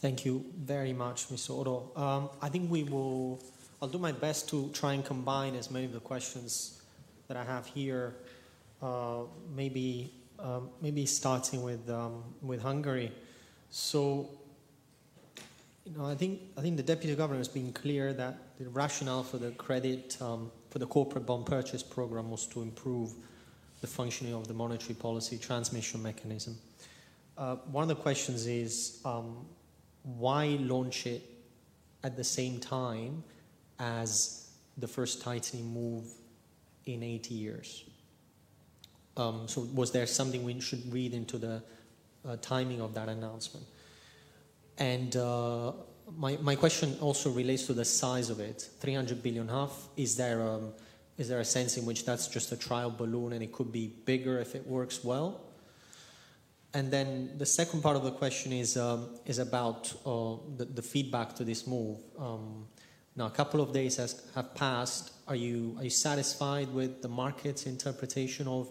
Thank 0.03 0.25
you 0.25 0.45
very 0.59 0.93
much, 0.93 1.29
Mr. 1.29 1.51
Odor. 1.51 1.97
Um, 1.97 2.31
I 2.43 2.49
think 2.49 2.69
we 2.69 2.83
will. 2.83 3.41
I'll 3.81 3.87
do 3.87 3.99
my 3.99 4.11
best 4.11 4.49
to 4.49 4.69
try 4.71 4.95
and 4.95 5.05
combine 5.05 5.55
as 5.55 5.71
many 5.71 5.85
of 5.85 5.93
the 5.93 6.01
questions 6.01 6.83
that 7.29 7.37
I 7.37 7.45
have 7.45 7.67
here 7.67 8.17
uh, 8.83 9.21
maybe 9.55 10.13
um, 10.41 10.71
maybe 10.81 11.07
starting 11.07 11.63
with 11.63 11.89
um, 11.89 12.25
with 12.43 12.61
Hungary. 12.61 13.13
So, 13.71 14.29
you 15.87 15.97
know, 15.97 16.07
I 16.07 16.17
think 16.17 16.41
I 16.59 16.63
think 16.63 16.77
the 16.79 16.83
deputy 16.83 17.15
governor 17.15 17.39
has 17.39 17.47
been 17.47 17.73
clear 17.73 18.13
that 18.13 18.59
the 18.59 18.69
rationale 18.71 19.23
for 19.23 19.39
the 19.39 19.53
credit 19.53 20.17
um, 20.21 20.51
for 20.71 20.81
the 20.81 20.87
corporate 20.87 21.27
bond 21.27 21.47
purchase 21.47 21.85
program 21.85 22.29
was 22.29 22.45
to 22.49 22.63
improve 22.63 23.13
the 23.81 23.87
functioning 23.87 24.35
of 24.35 24.49
the 24.49 24.55
monetary 24.55 24.95
policy 24.95 25.39
transmission 25.39 26.03
mechanism. 26.03 26.59
Uh, 27.39 27.55
one 27.71 27.83
of 27.83 27.89
the 27.89 28.03
questions 28.03 28.49
is 28.49 29.01
um, 29.05 29.47
why 30.03 30.59
launch 30.61 31.07
it 31.07 31.23
at 32.03 32.17
the 32.17 32.25
same 32.25 32.59
time 32.59 33.23
as 33.79 34.51
the 34.77 34.89
first 34.89 35.23
tightening 35.23 35.73
move 35.73 36.05
in 36.87 37.03
80 37.03 37.35
years? 37.35 37.85
Um, 39.17 39.47
so, 39.47 39.69
was 39.75 39.93
there 39.93 40.07
something 40.07 40.43
we 40.43 40.59
should 40.61 40.91
read 40.93 41.13
into 41.13 41.37
the 41.39 41.63
uh, 42.27 42.37
timing 42.41 42.81
of 42.81 42.95
that 42.95 43.09
announcement? 43.09 43.67
And 44.79 45.15
uh, 45.17 45.73
my, 46.17 46.39
my 46.41 46.55
question 46.55 46.97
also 47.01 47.31
relates 47.31 47.67
to 47.67 47.75
the 47.75 47.85
size 47.85 48.31
of 48.31 48.41
it 48.41 48.69
300 48.81 49.23
billion 49.23 49.49
half. 49.49 49.89
Is 49.97 50.17
there, 50.17 50.41
a, 50.41 50.55
um, 50.55 50.73
is 51.19 51.29
there 51.29 51.41
a 51.41 51.45
sense 51.45 51.77
in 51.77 51.85
which 51.85 52.05
that's 52.05 52.27
just 52.27 52.53
a 52.53 52.57
trial 52.57 52.91
balloon 52.91 53.33
and 53.33 53.43
it 53.43 53.53
could 53.53 53.71
be 53.71 53.89
bigger 54.05 54.39
if 54.39 54.55
it 54.55 54.67
works 54.67 55.05
well? 55.05 55.41
And 56.75 56.91
then 56.91 57.33
the 57.37 57.47
second 57.47 57.83
part 57.83 57.97
of 57.97 58.03
the 58.03 58.13
question 58.13 58.53
is, 58.53 58.77
um, 58.77 59.11
is 59.27 59.39
about 59.39 59.93
uh, 60.07 60.37
the, 60.57 60.65
the, 60.65 60.81
feedback 60.83 61.35
to 61.35 61.45
this 61.45 61.67
move. 61.67 61.99
Um, 62.19 62.67
now, 63.15 63.27
a 63.27 63.31
couple 63.31 63.61
of 63.61 63.75
days 63.75 63.97
has, 63.97 64.23
have 64.35 64.55
passed. 64.55 65.13
Are 65.29 65.37
you, 65.37 65.75
are 65.79 65.85
you 65.85 65.91
satisfied 65.91 66.73
with 66.73 67.03
the 67.03 67.09
market's 67.09 67.67
interpretation 67.67 68.49
of 68.49 68.71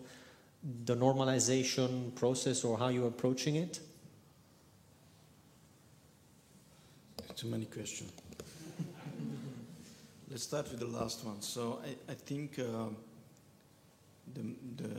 the 0.86 0.96
normalization 0.96 2.14
process 2.16 2.64
or 2.64 2.78
how 2.78 2.88
you're 2.88 3.08
approaching 3.08 3.56
it? 3.58 3.80
Too 7.36 7.48
many 7.48 7.66
questions. 7.66 8.12
Let's 10.30 10.44
start 10.44 10.70
with 10.72 10.80
the 10.80 10.86
last 10.86 11.24
one. 11.24 11.42
So 11.42 11.80
I, 11.84 12.12
I 12.12 12.16
think 12.16 12.60
uh, 12.60 12.90
the, 14.34 14.42
the, 14.78 14.90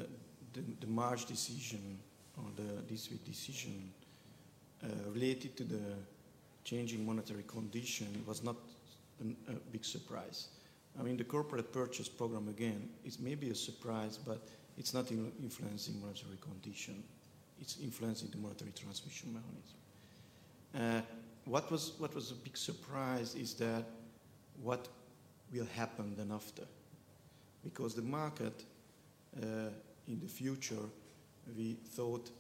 the, 0.53 0.63
the, 0.81 0.87
March 0.87 1.27
decision 1.27 1.99
or 2.43 2.51
the 2.57 2.83
this 2.89 3.11
week 3.11 3.25
decision 3.25 3.91
uh, 4.85 4.89
related 5.13 5.57
to 5.57 5.65
the 5.65 5.83
changing 6.65 7.05
monetary 7.05 7.45
condition 7.47 8.23
was 8.27 8.43
not 8.43 8.57
an, 9.21 9.37
a 9.49 9.53
big 9.71 9.85
surprise. 9.85 10.49
I 10.99 11.03
mean, 11.03 11.17
the 11.17 11.25
corporate 11.25 11.73
purchase 11.73 12.09
program, 12.09 12.49
again, 12.49 12.89
is 13.05 13.19
maybe 13.19 13.51
a 13.51 13.55
surprise, 13.55 14.19
but 14.19 14.47
it's 14.77 14.93
not 14.93 15.11
influencing 15.11 16.01
monetary 16.01 16.37
condition. 16.41 17.03
It's 17.61 17.79
influencing 17.83 18.31
the 18.31 18.39
monetary 18.39 18.73
transmission 18.73 19.33
mechanism. 19.33 19.79
Uh, 20.75 21.01
what, 21.45 21.71
was, 21.71 21.93
what 21.99 22.15
was 22.15 22.31
a 22.31 22.35
big 22.35 22.57
surprise 22.57 23.35
is 23.35 23.55
that 23.55 23.85
what 24.63 24.89
will 25.53 25.67
happen 25.75 26.15
then 26.17 26.31
after. 26.33 26.65
Because 27.65 27.95
the 27.95 28.03
market 28.03 28.65
uh, 29.41 29.71
in 30.09 30.21
the 30.21 30.29
future, 30.29 30.85
we 31.57 31.77
thought 31.95 32.31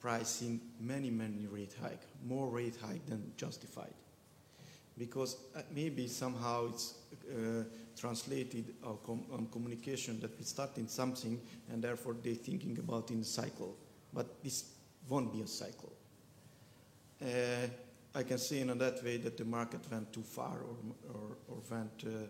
pricing 0.00 0.60
many, 0.80 1.10
many 1.10 1.46
rate 1.46 1.74
hike, 1.82 2.02
more 2.24 2.48
rate 2.48 2.76
hike 2.80 3.04
than 3.06 3.32
justified. 3.36 3.94
Because 4.96 5.36
uh, 5.56 5.62
maybe 5.74 6.08
somehow 6.08 6.68
it's 6.68 6.94
uh, 7.30 7.64
translated 7.98 8.74
com- 9.04 9.24
on 9.32 9.48
communication 9.52 10.20
that 10.20 10.36
we 10.38 10.44
start 10.44 10.76
in 10.76 10.88
something 10.88 11.40
and 11.70 11.82
therefore 11.82 12.16
they're 12.22 12.34
thinking 12.34 12.78
about 12.78 13.10
in 13.10 13.22
cycle. 13.22 13.76
But 14.12 14.42
this 14.42 14.64
won't 15.08 15.32
be 15.32 15.42
a 15.42 15.46
cycle. 15.46 15.92
Uh, 17.22 17.66
I 18.14 18.22
can 18.22 18.38
say 18.38 18.60
in 18.60 18.76
that 18.78 19.04
way 19.04 19.18
that 19.18 19.36
the 19.36 19.44
market 19.44 19.80
went 19.90 20.12
too 20.12 20.22
far 20.22 20.58
or, 20.58 20.76
or, 21.14 21.36
or 21.48 21.58
went 21.70 22.04
uh, 22.06 22.26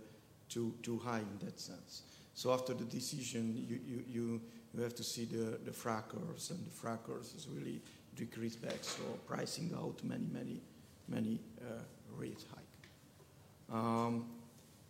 too, 0.49 0.75
too 0.83 0.99
high 0.99 1.21
in 1.21 1.47
that 1.47 1.61
sense. 1.61 2.03
So 2.35 2.53
after 2.53 2.75
the 2.75 2.85
decision, 2.85 3.55
you, 3.57 3.81
you, 3.87 4.05
you, 4.07 4.41
you 4.79 4.85
have 4.85 4.95
to 4.95 5.05
see 5.05 5.25
the, 5.25 5.59
the 5.65 5.73
frackers, 5.73 6.51
and 6.51 6.65
the 6.65 6.71
frackers 6.71 7.37
is 7.37 7.49
really 7.53 7.81
decreased 8.15 8.63
back, 8.63 8.79
so 8.83 9.03
pricing 9.27 9.73
out 9.77 10.03
many, 10.05 10.27
many, 10.33 10.61
many 11.09 11.41
uh, 11.61 11.83
rate 12.17 12.45
hike. 12.55 13.77
Um, 13.77 14.27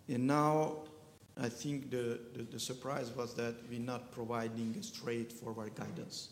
and 0.09 0.27
now 0.27 0.77
I 1.41 1.49
think 1.49 1.91
the, 1.91 2.21
the, 2.35 2.43
the, 2.43 2.61
surprise 2.61 3.11
was 3.11 3.35
that 3.35 3.55
we're 3.71 3.81
not 3.81 4.13
providing 4.13 4.75
a 4.79 4.83
straightforward 4.83 5.75
guidance. 5.75 6.31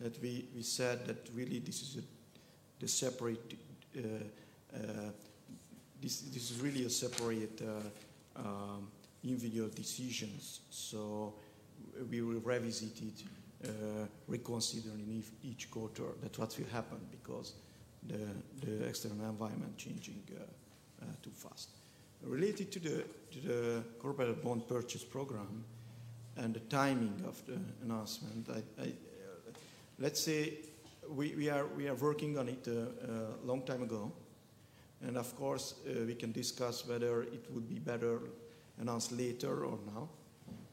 That 0.00 0.20
we, 0.20 0.46
we 0.54 0.62
said 0.62 1.06
that 1.06 1.28
really 1.34 1.60
this 1.60 1.82
is 1.82 1.98
a, 1.98 2.02
the 2.80 2.88
separate, 2.88 3.54
uh, 3.96 4.00
uh, 4.74 4.80
this, 6.02 6.20
this 6.22 6.50
is 6.50 6.60
really 6.60 6.84
a 6.84 6.90
separate 6.90 7.62
uh, 7.62 8.40
um, 8.40 8.88
individual 9.24 9.68
decisions. 9.74 10.60
So 10.70 11.34
we 12.10 12.20
will 12.20 12.40
revisit 12.40 13.00
it, 13.02 13.22
uh, 13.64 14.06
reconsidering 14.28 15.24
each 15.42 15.70
quarter. 15.70 16.04
that 16.22 16.38
what 16.38 16.56
will 16.58 16.68
happen 16.72 16.98
because 17.10 17.54
the, 18.06 18.18
the 18.64 18.86
external 18.86 19.28
environment 19.28 19.76
changing 19.76 20.22
uh, 20.30 20.42
uh, 21.02 21.06
too 21.22 21.30
fast. 21.30 21.70
Related 22.22 22.72
to 22.72 22.80
the, 22.80 23.04
to 23.30 23.40
the 23.46 23.84
corporate 23.98 24.42
bond 24.42 24.66
purchase 24.66 25.04
program 25.04 25.64
and 26.36 26.54
the 26.54 26.60
timing 26.60 27.22
of 27.26 27.44
the 27.46 27.58
announcement, 27.82 28.48
I, 28.50 28.82
I, 28.82 28.86
uh, 28.86 29.52
let's 29.98 30.20
say 30.20 30.54
we, 31.08 31.34
we, 31.34 31.48
are, 31.50 31.66
we 31.66 31.88
are 31.88 31.94
working 31.94 32.38
on 32.38 32.48
it 32.48 32.66
a 32.66 32.82
uh, 32.82 32.86
long 33.44 33.62
time 33.62 33.82
ago. 33.82 34.12
And 35.02 35.16
of 35.16 35.36
course, 35.36 35.74
uh, 35.86 36.04
we 36.06 36.14
can 36.14 36.32
discuss 36.32 36.86
whether 36.86 37.22
it 37.22 37.46
would 37.50 37.68
be 37.68 37.78
better 37.78 38.20
announced 38.80 39.12
later 39.12 39.64
or 39.64 39.78
now. 39.94 40.08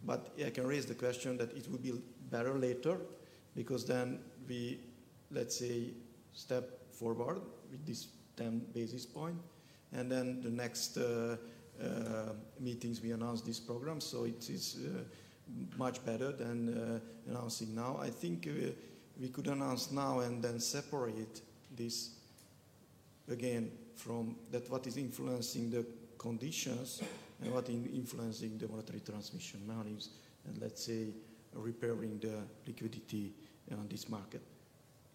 But 0.06 0.34
I 0.46 0.50
can 0.50 0.68
raise 0.68 0.86
the 0.86 0.96
question 0.96 1.38
that 1.38 1.56
it 1.56 1.68
would 1.70 1.82
be 1.82 1.94
better 2.30 2.54
later 2.58 2.98
because 3.56 3.86
then 3.86 4.20
we, 4.48 4.80
let's 5.32 5.58
say, 5.58 5.92
step 6.34 6.94
forward 6.94 7.42
with 7.72 7.86
this 7.86 8.08
10 8.38 8.66
basis 8.74 9.06
point 9.06 9.38
and 9.94 10.12
then 10.12 10.42
the 10.42 10.50
next 10.50 10.98
uh, 10.98 11.38
uh, 11.82 12.34
meetings 12.60 13.02
we 13.02 13.12
announce 13.12 13.42
this 13.42 13.60
program. 13.60 14.02
So 14.02 14.26
it 14.26 14.50
is 14.50 14.78
uh, 14.86 15.00
much 15.78 16.04
better 16.06 16.32
than 16.32 17.02
announcing 17.28 17.76
now. 17.76 18.00
I 18.02 18.10
think 18.10 18.48
we 19.20 19.30
could 19.30 19.48
announce 19.48 19.92
now 19.92 20.20
and 20.20 20.42
then 20.42 20.60
separate 20.60 21.42
this 21.76 22.12
again 23.30 23.72
from 23.96 24.36
that 24.52 24.70
what 24.70 24.88
is 24.88 24.98
influencing 24.98 25.70
the 25.70 25.86
conditions 26.18 27.02
and 27.44 27.54
what 27.54 27.70
is 27.70 27.76
influencing 27.94 28.58
the 28.58 28.68
monetary 28.68 29.02
transmission 29.02 29.62
mechanisms, 29.68 30.10
and 30.48 30.62
let's 30.62 30.86
say 30.86 31.08
repairing 31.54 32.20
the 32.20 32.36
liquidity 32.66 33.34
on 33.72 33.88
this 33.90 34.10
market. 34.10 34.42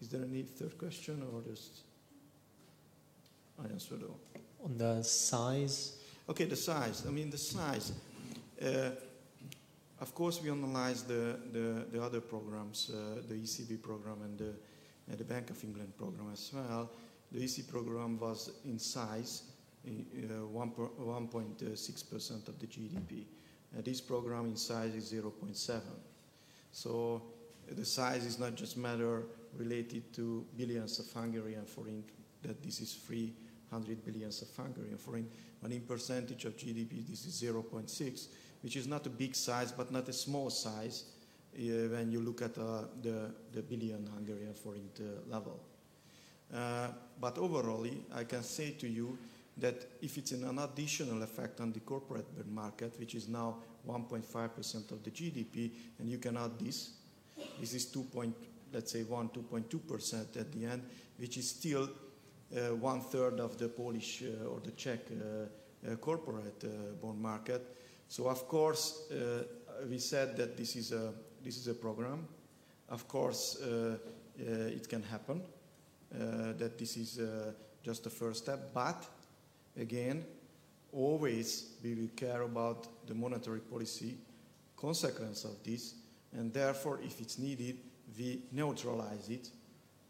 Is 0.01 0.09
there 0.09 0.23
any 0.23 0.43
third 0.43 0.77
question 0.77 1.23
or 1.33 1.41
just 1.41 1.81
I 3.61 3.67
answered 3.67 4.03
all? 4.03 4.19
On 4.63 4.77
the 4.77 5.03
size, 5.03 5.99
Okay, 6.29 6.45
the 6.45 6.55
size. 6.55 7.05
I 7.07 7.09
mean, 7.09 7.31
the 7.31 7.39
size. 7.39 7.91
Uh, 8.61 8.91
of 9.99 10.13
course, 10.13 10.39
we 10.43 10.51
analyze 10.51 11.01
the, 11.01 11.39
the, 11.51 11.87
the 11.91 12.03
other 12.03 12.21
programs, 12.21 12.91
uh, 12.93 13.21
the 13.27 13.33
ECB 13.33 13.81
program 13.81 14.21
and 14.21 14.37
the, 14.37 14.53
and 15.09 15.17
the 15.17 15.23
Bank 15.23 15.49
of 15.49 15.63
England 15.63 15.97
program 15.97 16.27
as 16.31 16.51
well. 16.53 16.91
The 17.31 17.43
EC 17.43 17.67
program 17.67 18.19
was 18.19 18.51
in 18.63 18.77
size 18.77 19.41
uh, 19.41 19.48
1.6% 19.87 22.47
of 22.47 22.59
the 22.59 22.67
GDP. 22.67 23.25
Uh, 23.77 23.81
this 23.83 24.01
program 24.01 24.47
in 24.47 24.55
size 24.55 24.95
is 24.95 25.13
0.7. 25.13 25.81
So 26.71 27.21
the 27.69 27.85
size 27.85 28.25
is 28.25 28.39
not 28.39 28.55
just 28.55 28.77
matter 28.77 29.25
related 29.57 30.13
to 30.13 30.45
billions 30.55 30.99
of 30.99 31.11
Hungarian 31.11 31.65
forint, 31.65 32.09
that 32.41 32.63
this 32.63 32.79
is 32.81 32.93
300 32.93 34.05
billions 34.05 34.41
of 34.41 34.47
Hungarian 34.55 34.97
forint, 34.97 35.29
but 35.61 35.71
in 35.71 35.81
percentage 35.81 36.45
of 36.45 36.57
GDP, 36.57 37.05
this 37.07 37.25
is 37.25 37.41
0.6, 37.41 38.27
which 38.61 38.75
is 38.75 38.87
not 38.87 39.05
a 39.05 39.09
big 39.09 39.35
size, 39.35 39.71
but 39.71 39.91
not 39.91 40.07
a 40.09 40.13
small 40.13 40.49
size 40.49 41.05
uh, 41.55 41.89
when 41.89 42.11
you 42.11 42.21
look 42.21 42.41
at 42.41 42.57
uh, 42.57 42.85
the, 43.01 43.31
the 43.51 43.61
billion 43.61 44.07
Hungarian 44.15 44.53
uh, 44.53 45.03
level. 45.27 45.59
Uh, 46.53 46.87
but 47.19 47.37
overall, 47.37 47.85
I 48.13 48.23
can 48.23 48.43
say 48.43 48.71
to 48.71 48.87
you 48.87 49.17
that 49.61 49.87
if 50.01 50.17
it's 50.17 50.31
an 50.31 50.59
additional 50.59 51.21
effect 51.23 51.61
on 51.61 51.71
the 51.71 51.79
corporate 51.79 52.35
bond 52.35 52.51
market, 52.51 52.99
which 52.99 53.15
is 53.15 53.27
now 53.27 53.57
1.5% 53.87 54.91
of 54.91 55.03
the 55.03 55.11
GDP, 55.11 55.71
and 55.99 56.09
you 56.09 56.17
can 56.17 56.37
add 56.37 56.57
this, 56.59 56.91
this 57.59 57.73
is 57.73 57.85
2. 57.85 58.03
Point, 58.03 58.35
let's 58.73 58.91
say 58.91 59.03
1, 59.03 59.29
2.2% 59.29 60.37
at 60.37 60.51
the 60.51 60.65
end, 60.65 60.83
which 61.17 61.37
is 61.37 61.49
still 61.49 61.89
uh, 62.55 62.75
one 62.75 63.01
third 63.01 63.39
of 63.39 63.57
the 63.57 63.69
Polish 63.69 64.23
uh, 64.23 64.47
or 64.47 64.59
the 64.59 64.71
Czech 64.71 65.01
uh, 65.11 65.91
uh 65.91 65.95
corporate 65.97 66.63
uh, 66.63 66.93
bond 67.01 67.21
market. 67.21 67.61
So 68.07 68.27
of 68.27 68.47
course, 68.47 69.11
uh, 69.11 69.43
we 69.87 69.99
said 69.99 70.35
that 70.37 70.57
this 70.57 70.75
is 70.75 70.91
a 70.91 71.13
this 71.43 71.57
is 71.57 71.67
a 71.67 71.73
program. 71.75 72.27
Of 72.89 73.07
course, 73.07 73.57
it 74.35 74.89
can 74.89 75.03
happen 75.03 75.43
that 76.57 76.77
this 76.77 76.97
is 76.97 77.19
just 77.83 78.03
the 78.03 78.09
first 78.09 78.43
step, 78.43 78.73
but 78.73 79.05
again, 79.79 80.25
always 80.91 81.71
we 81.83 81.93
will 81.95 82.09
care 82.15 82.41
about 82.41 83.07
the 83.07 83.13
monetary 83.13 83.59
policy 83.59 84.17
consequence 84.75 85.45
of 85.45 85.63
this, 85.63 85.95
and 86.33 86.53
therefore, 86.53 86.99
if 87.03 87.19
it's 87.19 87.37
needed, 87.39 87.77
we 88.17 88.41
neutralize 88.51 89.29
it 89.29 89.49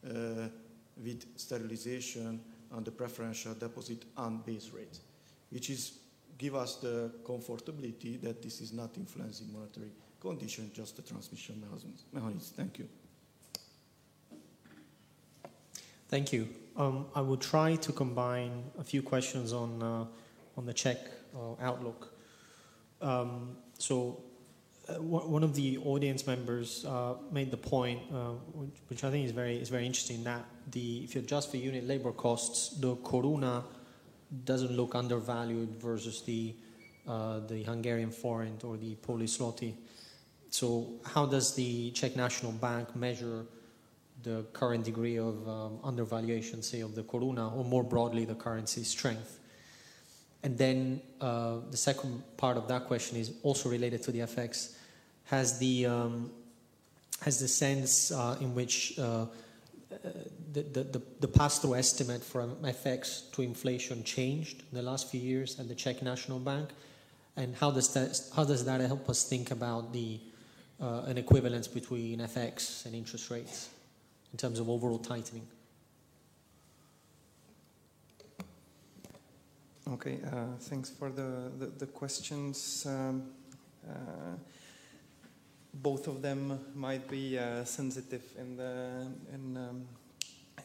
uh, 0.06 0.48
with 1.04 1.26
sterilization 1.36 2.40
on 2.72 2.84
the 2.84 2.92
preferential 2.92 3.54
deposit 3.54 4.04
and 4.18 4.46
base 4.46 4.70
rate, 4.74 5.00
which 5.50 5.70
is 5.70 6.00
give 6.38 6.56
us 6.56 6.76
the 6.76 7.12
comfortability 7.24 8.22
that 8.22 8.42
this 8.42 8.62
is 8.62 8.72
not 8.74 8.96
influencing 8.98 9.52
monetary 9.52 9.92
condition, 10.20 10.72
just 10.74 10.96
the 10.96 11.02
transmission 11.02 11.60
mechanism. 11.60 11.94
Thank 12.56 12.80
you. 12.80 12.88
Thank 16.08 16.34
you. 16.34 16.48
Um, 16.80 17.08
I 17.14 17.20
will 17.20 17.38
try 17.38 17.76
to 17.76 17.92
combine 17.92 18.64
a 18.80 18.86
few 18.86 19.02
questions 19.02 19.52
on 19.52 19.84
uh, 19.84 20.06
on 20.58 20.66
the 20.66 20.74
Czech 20.74 20.98
uh, 21.36 21.62
outlook. 21.62 22.14
Um, 23.02 23.58
so, 23.78 24.22
uh, 24.88 24.94
one 24.94 25.44
of 25.44 25.54
the 25.56 25.78
audience 25.80 26.26
members 26.26 26.86
uh, 26.86 27.16
made 27.34 27.52
the 27.52 27.58
point, 27.58 28.00
uh, 28.14 28.32
which, 28.88 29.04
I 29.04 29.12
think 29.12 29.26
is 29.26 29.34
very 29.34 29.58
is 29.58 29.68
very 29.68 29.86
interesting, 29.86 30.24
that 30.24 30.46
the 30.72 31.04
if 31.04 31.16
you 31.16 31.22
adjust 31.22 31.52
for 31.52 31.58
unit 31.58 31.86
labor 31.86 32.14
costs, 32.14 32.70
the 32.80 32.96
koruna 32.96 33.66
doesn't 34.46 34.72
look 34.72 34.96
undervalued 34.96 35.82
versus 35.82 36.22
the 36.22 36.56
uh, 37.06 37.40
the 37.40 37.62
Hungarian 37.64 38.12
forint 38.12 38.64
or 38.64 38.78
the 38.78 38.96
Polish 38.96 39.38
zloty. 39.38 39.74
So, 40.50 40.94
how 41.04 41.26
does 41.26 41.56
the 41.56 41.92
Czech 41.92 42.16
National 42.16 42.54
Bank 42.54 42.96
measure? 42.96 43.46
The 44.24 44.46
current 44.54 44.84
degree 44.84 45.18
of 45.18 45.48
um, 45.48 45.80
undervaluation, 45.84 46.62
say, 46.62 46.82
of 46.82 46.96
the 46.96 47.04
koruna, 47.04 47.56
or 47.56 47.64
more 47.64 47.84
broadly, 47.84 48.26
the 48.26 48.36
currency 48.36 48.84
strength. 48.84 49.40
And 50.44 50.58
then 50.58 51.02
uh, 51.20 51.58
the 51.70 51.78
second 51.78 52.24
part 52.38 52.58
of 52.58 52.68
that 52.68 52.86
question 52.86 53.18
is 53.18 53.34
also 53.44 53.70
related 53.70 54.04
to 54.04 54.12
the 54.12 54.20
FX. 54.20 54.76
Has 55.26 55.60
the 55.60 55.86
um, 55.86 56.32
has 57.22 57.40
the 57.40 57.48
sense 57.48 58.12
uh, 58.12 58.38
in 58.40 58.56
which 58.56 58.98
uh, 58.98 59.26
the, 60.54 60.62
the, 60.62 61.02
the 61.20 61.28
pass-through 61.28 61.76
estimate 61.76 62.24
from 62.24 62.56
FX 62.58 63.32
to 63.34 63.42
inflation 63.42 64.04
changed 64.04 64.64
in 64.72 64.78
the 64.78 64.82
last 64.82 65.12
few 65.12 65.20
years 65.20 65.60
at 65.60 65.68
the 65.68 65.76
Czech 65.76 66.02
National 66.02 66.40
Bank, 66.40 66.70
and 67.36 67.56
how 67.56 67.72
does 67.72 67.94
that 67.94 68.20
how 68.36 68.44
does 68.44 68.66
that 68.66 68.82
help 68.82 69.10
us 69.10 69.24
think 69.24 69.52
about 69.52 69.94
the 69.94 70.20
uh, 70.82 71.04
an 71.08 71.18
equivalence 71.18 71.68
between 71.68 72.20
FX 72.20 72.86
and 72.86 72.96
interest 72.96 73.30
rates? 73.30 73.70
In 74.32 74.38
terms 74.38 74.60
of 74.60 74.70
overall 74.70 75.00
tightening? 75.00 75.48
Okay, 79.88 80.20
uh, 80.32 80.56
thanks 80.60 80.92
for 80.92 81.10
the, 81.10 81.52
the, 81.58 81.66
the 81.66 81.88
questions. 81.88 82.86
Um, 82.88 83.24
uh, 83.90 84.36
both 85.74 86.08
of 86.08 86.22
them 86.22 86.60
might 86.76 87.08
be 87.10 87.40
uh, 87.40 87.64
sensitive 87.64 88.22
in, 88.38 88.56
the, 88.56 89.08
in, 89.34 89.58
um, 89.58 89.88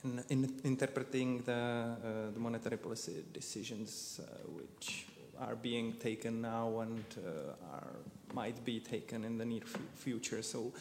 in, 0.02 0.22
in, 0.28 0.60
interpreting 0.64 1.42
the, 1.46 1.52
uh, 1.52 2.30
the 2.34 2.40
monetary 2.40 2.76
policy 2.76 3.24
decisions 3.32 4.20
uh, 4.22 4.48
which 4.48 5.06
are 5.40 5.56
being 5.56 5.94
taken 5.94 6.42
now 6.42 6.80
and 6.80 7.04
uh, 7.18 7.74
are, 7.74 7.96
might 8.34 8.62
be 8.64 8.78
taken 8.80 9.24
in 9.24 9.38
the 9.38 9.44
near 9.44 9.62
future. 9.94 10.42
So 10.42 10.72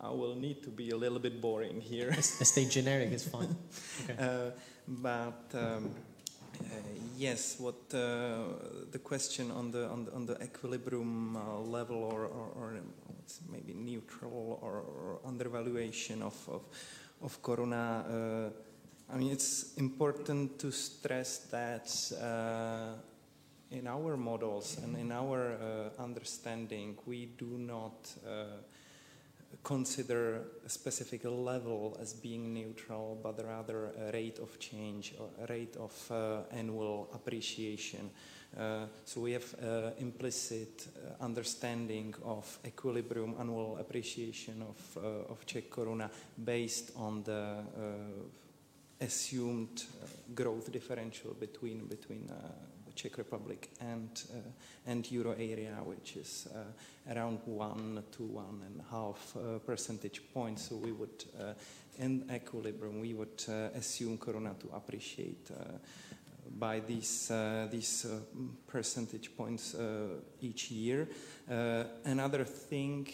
I 0.00 0.10
will 0.10 0.36
need 0.36 0.62
to 0.62 0.70
be 0.70 0.90
a 0.90 0.96
little 0.96 1.18
bit 1.18 1.40
boring 1.40 1.80
here. 1.80 2.12
Stay 2.22 2.66
generic 2.66 3.12
is 3.12 3.26
fine. 3.26 3.56
Okay. 4.04 4.14
Uh, 4.16 4.50
but 4.86 5.50
um, 5.54 5.90
uh, 6.60 6.64
yes, 7.16 7.56
what 7.58 7.92
uh, 7.92 8.44
the 8.92 9.00
question 9.02 9.50
on 9.50 9.70
the 9.72 9.88
on 9.88 10.04
the, 10.04 10.14
on 10.14 10.26
the 10.26 10.42
equilibrium 10.42 11.36
uh, 11.36 11.58
level 11.58 11.96
or, 11.96 12.26
or, 12.26 12.48
or 12.54 12.74
maybe 13.50 13.74
neutral 13.74 14.58
or, 14.62 14.80
or 14.80 15.18
undervaluation 15.26 16.22
of 16.22 16.34
of, 16.48 16.62
of 17.22 17.42
koruna. 17.42 18.04
Uh, 18.06 18.50
I 19.12 19.16
mean, 19.16 19.32
it's 19.32 19.74
important 19.78 20.58
to 20.60 20.70
stress 20.70 21.38
that 21.50 21.90
uh, 22.22 22.94
in 23.70 23.86
our 23.88 24.16
models 24.16 24.78
and 24.82 24.96
in 24.96 25.10
our 25.12 25.90
understanding, 25.98 26.96
we 27.04 27.26
do 27.26 27.58
not 27.58 28.14
consider 29.62 30.42
a 30.64 30.68
specific 30.68 31.24
level 31.24 31.96
as 32.00 32.12
being 32.12 32.52
neutral, 32.52 33.18
but 33.22 33.44
rather 33.44 33.92
a 34.08 34.12
rate 34.12 34.38
of 34.38 34.58
change, 34.58 35.14
or 35.18 35.28
a 35.42 35.46
rate 35.52 35.76
of 35.76 36.10
uh, 36.10 36.40
annual 36.52 37.08
appreciation. 37.14 38.10
Uh, 38.56 38.86
so 39.04 39.20
we 39.20 39.32
have 39.32 39.54
uh, 39.62 39.90
implicit 39.98 40.88
uh, 40.96 41.22
understanding 41.22 42.14
of 42.24 42.58
equilibrium 42.66 43.34
annual 43.38 43.76
appreciation 43.78 44.62
of, 44.62 45.04
uh, 45.04 45.32
of 45.32 45.44
Czech 45.44 45.68
koruna 45.70 46.10
based 46.44 46.92
on 46.96 47.22
the 47.22 47.56
uh, 47.76 49.04
assumed 49.04 49.84
growth 50.34 50.72
differential 50.72 51.34
between 51.38 51.86
between 51.86 52.28
Czech 52.98 53.18
Republic 53.18 53.70
and 53.80 54.10
uh, 54.30 54.90
and 54.90 55.10
euro 55.12 55.32
area, 55.32 55.76
which 55.84 56.16
is 56.16 56.48
uh, 56.52 57.14
around 57.14 57.38
one 57.46 58.02
to 58.10 58.24
one 58.24 58.60
and 58.66 58.80
a 58.80 58.90
half 58.90 59.36
uh, 59.36 59.58
percentage 59.58 60.20
points. 60.34 60.68
So 60.68 60.76
we 60.76 60.92
would, 60.92 61.24
in 61.98 62.24
equilibrium, 62.34 63.00
we 63.00 63.14
would 63.14 63.44
assume 63.74 64.18
koruna 64.18 64.58
to 64.58 64.68
appreciate 64.74 65.50
by 66.58 66.80
these 66.80 67.30
uh, 67.30 67.68
these 67.70 68.04
uh, 68.04 68.18
percentage 68.66 69.36
points 69.36 69.74
uh, 69.74 70.20
each 70.40 70.70
year. 70.70 71.08
another 72.04 72.44
thing 72.44 73.06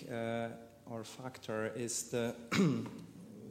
or 0.90 1.04
factor 1.04 1.72
is 1.76 2.10
the 2.10 2.34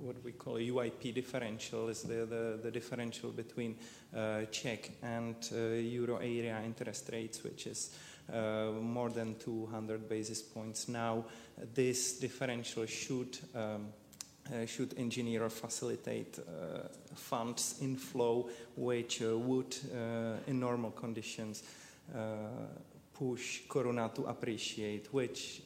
what 0.03 0.23
we 0.23 0.33
call 0.33 0.55
UIP 0.55 1.13
differential 1.13 1.89
is 1.89 2.03
the, 2.03 2.25
the, 2.25 2.59
the 2.61 2.71
differential 2.71 3.31
between 3.31 3.75
uh, 4.15 4.41
Czech 4.51 4.91
and 5.01 5.35
uh, 5.51 5.73
euro 5.75 6.17
area 6.17 6.61
interest 6.63 7.09
rates, 7.11 7.43
which 7.43 7.67
is 7.67 7.95
uh, 8.31 8.71
more 8.81 9.09
than 9.09 9.35
200 9.35 10.07
basis 10.07 10.41
points 10.41 10.87
now. 10.87 11.25
This 11.73 12.19
differential 12.19 12.85
should 12.85 13.37
um, 13.55 13.87
uh, 14.51 14.65
should 14.65 14.93
engineer 14.97 15.45
or 15.45 15.49
facilitate 15.49 16.37
uh, 16.37 16.89
funds 17.15 17.77
inflow, 17.81 18.49
which 18.75 19.21
uh, 19.21 19.37
would, 19.37 19.73
in 20.47 20.59
normal 20.59 20.91
conditions, 20.91 21.63
push 23.13 23.61
koruna 23.69 24.13
to 24.13 24.23
appreciate, 24.23 25.13
which 25.13 25.61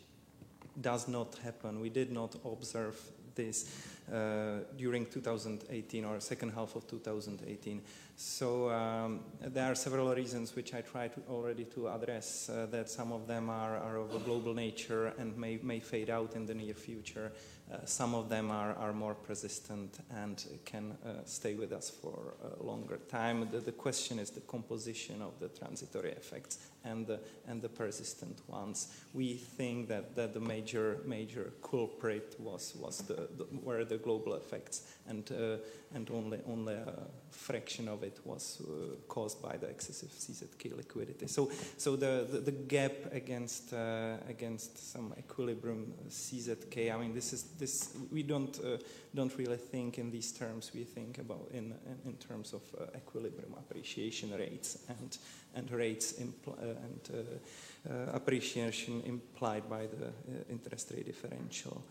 does 0.80 1.08
not 1.08 1.36
happen. 1.44 1.80
We 1.80 1.90
did 1.90 2.12
not 2.12 2.36
observe 2.46 3.00
this 3.38 3.66
uh, 4.12 4.60
during 4.76 5.06
2018 5.06 6.06
or 6.06 6.20
second 6.20 6.52
half 6.52 6.76
of 6.76 6.88
2018. 6.88 7.82
So 8.20 8.72
um, 8.72 9.20
there 9.40 9.72
are 9.72 9.76
several 9.76 10.12
reasons 10.16 10.56
which 10.56 10.74
I 10.74 10.82
tried 10.82 11.14
to 11.14 11.22
already 11.30 11.66
to 11.66 11.88
address. 11.90 12.50
Uh, 12.50 12.66
that 12.72 12.90
some 12.90 13.12
of 13.12 13.28
them 13.28 13.48
are, 13.48 13.78
are 13.78 13.98
of 13.98 14.16
a 14.16 14.18
global 14.18 14.56
nature 14.56 15.14
and 15.20 15.38
may, 15.38 15.60
may 15.62 15.80
fade 15.80 16.10
out 16.10 16.36
in 16.36 16.48
the 16.48 16.56
near 16.56 16.74
future. 16.74 17.32
Uh, 17.72 17.78
some 17.86 18.16
of 18.16 18.28
them 18.28 18.50
are, 18.50 18.74
are 18.76 18.94
more 18.94 19.14
persistent 19.14 20.00
and 20.10 20.46
can 20.66 20.98
uh, 21.06 21.10
stay 21.26 21.54
with 21.54 21.72
us 21.72 21.92
for 21.92 22.34
a 22.60 22.64
longer 22.64 22.98
time. 23.10 23.48
The, 23.52 23.60
the 23.60 23.72
question 23.74 24.18
is 24.18 24.32
the 24.32 24.40
composition 24.42 25.22
of 25.22 25.40
the 25.40 25.50
transitory 25.50 26.12
effects 26.12 26.60
and 26.86 27.06
the, 27.06 27.20
and 27.46 27.62
the 27.62 27.70
persistent 27.70 28.40
ones. 28.48 28.88
We 29.14 29.34
think 29.34 29.90
that, 29.90 30.16
that 30.16 30.34
the 30.34 30.40
major, 30.40 31.00
major 31.06 31.52
culprit 31.62 32.36
was, 32.40 32.74
was 32.76 33.00
the, 33.00 33.28
the, 33.38 33.48
were 33.62 33.84
the 33.84 33.98
global 33.98 34.36
effects, 34.36 34.84
and, 35.06 35.30
uh, 35.32 35.58
and 35.94 36.10
only, 36.10 36.40
only 36.48 36.76
a 36.76 36.94
fraction 37.32 37.90
of 37.90 38.04
it 38.04 38.07
was 38.26 38.62
uh, 38.62 38.96
caused 39.08 39.42
by 39.42 39.58
the 39.58 39.68
excessive 39.68 40.10
CZK 40.10 40.76
liquidity. 40.76 41.28
So, 41.28 41.52
so 41.78 41.96
the, 41.96 42.28
the, 42.30 42.40
the 42.40 42.52
gap 42.52 43.12
against, 43.12 43.74
uh, 43.74 44.18
against 44.30 44.92
some 44.92 45.14
equilibrium 45.18 45.94
CZK, 46.10 46.94
I 46.94 46.98
mean, 46.98 47.14
this 47.14 47.34
is, 47.34 47.44
this, 47.60 47.96
we 48.12 48.24
don't, 48.24 48.58
uh, 48.64 48.78
don't 49.16 49.36
really 49.38 49.58
think 49.58 49.98
in 49.98 50.12
these 50.12 50.32
terms. 50.32 50.72
We 50.74 50.84
think 50.84 51.18
about 51.18 51.50
in, 51.54 51.74
in, 52.06 52.14
terms 52.16 52.54
of 52.54 52.62
uh, 52.80 52.86
equilibrium 52.96 53.54
appreciation 53.58 54.32
rates 54.38 54.80
and, 54.90 55.18
and 55.56 55.72
rates 55.72 56.16
uh, 56.20 56.52
and 56.62 57.10
uh, 57.14 57.92
uh, 57.92 58.12
appreciation 58.14 59.02
implied 59.06 59.70
by 59.70 59.88
the 59.88 60.12
interest 60.50 60.92
rate 60.94 61.06
differential. 61.06 61.82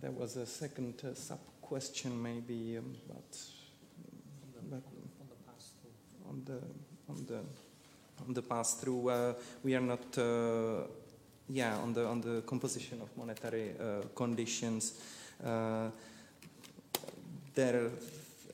there 0.00 0.12
was 0.12 0.36
a 0.36 0.46
second 0.46 0.94
sub 1.14 1.40
question, 1.68 2.22
maybe, 2.22 2.78
um, 2.78 2.96
but 3.06 3.38
on 6.28 6.42
the 6.44 6.60
on 7.08 7.26
the 7.26 7.40
on 8.26 8.34
the 8.34 8.42
pass 8.42 8.74
through, 8.74 9.08
uh, 9.08 9.34
we 9.62 9.74
are 9.74 9.80
not. 9.80 10.18
Uh, 10.18 10.86
yeah, 11.50 11.76
on 11.78 11.94
the 11.94 12.04
on 12.04 12.20
the 12.20 12.42
composition 12.42 13.00
of 13.00 13.08
monetary 13.16 13.70
uh, 13.80 14.02
conditions, 14.14 15.00
there 17.54 17.90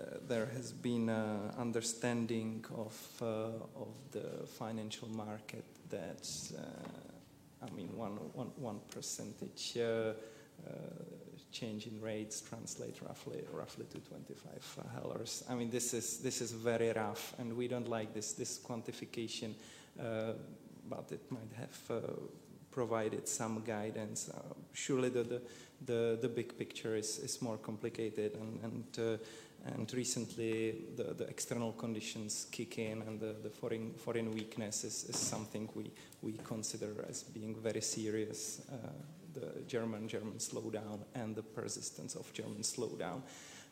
uh, 0.04 0.18
there 0.26 0.46
has 0.46 0.72
been 0.72 1.08
an 1.08 1.52
understanding 1.56 2.64
of, 2.76 2.94
uh, 3.22 3.80
of 3.80 3.88
the 4.10 4.44
financial 4.46 5.08
market 5.08 5.64
that, 5.88 6.28
uh, 6.58 7.64
I 7.64 7.70
mean, 7.76 7.96
one, 7.96 8.16
one, 8.32 8.50
one 8.56 8.80
percentage 8.90 9.78
change 11.54 11.86
in 11.86 12.00
rates 12.00 12.40
translate 12.40 13.00
roughly 13.00 13.44
roughly 13.52 13.86
to 13.86 13.98
25 14.00 14.78
uh, 14.78 15.00
hellers. 15.00 15.44
I 15.48 15.54
mean, 15.54 15.70
this 15.70 15.94
is 15.94 16.18
this 16.18 16.40
is 16.40 16.52
very 16.52 16.92
rough, 16.92 17.34
and 17.38 17.56
we 17.56 17.68
don't 17.68 17.88
like 17.88 18.12
this 18.12 18.32
this 18.32 18.58
quantification, 18.58 19.54
uh, 19.98 20.32
but 20.88 21.12
it 21.12 21.30
might 21.30 21.52
have 21.56 21.78
uh, 21.90 22.00
provided 22.70 23.28
some 23.28 23.62
guidance. 23.64 24.30
surely 24.72 25.10
the, 25.10 25.22
the 25.22 25.40
the 25.86 26.18
the 26.20 26.28
big 26.28 26.58
picture 26.58 26.98
is 26.98 27.18
is 27.18 27.40
more 27.40 27.58
complicated, 27.58 28.34
and 28.34 28.60
and 28.64 29.20
and 29.64 29.92
recently 29.94 30.74
the, 30.96 31.14
the 31.14 31.24
external 31.24 31.72
conditions 31.72 32.46
kick 32.50 32.78
in 32.78 33.02
and 33.02 33.18
the, 33.18 33.34
the 33.42 33.48
foreign, 33.48 33.94
foreign 33.94 34.30
weakness 34.32 34.84
is, 34.84 35.04
is 35.08 35.16
something 35.16 35.68
we, 35.74 35.90
we 36.22 36.32
consider 36.44 37.04
as 37.08 37.22
being 37.22 37.54
very 37.54 37.80
serious. 37.80 38.60
Uh, 38.70 38.88
the 39.34 39.62
German 39.66 40.08
German 40.08 40.38
slowdown 40.38 41.00
and 41.14 41.36
the 41.36 41.42
persistence 41.42 42.14
of 42.14 42.32
German 42.32 42.62
slowdown. 42.62 43.22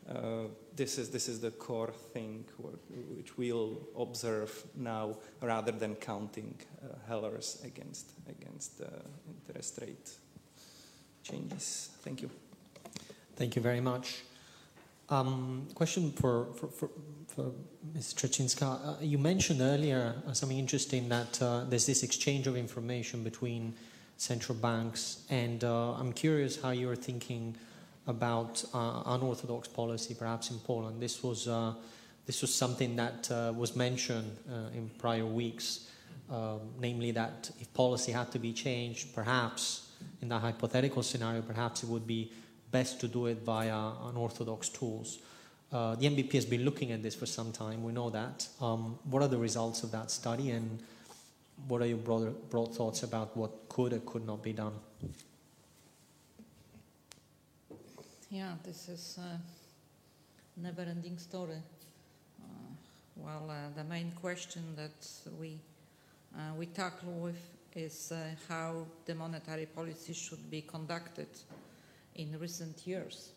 Uh, 0.09 0.49
this 0.75 0.99
is 0.99 1.11
this 1.11 1.29
is 1.29 1.41
the 1.41 1.51
core 1.51 1.93
thing 2.13 2.45
which 3.17 3.39
we'll 3.39 3.79
observe 3.97 4.51
now, 4.75 5.17
rather 5.41 5.73
than 5.73 5.95
counting 5.95 6.55
uh, 6.83 6.97
hellers 7.07 7.63
against 7.65 8.11
against 8.29 8.81
uh, 8.81 8.87
interest 9.29 9.79
rate 9.81 10.11
changes. 11.23 11.91
Thank 12.03 12.23
you. 12.23 12.31
Thank 13.37 13.57
you 13.57 13.63
very 13.63 13.81
much. 13.81 14.25
Um, 15.09 15.67
question 15.75 16.11
for, 16.13 16.47
for, 16.55 16.69
for, 16.69 16.89
for 17.27 17.53
Ms. 17.93 18.15
Trzecińska. 18.15 18.63
Uh, 18.65 18.97
you 19.03 19.19
mentioned 19.19 19.61
earlier 19.61 20.15
uh, 20.27 20.33
something 20.33 20.59
interesting 20.59 21.09
that 21.11 21.43
uh, 21.43 21.65
there's 21.69 21.85
this 21.85 22.03
exchange 22.03 22.47
of 22.47 22.57
information 22.57 23.23
between 23.23 23.75
central 24.23 24.57
banks, 24.57 25.25
and 25.31 25.65
uh, 25.65 25.95
I'm 25.95 26.13
curious 26.13 26.63
how 26.63 26.71
you're 26.71 26.95
thinking 26.95 27.57
about 28.07 28.65
uh, 28.73 29.03
unorthodox 29.07 29.67
policy, 29.67 30.15
perhaps 30.15 30.53
in 30.53 30.61
Poland. 30.61 31.03
This 31.03 31.25
was, 31.25 31.49
uh, 31.49 31.75
this 32.25 32.41
was 32.41 32.55
something 32.55 32.95
that 32.95 33.29
was 33.57 33.75
mentioned 33.75 34.37
in 34.77 34.91
prior 34.97 35.27
weeks, 35.27 35.89
um, 36.31 36.61
namely 36.79 37.11
that 37.11 37.51
if 37.61 37.75
policy 37.75 38.13
had 38.13 38.31
to 38.31 38.39
be 38.39 38.53
changed, 38.53 39.13
perhaps 39.13 39.91
in 40.21 40.29
that 40.29 40.41
hypothetical 40.41 41.03
scenario, 41.03 41.43
perhaps 41.43 41.83
it 41.83 41.89
would 41.89 42.07
be 42.07 42.31
best 42.71 43.01
to 43.01 43.09
do 43.09 43.27
it 43.27 43.39
via 43.43 43.91
unorthodox 44.05 44.69
tools. 44.69 45.19
Uh, 45.73 45.97
the 45.97 46.07
NBP 46.07 46.33
has 46.35 46.45
been 46.45 46.65
looking 46.65 46.93
at 46.93 47.03
this 47.03 47.17
for 47.17 47.27
some 47.27 47.51
time, 47.51 47.83
we 47.83 47.93
know 47.93 48.09
that. 48.11 48.47
Um, 48.61 49.01
what 49.05 49.21
are 49.21 49.29
the 49.29 49.39
results 49.39 49.83
of 49.83 49.91
that 49.91 50.13
study, 50.13 50.51
and 50.51 50.81
what 51.69 51.83
are 51.83 51.87
your 51.87 51.99
broad, 51.99 52.51
broad 52.51 52.75
thoughts 52.75 53.03
about 53.03 53.37
what 53.37 53.69
could 53.69 53.93
or 53.93 54.01
could 54.01 54.27
not 54.27 54.43
be 54.43 54.53
done? 54.53 54.73
Yeah, 58.31 58.53
this 58.65 58.89
is 58.89 59.19
a 59.19 60.61
never 60.61 60.83
ending 60.83 61.19
story. 61.19 61.61
Uh, 62.41 62.47
well, 63.17 63.51
uh, 63.51 63.77
the 63.77 63.85
main 63.85 64.11
question 64.13 64.63
that 64.77 65.07
we, 65.39 65.59
uh, 66.35 66.55
we 66.57 66.67
tackle 66.67 67.13
with 67.13 67.41
is 67.75 68.13
uh, 68.13 68.17
how 68.49 68.87
the 69.07 69.15
monetary 69.15 69.67
policy 69.67 70.13
should 70.13 70.51
be 70.51 70.63
conducted 70.63 71.29
in 72.17 72.39
recent 72.39 72.87
years. 72.87 73.31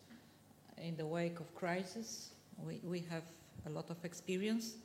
In 0.82 0.96
the 0.98 1.06
wake 1.06 1.40
of 1.40 1.54
crisis, 1.56 2.30
we, 2.66 2.80
we 2.84 3.04
have 3.10 3.24
a 3.66 3.70
lot 3.70 3.90
of 3.90 4.04
experience. 4.04 4.76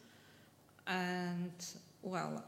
And, 0.86 1.52
well, 2.02 2.44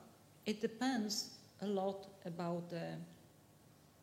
it 0.47 0.61
depends 0.61 1.31
a 1.61 1.67
lot 1.67 2.07
about 2.25 2.69
the, 2.71 2.97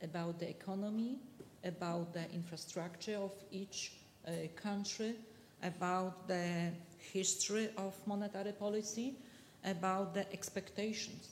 about 0.02 0.40
the 0.40 0.50
economy, 0.50 1.18
about 1.64 2.14
the 2.14 2.26
infrastructure 2.34 3.18
of 3.18 3.32
each 3.52 3.94
uh, 4.28 4.32
country, 4.56 5.16
about 5.64 6.28
the 6.28 6.72
history 6.98 7.70
of 7.78 7.94
monetary 8.06 8.54
policy, 8.54 9.16
about 9.66 10.14
the 10.14 10.32
expectations. 10.32 11.30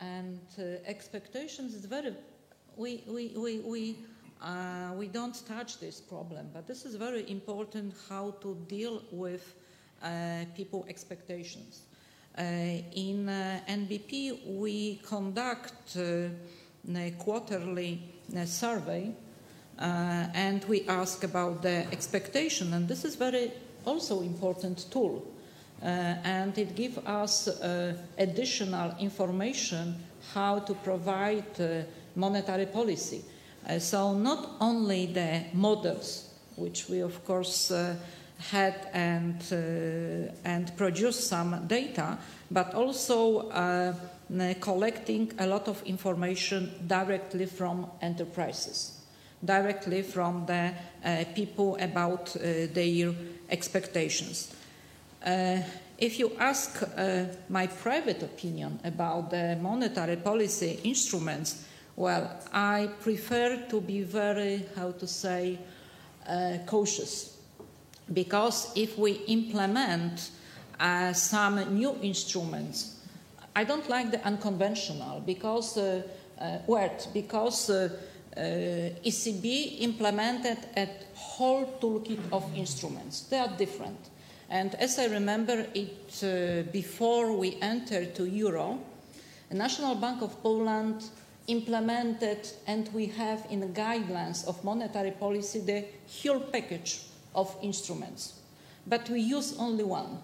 And 0.00 0.40
uh, 0.58 0.62
expectations 0.86 1.74
is 1.74 1.86
very, 1.86 2.12
we, 2.76 3.02
we, 3.06 3.32
we, 3.36 3.58
we 3.60 3.96
uh, 4.42 4.92
we 4.94 5.08
don't 5.08 5.46
touch 5.46 5.80
this 5.80 6.00
problem, 6.00 6.50
but 6.52 6.66
this 6.66 6.84
is 6.84 6.94
very 6.94 7.28
important 7.30 7.94
how 8.08 8.34
to 8.42 8.54
deal 8.68 9.02
with 9.10 9.54
uh, 10.02 10.44
people 10.54 10.84
expectations. 10.88 11.82
Uh, 12.38 12.42
in 12.94 13.28
uh, 13.28 13.60
NBP, 13.68 14.58
we 14.58 15.00
conduct 15.06 15.96
uh, 15.96 16.28
a 16.94 17.10
quarterly 17.18 18.02
survey 18.44 19.10
and 19.78 20.64
we 20.64 20.86
ask 20.86 21.24
about 21.24 21.62
the 21.62 21.86
expectation, 21.92 22.74
and 22.74 22.88
this 22.88 23.04
is 23.04 23.14
very 23.14 23.52
also 23.84 24.20
important 24.20 24.90
tool. 24.90 25.22
and 25.82 26.58
it 26.58 26.74
gives 26.74 26.98
us 27.06 27.48
additional 28.18 28.94
information 28.98 29.94
how 30.34 30.58
to 30.58 30.74
provide 30.74 31.86
monetary 32.14 32.66
policy. 32.66 33.22
Uh, 33.68 33.78
so 33.78 34.14
not 34.14 34.56
only 34.60 35.06
the 35.06 35.42
models, 35.52 36.34
which 36.56 36.88
we 36.88 37.00
of 37.00 37.24
course 37.24 37.70
uh, 37.70 37.94
had 38.38 38.88
and, 38.92 39.42
uh, 39.52 40.32
and 40.44 40.76
produced 40.76 41.28
some 41.28 41.66
data, 41.66 42.18
but 42.50 42.74
also 42.74 43.48
uh, 43.50 43.94
collecting 44.60 45.32
a 45.38 45.46
lot 45.46 45.68
of 45.68 45.82
information 45.84 46.70
directly 46.86 47.46
from 47.46 47.86
enterprises, 48.02 49.00
directly 49.44 50.02
from 50.02 50.44
the 50.46 50.72
uh, 51.04 51.24
people 51.34 51.76
about 51.80 52.36
uh, 52.36 52.66
their 52.72 53.14
expectations. 53.50 54.52
if 55.98 56.18
you 56.18 56.30
ask 56.38 56.84
my 57.48 57.66
private 57.66 58.22
opinion 58.22 58.78
about 58.84 59.30
the 59.30 59.56
monetary 59.60 60.16
policy 60.16 60.78
instruments, 60.84 61.64
well, 61.96 62.28
I 62.52 62.90
prefer 63.00 63.66
to 63.70 63.80
be 63.80 64.02
very, 64.02 64.62
how 64.76 64.92
to 64.92 65.06
say, 65.06 65.58
uh, 66.28 66.58
cautious 66.66 67.35
because 68.12 68.72
if 68.76 68.98
we 68.98 69.12
implement 69.26 70.30
uh, 70.78 71.12
some 71.12 71.78
new 71.78 71.96
instruments, 72.02 72.96
I 73.54 73.64
don't 73.64 73.88
like 73.88 74.10
the 74.10 74.24
unconventional 74.24 75.20
because 75.20 75.76
uh, 75.78 76.02
uh, 76.38 76.58
word 76.66 77.06
because 77.14 77.70
uh, 77.70 77.88
uh, 78.36 78.40
ECB 78.40 79.80
implemented 79.80 80.58
a 80.76 80.88
whole 81.14 81.78
toolkit 81.80 82.20
of 82.32 82.44
instruments. 82.54 83.22
They 83.22 83.38
are 83.38 83.56
different. 83.56 83.98
And 84.50 84.74
as 84.74 84.98
I 84.98 85.06
remember 85.06 85.66
it 85.74 86.22
uh, 86.22 86.70
before 86.70 87.32
we 87.32 87.56
entered 87.62 88.14
to 88.16 88.26
euro, 88.26 88.78
the 89.48 89.56
National 89.56 89.94
Bank 89.94 90.22
of 90.22 90.42
Poland 90.42 91.04
implemented 91.46 92.46
and 92.66 92.92
we 92.92 93.06
have 93.06 93.46
in 93.50 93.60
the 93.60 93.66
guidelines 93.66 94.46
of 94.46 94.62
monetary 94.64 95.12
policy 95.12 95.60
the 95.60 95.84
whole 96.22 96.40
package 96.40 97.00
of 97.36 97.54
instruments. 97.62 98.40
But 98.86 99.08
we 99.08 99.20
use 99.20 99.56
only 99.58 99.84
one 99.84 100.18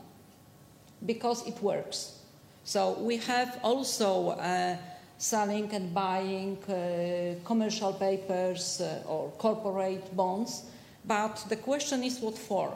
because 1.04 1.46
it 1.46 1.62
works. 1.62 2.18
So 2.64 2.98
we 3.00 3.18
have 3.18 3.60
also 3.62 4.30
uh, 4.30 4.76
selling 5.18 5.72
and 5.72 5.94
buying 5.94 6.58
uh, 6.64 7.34
commercial 7.44 7.92
papers 7.92 8.80
uh, 8.80 9.02
or 9.06 9.30
corporate 9.38 10.16
bonds. 10.16 10.64
But 11.04 11.44
the 11.48 11.56
question 11.56 12.02
is 12.02 12.20
what 12.20 12.38
for? 12.38 12.72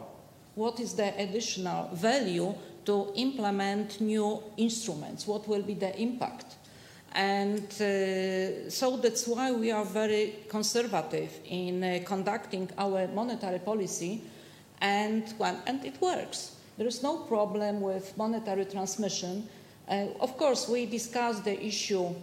What 0.55 0.81
is 0.81 0.95
the 0.95 1.13
additional 1.21 1.89
value 1.93 2.55
to 2.87 3.13
implement 3.15 4.01
new 4.01 4.43
instruments? 4.57 5.27
What 5.27 5.47
will 5.49 5.63
be 5.63 5.75
the 5.75 5.97
impact? 6.01 6.57
And 7.17 7.65
uh, 7.81 8.69
so 8.69 8.99
that's 8.99 9.27
why 9.27 9.51
we 9.51 9.71
are 9.71 9.87
very 9.87 10.35
conservative 10.49 11.33
in 11.47 11.83
uh, 11.83 12.01
conducting 12.05 12.69
our 12.77 13.09
monetary 13.09 13.59
policy, 13.59 14.21
and, 14.83 15.25
well, 15.39 15.59
and 15.67 15.83
it 15.83 15.99
works. 15.99 16.57
There 16.77 16.87
is 16.87 17.03
no 17.03 17.21
problem 17.21 17.81
with 17.81 18.15
monetary 18.19 18.67
transmission. 18.67 19.49
Uh, 19.89 20.09
of 20.21 20.37
course, 20.37 20.69
we 20.69 20.85
discussed 20.85 21.45
the 21.45 21.59
issue 21.65 22.15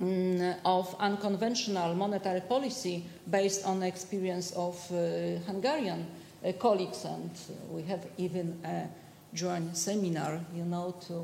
um, 0.00 0.54
of 0.64 0.94
unconventional 1.00 1.96
monetary 1.96 2.42
policy 2.42 3.04
based 3.28 3.66
on 3.66 3.80
the 3.80 3.88
experience 3.88 4.52
of 4.52 4.76
uh, 4.92 5.40
Hungarian 5.44 6.06
uh, 6.44 6.52
colleagues, 6.52 7.04
and 7.04 7.32
we 7.68 7.82
have 7.82 8.06
even 8.16 8.60
a 8.64 8.86
joint 9.34 9.76
seminar, 9.76 10.40
you 10.54 10.64
know, 10.64 10.94
to 11.08 11.14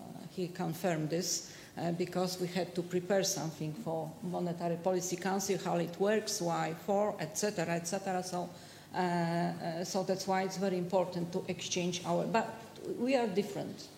uh, 0.00 0.04
he 0.30 0.46
confirmed 0.46 1.10
this. 1.10 1.50
Uh, 1.76 1.90
because 1.90 2.40
we 2.40 2.46
had 2.46 2.72
to 2.72 2.82
prepare 2.82 3.24
something 3.24 3.72
for 3.72 4.08
monetary 4.22 4.76
policy 4.76 5.16
council, 5.16 5.58
how 5.64 5.74
it 5.74 5.98
works, 5.98 6.40
why 6.40 6.72
for, 6.86 7.16
etc., 7.18 7.66
etc. 7.74 8.22
So, 8.22 8.48
uh, 8.94 8.98
uh, 8.98 9.84
so 9.84 10.04
that's 10.04 10.28
why 10.28 10.42
it's 10.42 10.56
very 10.56 10.78
important 10.78 11.32
to 11.32 11.44
exchange 11.48 12.00
our. 12.06 12.26
But 12.26 12.48
we 12.96 13.16
are 13.16 13.26
different. 13.26 13.88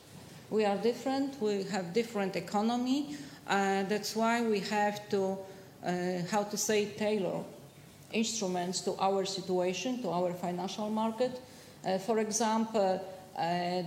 We 0.49 0.64
are 0.64 0.79
different. 0.79 1.39
We 1.39 1.64
have 1.64 1.93
different 1.93 2.35
economy. 2.35 3.14
Uh, 3.47 3.83
that's 3.83 4.16
why 4.16 4.41
we 4.41 4.61
have 4.61 5.07
to, 5.11 5.37
uh, 5.85 6.22
how 6.31 6.45
to 6.45 6.57
say, 6.57 6.87
tailor 6.87 7.45
instruments 8.11 8.81
to 8.83 8.97
our 8.99 9.27
situation, 9.27 10.01
to 10.01 10.09
our 10.09 10.33
financial 10.33 10.89
market. 10.89 11.43
for 12.07 12.18
example, 12.18 13.01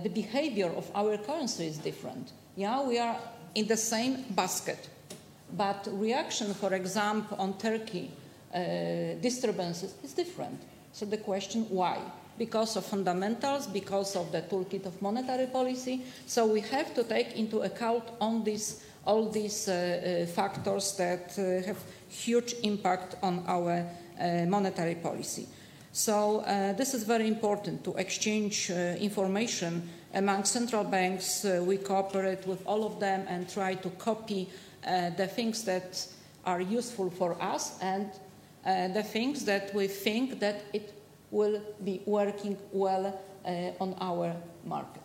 the 0.04 0.10
behavior 0.14 0.70
of 0.76 0.88
our 0.94 1.18
currency 1.18 1.66
is 1.66 1.78
different. 1.78 2.32
Yeah, 2.56 2.86
we 2.86 2.98
are 2.98 3.16
in 3.54 3.66
the 3.66 3.76
same 3.76 4.24
basket. 4.30 4.88
But 5.56 5.88
reaction, 5.92 6.54
for 6.54 6.74
example, 6.74 7.36
on 7.38 7.58
Turkey 7.58 8.10
uh, 8.54 9.20
disturbances 9.20 9.94
is 10.02 10.12
different. 10.12 10.60
So 10.92 11.06
the 11.06 11.18
question, 11.18 11.66
why? 11.68 11.98
Because 12.38 12.76
of 12.76 12.86
fundamentals, 12.86 13.66
because 13.66 14.16
of 14.16 14.32
the 14.32 14.42
toolkit 14.42 14.86
of 14.86 15.00
monetary 15.02 15.46
policy. 15.46 16.02
So 16.26 16.46
we 16.46 16.60
have 16.60 16.94
to 16.94 17.04
take 17.04 17.36
into 17.36 17.60
account 17.62 18.04
on 18.20 18.44
this, 18.44 18.82
all 19.04 19.28
these 19.28 19.68
uh, 19.68 19.72
uh, 19.72 20.26
factors 20.26 20.96
that 20.96 21.38
uh, 21.38 21.66
have 21.66 21.78
huge 22.08 22.54
impact 22.62 23.16
on 23.22 23.44
our 23.46 23.86
uh, 24.20 24.46
monetary 24.46 24.94
policy. 24.94 25.46
So 25.92 26.40
uh, 26.40 26.72
this 26.74 26.94
is 26.94 27.04
very 27.04 27.26
important 27.26 27.84
to 27.84 27.94
exchange 27.94 28.70
information 28.70 29.88
among 30.14 30.44
central 30.44 30.84
banks, 30.84 31.44
uh, 31.44 31.62
we 31.64 31.76
cooperate 31.76 32.46
with 32.46 32.66
all 32.66 32.84
of 32.84 32.98
them 32.98 33.24
and 33.28 33.48
try 33.48 33.74
to 33.74 33.90
copy 33.90 34.48
uh, 34.86 35.10
the 35.10 35.26
things 35.26 35.64
that 35.64 36.06
are 36.44 36.60
useful 36.60 37.10
for 37.10 37.40
us 37.40 37.78
and 37.80 38.10
uh, 38.64 38.88
the 38.88 39.02
things 39.02 39.44
that 39.44 39.72
we 39.74 39.86
think 39.86 40.40
that 40.40 40.62
it 40.72 40.92
will 41.30 41.60
be 41.84 42.00
working 42.06 42.56
well 42.72 43.20
uh, 43.44 43.50
on 43.80 43.94
our 44.00 44.34
market. 44.64 45.02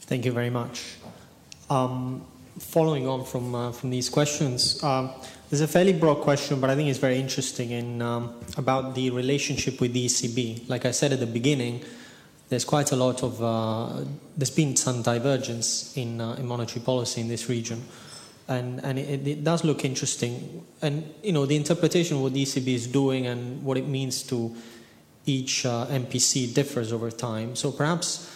Thank 0.00 0.24
you 0.24 0.32
very 0.32 0.50
much. 0.50 0.96
Um, 1.68 2.24
following 2.58 3.08
on 3.08 3.24
from 3.24 3.54
uh, 3.54 3.72
from 3.72 3.90
these 3.90 4.08
questions. 4.08 4.82
Um, 4.82 5.10
there's 5.48 5.60
a 5.60 5.68
fairly 5.68 5.92
broad 5.92 6.22
question, 6.22 6.60
but 6.60 6.70
I 6.70 6.74
think 6.74 6.88
it's 6.88 6.98
very 6.98 7.18
interesting 7.18 7.70
in, 7.70 8.02
um, 8.02 8.34
about 8.56 8.94
the 8.94 9.10
relationship 9.10 9.80
with 9.80 9.92
the 9.92 10.06
ECB. 10.06 10.68
Like 10.68 10.84
I 10.84 10.90
said 10.90 11.12
at 11.12 11.20
the 11.20 11.26
beginning, 11.26 11.84
there's 12.48 12.64
quite 12.64 12.92
a 12.92 12.96
lot 12.96 13.22
of, 13.22 13.42
uh, 13.42 14.04
there's 14.36 14.50
been 14.50 14.74
some 14.76 15.02
divergence 15.02 15.96
in, 15.96 16.20
uh, 16.20 16.34
in 16.34 16.46
monetary 16.46 16.80
policy 16.84 17.20
in 17.20 17.28
this 17.28 17.48
region. 17.48 17.84
And, 18.48 18.80
and 18.84 18.98
it, 18.98 19.26
it, 19.26 19.44
does 19.44 19.64
look 19.64 19.84
interesting. 19.84 20.64
And, 20.80 21.12
you 21.22 21.32
know, 21.32 21.46
the 21.46 21.56
interpretation 21.56 22.16
of 22.16 22.22
what 22.22 22.32
the 22.32 22.42
ECB 22.42 22.68
is 22.68 22.86
doing 22.86 23.26
and 23.26 23.64
what 23.64 23.76
it 23.76 23.88
means 23.88 24.22
to 24.24 24.54
each 25.26 25.66
uh, 25.66 25.86
MPC 25.86 26.54
differs 26.54 26.92
over 26.92 27.10
time. 27.10 27.56
So 27.56 27.72
perhaps 27.72 28.32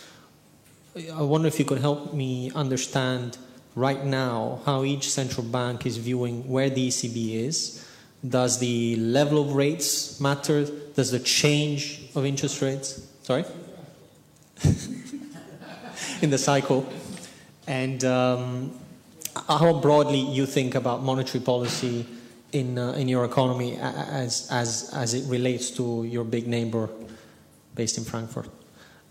I 1.15 1.23
wonder 1.23 1.47
if 1.47 1.59
you 1.61 1.65
could 1.65 1.79
help 1.79 2.13
me 2.13 2.51
understand 2.53 3.39
right 3.75 4.05
now 4.05 4.61
how 4.65 4.85
each 4.85 5.11
central 5.11 5.47
bank 5.47 5.87
is 5.87 5.97
viewing 5.97 6.49
where 6.49 6.71
the 6.71 6.89
ECB 6.89 7.35
is. 7.35 7.87
Does 8.27 8.59
the 8.59 8.97
level 8.97 9.43
of 9.43 9.55
rates 9.55 10.21
matter? 10.21 10.65
Does 10.95 11.11
the 11.11 11.21
change 11.21 12.03
of 12.15 12.27
interest 12.27 12.61
rates? 12.61 13.07
Sorry? 13.23 13.45
in 16.21 16.31
the 16.31 16.39
cycle. 16.39 16.87
And 17.67 18.05
um, 18.05 18.79
how 19.49 19.81
broadly 19.81 20.21
you 20.21 20.45
think 20.47 20.75
about 20.75 21.03
monetary 21.03 21.43
policy 21.43 22.07
in, 22.53 22.79
uh, 22.79 22.93
in 22.93 23.09
your 23.09 23.25
economy 23.25 23.77
as, 23.77 24.49
as, 24.51 24.91
as 24.95 25.15
it 25.15 25.29
relates 25.29 25.71
to 25.73 26.05
your 26.05 26.25
big 26.25 26.47
neighbor 26.47 26.91
based 27.75 27.97
in 27.97 28.05
Frankfurt. 28.05 28.49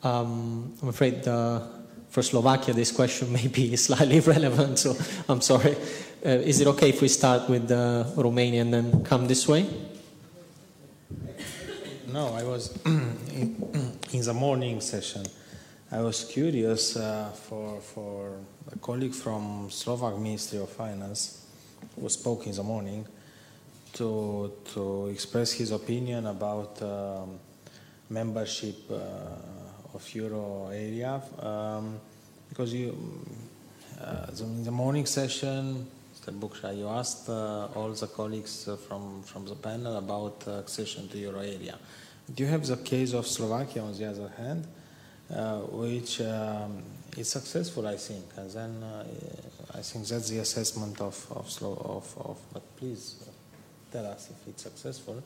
Um, 0.04 0.74
I'm 0.82 0.90
afraid 0.90 1.24
the 1.24 1.68
for 2.10 2.24
Slovakia, 2.24 2.74
this 2.74 2.92
question 2.92 3.32
may 3.32 3.48
be 3.48 3.76
slightly 3.88 4.18
irrelevant, 4.18 4.80
so 4.80 4.96
I'm 5.28 5.42
sorry. 5.42 5.76
Uh, 6.26 6.30
is 6.44 6.60
it 6.60 6.68
okay 6.68 6.90
if 6.90 7.02
we 7.02 7.08
start 7.08 7.50
with 7.50 7.72
uh, 7.72 8.04
Romania 8.16 8.62
and 8.62 8.74
then 8.74 9.04
come 9.04 9.28
this 9.28 9.48
way? 9.48 9.66
No, 12.12 12.34
I 12.34 12.44
was 12.44 12.78
in, 12.86 14.00
in, 14.12 14.22
the 14.22 14.34
morning 14.34 14.82
session. 14.82 15.24
I 15.92 16.02
was 16.02 16.26
curious 16.26 16.98
uh, 16.98 17.30
for, 17.48 17.80
for 17.80 18.38
a 18.72 18.78
colleague 18.80 19.14
from 19.14 19.70
Slovak 19.70 20.18
Ministry 20.18 20.60
of 20.60 20.70
Finance 20.70 21.46
who 22.00 22.10
spoke 22.10 22.48
in 22.48 22.56
the 22.56 22.64
morning 22.64 23.06
to, 23.94 24.52
to 24.74 25.08
express 25.08 25.52
his 25.52 25.72
opinion 25.72 26.26
about 26.26 26.82
um, 26.82 27.40
membership 28.10 28.90
uh, 28.92 29.59
of 29.94 30.16
euro 30.16 30.70
area 30.72 31.22
um, 31.40 32.00
because 32.50 32.74
you 32.74 32.96
uh, 34.02 34.28
in 34.40 34.64
the 34.64 34.72
morning 34.72 35.06
session 35.06 35.88
Mr. 36.30 36.38
Buksha, 36.38 36.78
you 36.78 36.88
asked 36.88 37.30
uh, 37.30 37.68
all 37.76 37.92
the 37.92 38.08
colleagues 38.08 38.68
uh, 38.68 38.76
from, 38.76 39.22
from 39.24 39.46
the 39.46 39.56
panel 39.56 39.98
about 39.98 40.44
uh, 40.48 40.60
accession 40.60 41.08
to 41.08 41.18
euro 41.18 41.40
area. 41.40 41.78
Do 42.34 42.44
you 42.44 42.50
have 42.50 42.66
the 42.66 42.78
case 42.78 43.14
of 43.14 43.26
Slovakia 43.26 43.84
on 43.84 43.98
the 43.98 44.06
other 44.06 44.30
hand, 44.38 44.68
uh, 45.34 45.60
which 45.60 46.22
um, 46.22 46.84
is 47.18 47.30
successful, 47.30 47.88
I 47.88 47.98
think, 47.98 48.26
and 48.38 48.52
then 48.52 48.84
uh, 48.84 49.06
I 49.74 49.82
think 49.82 50.08
that's 50.08 50.30
the 50.30 50.40
assessment 50.40 51.02
of 51.02 51.26
of, 51.32 51.50
Slo- 51.50 51.82
of, 51.86 52.18
of 52.18 52.38
but 52.54 52.78
please 52.78 53.16
tell 53.92 54.06
us 54.06 54.30
if 54.30 54.48
it's 54.48 54.64
successful, 54.64 55.24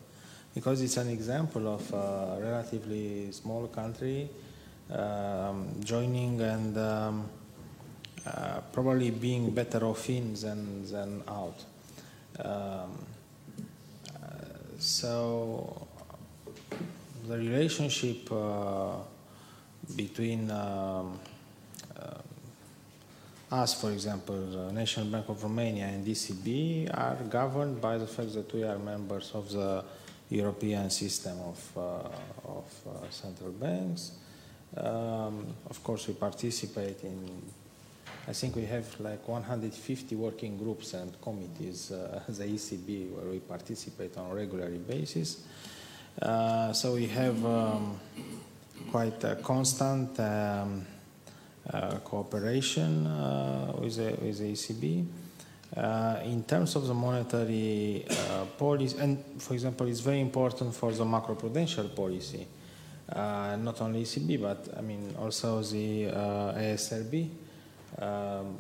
because 0.54 0.82
it's 0.82 0.98
an 0.98 1.10
example 1.10 1.68
of 1.68 1.94
a 1.94 2.40
relatively 2.40 3.32
small 3.32 3.68
country 3.68 4.30
joining 5.84 6.42
and 6.42 6.78
um, 6.78 7.30
uh, 8.26 8.62
probably 8.72 9.12
being 9.12 9.52
better 9.52 9.84
off 9.86 10.10
in 10.10 10.34
than, 10.36 10.90
than 10.90 11.22
out. 11.28 11.66
Um, 12.40 13.06
uh, 14.16 14.20
so 14.80 15.88
the 17.28 17.38
relationship 17.38 18.32
uh, 18.32 18.96
between 19.96 20.50
um, 20.52 21.20
uh, 22.00 23.56
us, 23.56 23.80
for 23.80 23.92
example, 23.92 24.72
National 24.72 25.08
Bank 25.08 25.28
of 25.28 25.44
Romania 25.44 25.88
and 25.88 26.08
ECB 26.08 26.98
are 26.98 27.18
governed 27.30 27.82
by 27.82 27.98
the 27.98 28.08
fact 28.08 28.34
that 28.34 28.54
we 28.54 28.64
are 28.64 28.80
members 28.80 29.32
of 29.34 29.52
the 29.52 29.84
European 30.30 30.90
system 30.90 31.38
of, 31.42 31.78
uh, 31.78 32.50
of 32.50 33.12
central 33.12 33.52
banks. 33.52 34.14
Um, 34.78 35.46
of 35.70 35.84
course, 35.84 36.08
we 36.08 36.16
participate 36.16 37.04
in, 37.04 37.42
I 38.28 38.34
think 38.34 38.56
we 38.56 38.66
have 38.66 39.00
like 39.00 39.28
150 39.28 40.16
working 40.16 40.58
groups 40.58 40.94
and 40.94 41.20
committees, 41.22 41.92
uh, 41.92 42.22
the 42.28 42.46
ECB, 42.46 43.12
where 43.12 43.30
we 43.32 43.40
participate 43.40 44.18
on 44.18 44.32
a 44.32 44.34
regular 44.34 44.70
basis. 44.70 45.46
Uh, 46.22 46.74
so 46.74 46.94
we 46.94 47.08
have 47.08 47.46
um, 47.46 48.00
quite 48.92 49.24
a 49.24 49.36
constant 49.38 50.20
um, 50.20 50.86
uh, 51.72 51.98
cooperation 52.04 53.08
uh, 53.08 53.74
with, 53.80 53.96
the, 53.98 54.18
with 54.22 54.38
the 54.40 54.52
ECB. 54.52 55.06
Uh, 55.76 56.20
in 56.26 56.44
terms 56.44 56.76
of 56.76 56.86
the 56.86 56.94
monetary 56.94 58.06
uh, 58.08 58.46
policy, 58.58 58.96
and 59.00 59.24
for 59.40 59.56
example, 59.56 59.88
it's 59.88 60.02
very 60.02 60.20
important 60.20 60.74
for 60.76 60.92
the 60.92 61.04
macroprudential 61.04 61.96
policy, 61.96 62.46
uh, 63.16 63.56
not 63.58 63.82
only 63.82 64.04
ECB, 64.04 64.42
but 64.42 64.68
I 64.78 64.82
mean 64.82 65.16
also 65.20 65.62
the 65.62 66.08
uh, 66.08 66.54
ESRB. 66.54 67.30
Um, 68.00 68.58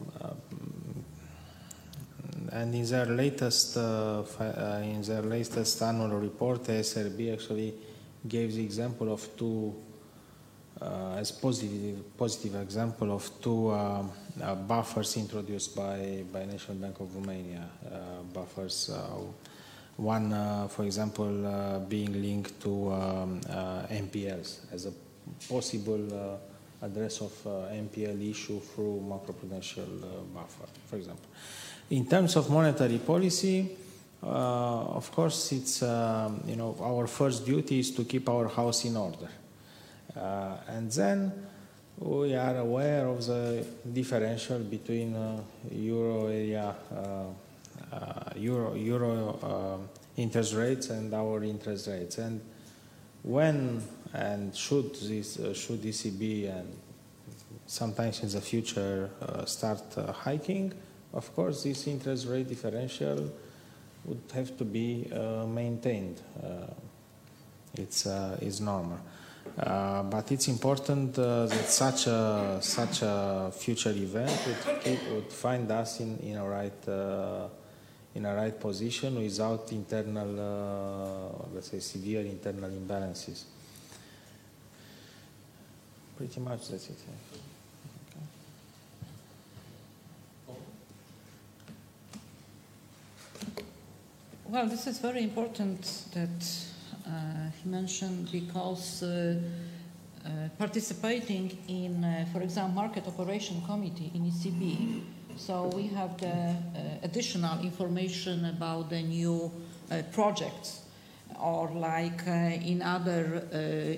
and 2.52 2.76
in 2.76 2.86
their 2.86 3.08
latest 3.08 3.78
in 3.78 5.02
their 5.02 5.24
latest 5.24 5.82
annual 5.82 6.20
report, 6.20 6.64
ESRB 6.64 7.34
actually 7.34 7.74
gave 8.28 8.54
the 8.54 8.64
example 8.64 9.12
of 9.12 9.28
two 9.36 9.74
uh, 10.82 11.16
as 11.18 11.32
positive 11.32 12.18
positive 12.18 12.56
example 12.62 13.12
of 13.12 13.30
two 13.42 13.70
uh, 13.70 14.04
uh, 14.42 14.56
buffers 14.56 15.18
introduced 15.18 15.76
by 15.76 16.24
by 16.32 16.46
National 16.46 16.78
Bank 16.78 17.00
of 17.00 17.16
Romania 17.16 17.70
buffers. 18.34 18.92
One, 19.98 20.68
for 20.70 20.84
example, 20.84 21.86
being 21.88 22.22
linked 22.22 22.60
to 22.62 22.92
um, 22.92 23.42
NPLs 23.42 24.74
as 24.74 24.88
a 24.88 24.94
possible 25.48 26.40
address 26.82 27.22
of 27.22 27.32
NPL 27.44 28.30
issue 28.30 28.60
through 28.60 29.04
macroprudential 29.08 30.34
buffer, 30.34 30.68
for 30.88 30.98
example. 30.98 31.30
In 31.92 32.06
terms 32.08 32.36
of 32.36 32.50
monetary 32.50 32.98
policy, 32.98 33.78
uh, 34.24 34.96
of 34.96 35.12
course, 35.12 35.52
it's 35.52 35.82
you 35.82 36.56
know 36.56 36.76
our 36.82 37.08
first 37.08 37.46
duty 37.46 37.80
is 37.80 37.92
to 37.92 38.04
keep 38.04 38.28
our 38.30 38.48
house 38.48 38.86
in 38.86 38.98
order. 38.98 39.30
Uh, 40.16 40.58
and 40.68 40.92
then 40.92 41.32
we 41.98 42.36
are 42.36 42.58
aware 42.58 43.08
of 43.08 43.26
the 43.26 43.66
differential 43.92 44.60
between 44.60 45.16
uh, 45.16 45.42
euro 45.72 46.28
area 46.28 46.76
uh, 46.96 47.24
euro 48.36 48.76
euro 48.76 49.90
interest 50.18 50.54
rates 50.54 50.90
and 50.90 51.14
our 51.14 51.44
interest 51.44 51.88
rates 51.88 52.18
and 52.18 52.42
when 53.24 53.82
and 54.14 54.56
should 54.56 54.94
this 54.96 55.40
uh, 55.40 55.54
should 55.54 55.82
ECB 55.82 56.50
and 56.50 56.68
sometimes 57.66 58.22
in 58.22 58.30
the 58.30 58.42
future 58.42 59.10
uh, 59.22 59.46
start 59.46 59.82
uh, 59.98 60.12
hiking, 60.12 60.74
of 61.14 61.34
course 61.34 61.64
this 61.64 61.88
interest 61.88 62.28
rate 62.28 62.48
differential 62.48 63.32
would 64.06 64.22
have 64.34 64.56
to 64.58 64.66
be 64.66 65.08
maintained. 65.48 66.20
it's 67.76 68.06
is 68.42 68.60
normal. 68.60 69.00
Uh, 69.58 70.04
but 70.04 70.32
it's 70.32 70.48
important 70.48 71.18
uh, 71.20 71.46
that 71.46 71.70
such 71.70 72.08
a 72.08 72.58
such 72.60 73.02
a 73.04 73.52
future 73.54 73.92
event 73.92 74.32
would, 74.48 75.14
would 75.14 75.32
find 75.32 75.70
us 75.72 76.00
in, 76.00 76.18
in 76.20 76.38
a 76.38 76.48
right 76.48 76.88
uh, 76.88 77.48
in 78.16 78.26
a 78.26 78.36
right 78.36 78.60
position 78.60 79.16
without 79.16 79.72
internal 79.72 80.40
uh, 80.40 81.46
let's 81.54 81.72
say 81.72 81.80
severe 81.80 82.22
internal 82.22 82.70
imbalances. 82.70 83.44
Pretty 86.18 86.40
much 86.40 86.70
that's 86.70 86.90
it. 86.90 86.98
Well, 94.54 94.68
this 94.68 94.86
is 94.86 95.00
very 95.00 95.24
important 95.24 95.82
that 96.14 96.46
uh, 97.08 97.50
he 97.58 97.68
mentioned 97.68 98.32
because 98.32 99.02
uh, 99.02 99.36
uh, 100.24 100.30
participating 100.60 101.58
in, 101.68 102.28
for 102.32 102.44
example, 102.44 102.76
Market 102.76 103.08
Operation 103.08 103.64
Committee 103.66 104.12
in 104.14 104.22
ECB, 104.26 105.02
so 105.38 105.68
we 105.76 105.88
have 105.88 106.18
the 106.18 106.56
additional 107.04 107.60
information 107.62 108.46
about 108.46 108.90
the 108.90 109.02
new 109.02 109.52
projects 110.12 110.82
or 111.40 111.70
like 111.72 112.26
in 112.28 112.82
other 112.82 113.48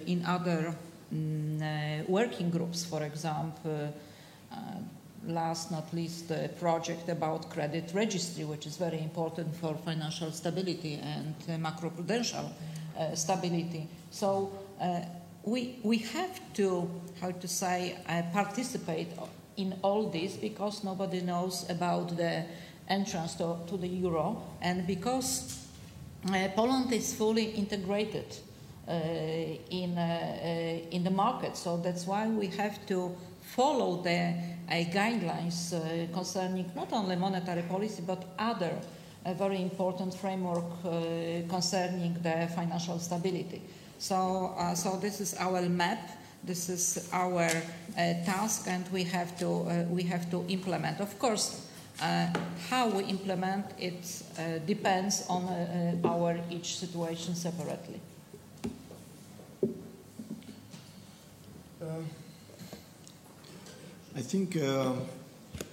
in 0.06 0.24
other 0.26 0.76
mm, 1.14 2.08
working 2.08 2.50
groups, 2.50 2.86
for 2.86 3.04
example, 3.04 3.94
last 5.28 5.72
not 5.72 5.94
least 5.94 6.28
the 6.28 6.50
project 6.60 7.10
about 7.10 7.50
credit 7.50 7.92
registry, 7.94 8.46
which 8.46 8.66
is 8.66 8.78
very 8.78 9.00
important 9.00 9.56
for 9.56 9.76
financial 9.76 10.32
stability 10.32 10.96
and 10.96 11.36
uh, 11.50 11.52
macroprudential 11.54 12.50
uh, 12.98 13.16
stability. 13.16 13.88
So 14.12 14.52
uh, 14.80 15.02
we, 15.44 15.80
we 15.84 15.98
have 15.98 16.40
to, 16.54 16.90
how 17.22 17.32
to 17.32 17.48
say, 17.48 17.98
uh, 18.08 18.24
participate 18.34 19.08
in 19.58 19.76
all 19.82 20.10
this 20.10 20.36
because 20.38 20.84
nobody 20.84 21.22
knows 21.22 21.70
about 21.70 22.16
the 22.16 22.44
entrance 22.88 23.36
to, 23.36 23.58
to 23.68 23.78
the 23.78 23.88
euro 23.88 24.42
and 24.62 24.86
because 24.86 25.66
uh, 26.28 26.48
Poland 26.56 26.92
is 26.92 27.14
fully 27.14 27.52
integrated 27.52 28.26
uh, 28.88 28.92
in, 29.70 29.98
uh, 29.98 30.80
in 30.92 31.04
the 31.04 31.10
market. 31.10 31.58
So 31.58 31.78
that's 31.78 32.06
why 32.06 32.28
we 32.28 32.48
have 32.48 32.86
to 32.88 33.16
follow 33.42 34.02
the 34.02 34.34
guidelines 34.70 35.72
concerning 36.14 36.72
not 36.76 36.92
only 36.92 37.16
monetary 37.16 37.62
policy 37.64 38.04
but 38.06 38.26
other 38.40 38.74
a 39.26 39.34
very 39.34 39.62
important 39.62 40.14
framework 40.14 40.64
uh, 40.86 40.92
concerning 41.50 42.14
the 42.22 42.48
financial 42.56 43.00
stability. 43.00 43.62
So, 43.98 44.54
uh, 44.58 44.76
so 44.76 44.98
this 44.98 45.20
is 45.20 45.36
our 45.40 45.62
map. 45.64 46.12
This 46.46 46.70
is 46.70 47.10
our 47.12 47.46
uh, 47.46 48.14
task, 48.24 48.68
and 48.68 48.86
we 48.92 49.04
have 49.04 49.38
to 49.40 49.86
we 49.90 50.04
have 50.04 50.30
to 50.30 50.46
implement. 50.48 51.00
Of 51.00 51.18
course, 51.18 51.66
uh, 52.02 52.28
how 52.70 52.90
we 52.90 53.04
implement 53.06 53.66
it 53.80 54.24
uh, 54.38 54.60
depends 54.66 55.26
on 55.28 55.44
uh, 55.44 56.08
our 56.08 56.38
each 56.52 56.78
situation 56.78 57.36
separately. 57.36 58.00
I 64.18 64.22
think 64.22 64.56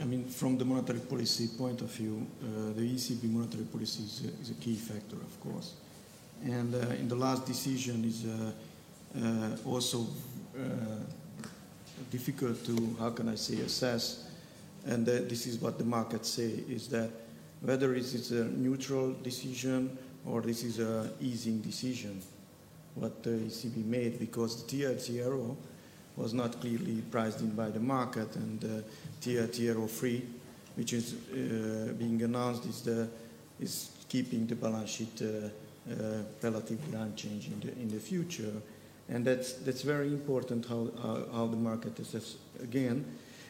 I 0.02 0.04
mean, 0.04 0.24
from 0.24 0.58
the 0.58 0.64
monetary 0.64 1.00
policy 1.00 1.48
point 1.56 1.80
of 1.80 1.90
view, 1.90 2.26
uh, 2.42 2.72
the 2.74 2.82
ECB 2.82 3.30
monetary 3.30 3.64
policy 3.64 4.02
is 4.02 4.22
a, 4.24 4.40
is 4.42 4.50
a, 4.50 4.54
key 4.54 4.74
factor, 4.74 5.16
of 5.16 5.40
course. 5.40 5.74
And 6.44 6.74
uh, 6.74 6.78
in 6.98 7.08
the 7.08 7.14
last 7.14 7.46
decision 7.46 8.04
is 8.04 8.24
uh, 8.24 8.52
uh 9.14 9.70
also 9.70 10.00
uh, 10.00 10.04
difficult 12.10 12.64
to, 12.66 12.96
how 12.98 13.10
can 13.10 13.28
I 13.28 13.36
say, 13.36 13.60
assess. 13.60 14.28
And 14.84 15.06
this 15.06 15.46
is 15.46 15.58
what 15.58 15.78
the 15.78 15.84
markets 15.84 16.28
say, 16.28 16.62
is 16.68 16.88
that 16.88 17.10
whether 17.60 17.94
it 17.94 18.02
is 18.02 18.32
a 18.32 18.44
neutral 18.44 19.12
decision 19.22 19.96
or 20.26 20.40
this 20.40 20.62
is 20.62 20.78
a 20.78 21.10
easing 21.20 21.60
decision, 21.60 22.20
what 22.94 23.22
the 23.22 23.30
ECB 23.30 23.84
made, 23.84 24.18
because 24.18 24.64
the 24.64 24.82
TLTRO 24.82 25.56
was 26.16 26.34
not 26.34 26.60
clearly 26.60 27.02
priced 27.10 27.40
in 27.40 27.50
by 27.50 27.70
the 27.70 27.80
market, 27.80 28.34
and 28.36 28.64
uh, 28.64 28.68
TLTRO 29.20 29.88
free, 29.88 30.22
which 30.76 30.92
is 30.92 31.14
uh, 31.14 31.92
being 31.98 32.22
announced, 32.22 32.66
is 32.66 32.82
the 32.82 33.08
is 33.60 33.90
keeping 34.08 34.46
the 34.46 34.54
balance 34.54 34.90
sheet 34.90 35.22
uh, 35.22 35.48
uh, 35.90 36.22
relatively 36.42 36.98
unchanged 36.98 37.50
in 37.52 37.60
the 37.60 37.72
in 37.80 37.88
the 37.88 37.98
future, 37.98 38.52
and 39.08 39.24
that's 39.24 39.54
that's 39.54 39.82
very 39.82 40.08
important 40.08 40.66
how 40.66 40.90
how, 41.32 41.46
the 41.46 41.56
market 41.56 41.96
assesses 41.96 42.36
again, 42.62 43.04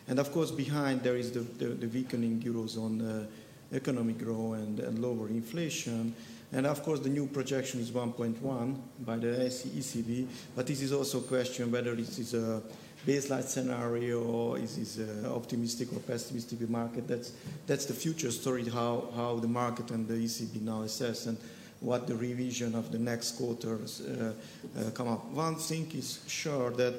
and 0.09 0.19
of 0.19 0.33
course 0.33 0.51
behind 0.51 1.03
there 1.03 1.17
is 1.17 1.33
the 1.33 1.41
the, 1.41 1.67
the 1.67 1.87
weakening 1.89 2.41
eurozone 2.41 3.01
uh, 3.03 3.27
economic 3.73 4.19
growth 4.19 4.55
and, 4.57 4.81
and 4.81 4.99
lower 4.99 5.29
inflation. 5.29 6.15
And 6.55 6.67
of 6.67 6.83
course, 6.83 7.01
the 7.01 7.09
new 7.09 7.27
projection 7.29 7.81
is 7.81 7.91
1.1 7.91 8.77
by 9.07 9.17
the 9.17 9.29
ECB, 9.29 10.27
but 10.55 10.67
this 10.67 10.83
is 10.83 10.93
also 10.93 11.21
a 11.21 11.23
question 11.23 11.73
whether 11.73 11.95
this 11.95 12.19
is 12.19 12.35
a 12.35 12.63
baseline 13.07 13.43
scenario 13.43 14.23
or 14.23 14.59
is 14.59 14.77
this 14.77 15.27
optimistic 15.27 15.93
or 15.93 16.01
pessimistic 16.01 16.69
market. 16.69 17.09
That's, 17.09 17.33
that's 17.67 17.87
the 17.87 17.95
future 17.95 18.31
story, 18.31 18.69
how, 18.69 19.09
how 19.17 19.37
the 19.37 19.49
market 19.49 19.91
and 19.91 20.07
the 20.07 20.15
ECB 20.15 20.61
now 20.61 20.83
assess. 20.83 21.27
And 21.27 21.39
what 21.83 22.07
the 22.07 22.15
revision 22.15 22.75
of 22.75 22.93
the 22.93 22.99
next 22.99 23.33
quarters 23.33 24.01
uh, 24.01 24.33
uh, 24.79 24.91
come 24.91 25.09
up. 25.09 25.25
One 25.27 25.57
thing 25.57 25.91
is 25.95 26.21
sure 26.29 26.71
that 26.71 26.95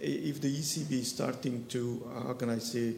if 0.00 0.40
the 0.40 0.56
ECB 0.56 0.92
is 0.92 1.08
starting 1.08 1.66
to, 1.68 2.02
how 2.26 2.34
can 2.34 2.50
I 2.50 2.58
say, 2.58 2.94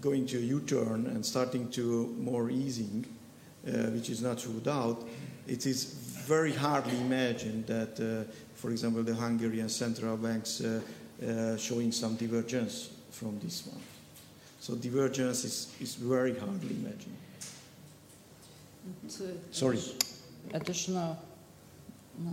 going 0.00 0.26
to 0.26 0.36
a 0.36 0.40
U-turn 0.40 1.06
and 1.06 1.24
starting 1.24 1.70
to 1.70 2.14
more 2.18 2.50
easing, 2.50 3.06
uh, 3.66 3.90
which 3.90 4.10
is 4.10 4.20
not 4.20 4.44
ruled 4.46 4.68
out, 4.68 5.06
it 5.46 5.64
is 5.64 5.84
very 6.26 6.52
hardly 6.52 6.98
imagined 7.00 7.66
that, 7.66 8.26
for 8.54 8.70
example, 8.70 9.02
the 9.02 9.14
Hungarian 9.14 9.68
central 9.68 10.16
banks 10.16 10.62
showing 11.56 11.92
some 11.92 12.16
divergence 12.16 12.90
from 13.10 13.38
this 13.38 13.66
one. 13.66 13.80
So 14.60 14.74
divergence 14.74 15.44
is, 15.44 15.72
is 15.80 15.94
very 15.94 16.36
hardly 16.36 16.74
imagined. 16.74 17.16
Sorry. 19.50 19.78
Additional, 20.52 21.18
uh, 22.20 22.30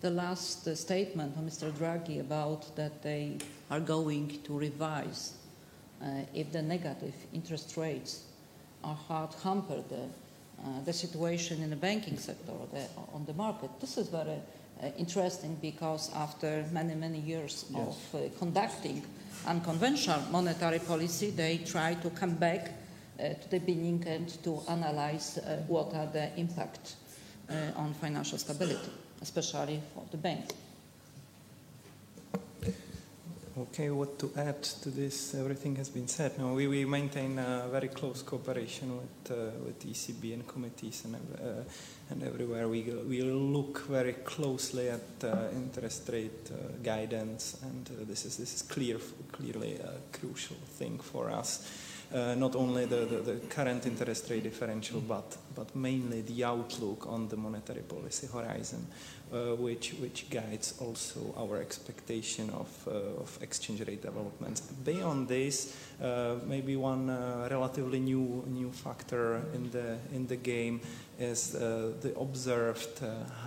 the 0.00 0.10
last 0.10 0.66
uh, 0.66 0.74
statement 0.74 1.36
of 1.36 1.42
Mr. 1.44 1.70
Draghi 1.72 2.20
about 2.20 2.74
that 2.76 3.02
they 3.02 3.36
are 3.70 3.80
going 3.80 4.38
to 4.44 4.58
revise 4.58 5.34
uh, 6.02 6.06
if 6.34 6.50
the 6.52 6.62
negative 6.62 7.14
interest 7.34 7.76
rates 7.76 8.24
are 8.82 8.94
hard 8.94 9.30
hamper 9.44 9.82
the, 9.88 10.04
uh, 10.64 10.80
the 10.86 10.92
situation 10.92 11.62
in 11.62 11.70
the 11.70 11.76
banking 11.76 12.16
sector 12.16 12.52
the, 12.72 12.86
on 13.12 13.24
the 13.26 13.34
market. 13.34 13.68
This 13.80 13.98
is 13.98 14.08
very 14.08 14.40
uh, 14.82 14.86
interesting 14.96 15.56
because 15.60 16.10
after 16.14 16.64
many, 16.72 16.94
many 16.94 17.18
years 17.18 17.66
Yes. 17.70 17.80
of 17.80 18.14
uh, 18.14 18.18
conducting 18.38 19.02
unconventional 19.46 20.20
monetary 20.30 20.78
policy, 20.78 21.30
they 21.30 21.58
try 21.58 21.94
to 21.94 22.08
come 22.10 22.34
back 22.34 22.68
uh, 22.68 22.72
to 23.20 23.50
the 23.50 23.58
beginning 23.58 24.04
and 24.06 24.28
to 24.42 24.60
analyze 24.68 25.38
uh, 25.38 25.62
what 25.68 25.94
are 25.94 26.06
the 26.06 26.30
impact 26.38 26.96
uh, 27.50 27.54
on 27.76 27.94
financial 27.94 28.38
stability, 28.38 28.90
especially 29.20 29.80
for 29.94 30.04
the 30.10 30.16
banks. 30.16 30.54
Okay, 33.58 33.90
what 33.90 34.18
to 34.18 34.30
add 34.36 34.62
to 34.62 34.90
this? 34.90 35.34
Everything 35.34 35.76
has 35.76 35.90
been 35.90 36.08
said. 36.08 36.38
No, 36.38 36.54
we, 36.54 36.66
we 36.66 36.84
maintain 36.86 37.38
a 37.38 37.68
very 37.70 37.88
close 37.88 38.22
cooperation 38.22 38.96
with 38.96 39.30
uh, 39.30 39.50
with 39.64 39.84
ECB 39.84 40.32
and 40.32 40.46
committees 40.46 41.04
and 41.04 41.14
uh, 41.14 41.62
and 42.10 42.22
everywhere. 42.22 42.68
We 42.68 42.82
we 43.06 43.20
look 43.22 43.86
very 43.86 44.14
closely 44.24 44.88
at 44.88 45.24
uh, 45.24 45.48
interest 45.52 46.08
rate 46.08 46.50
guidance, 46.82 47.58
and 47.62 47.84
this 48.08 48.24
is 48.24 48.36
this 48.36 48.54
is 48.54 48.62
clear 48.62 48.98
clearly 49.32 49.74
a 49.74 50.18
crucial 50.18 50.56
thing 50.78 50.98
for 50.98 51.28
us. 51.30 51.89
Uh, 52.12 52.34
not 52.34 52.56
only 52.56 52.86
the, 52.86 53.06
the, 53.06 53.16
the 53.18 53.36
current 53.48 53.86
interest 53.86 54.28
rate 54.30 54.42
differential, 54.42 55.00
but 55.00 55.36
but 55.54 55.76
mainly 55.76 56.22
the 56.22 56.42
outlook 56.42 57.06
on 57.06 57.28
the 57.28 57.36
monetary 57.36 57.82
policy 57.82 58.26
horizon 58.26 58.84
uh, 59.32 59.54
which 59.56 59.94
which 60.00 60.28
guides 60.30 60.74
also 60.80 61.20
our 61.36 61.60
expectation 61.60 62.50
of 62.50 62.68
uh, 62.88 63.22
of 63.22 63.38
exchange 63.42 63.80
rate 63.86 64.02
developments. 64.02 64.60
Beyond 64.60 65.28
this, 65.28 65.76
uh, 66.02 66.36
maybe 66.46 66.76
one 66.76 67.10
uh, 67.10 67.48
relatively 67.50 68.00
new 68.00 68.44
new 68.48 68.70
factor 68.72 69.42
in 69.54 69.70
the 69.70 69.98
in 70.12 70.26
the 70.26 70.36
game 70.36 70.80
is 71.18 71.54
uh, 71.54 71.92
the 72.00 72.18
observed 72.18 73.02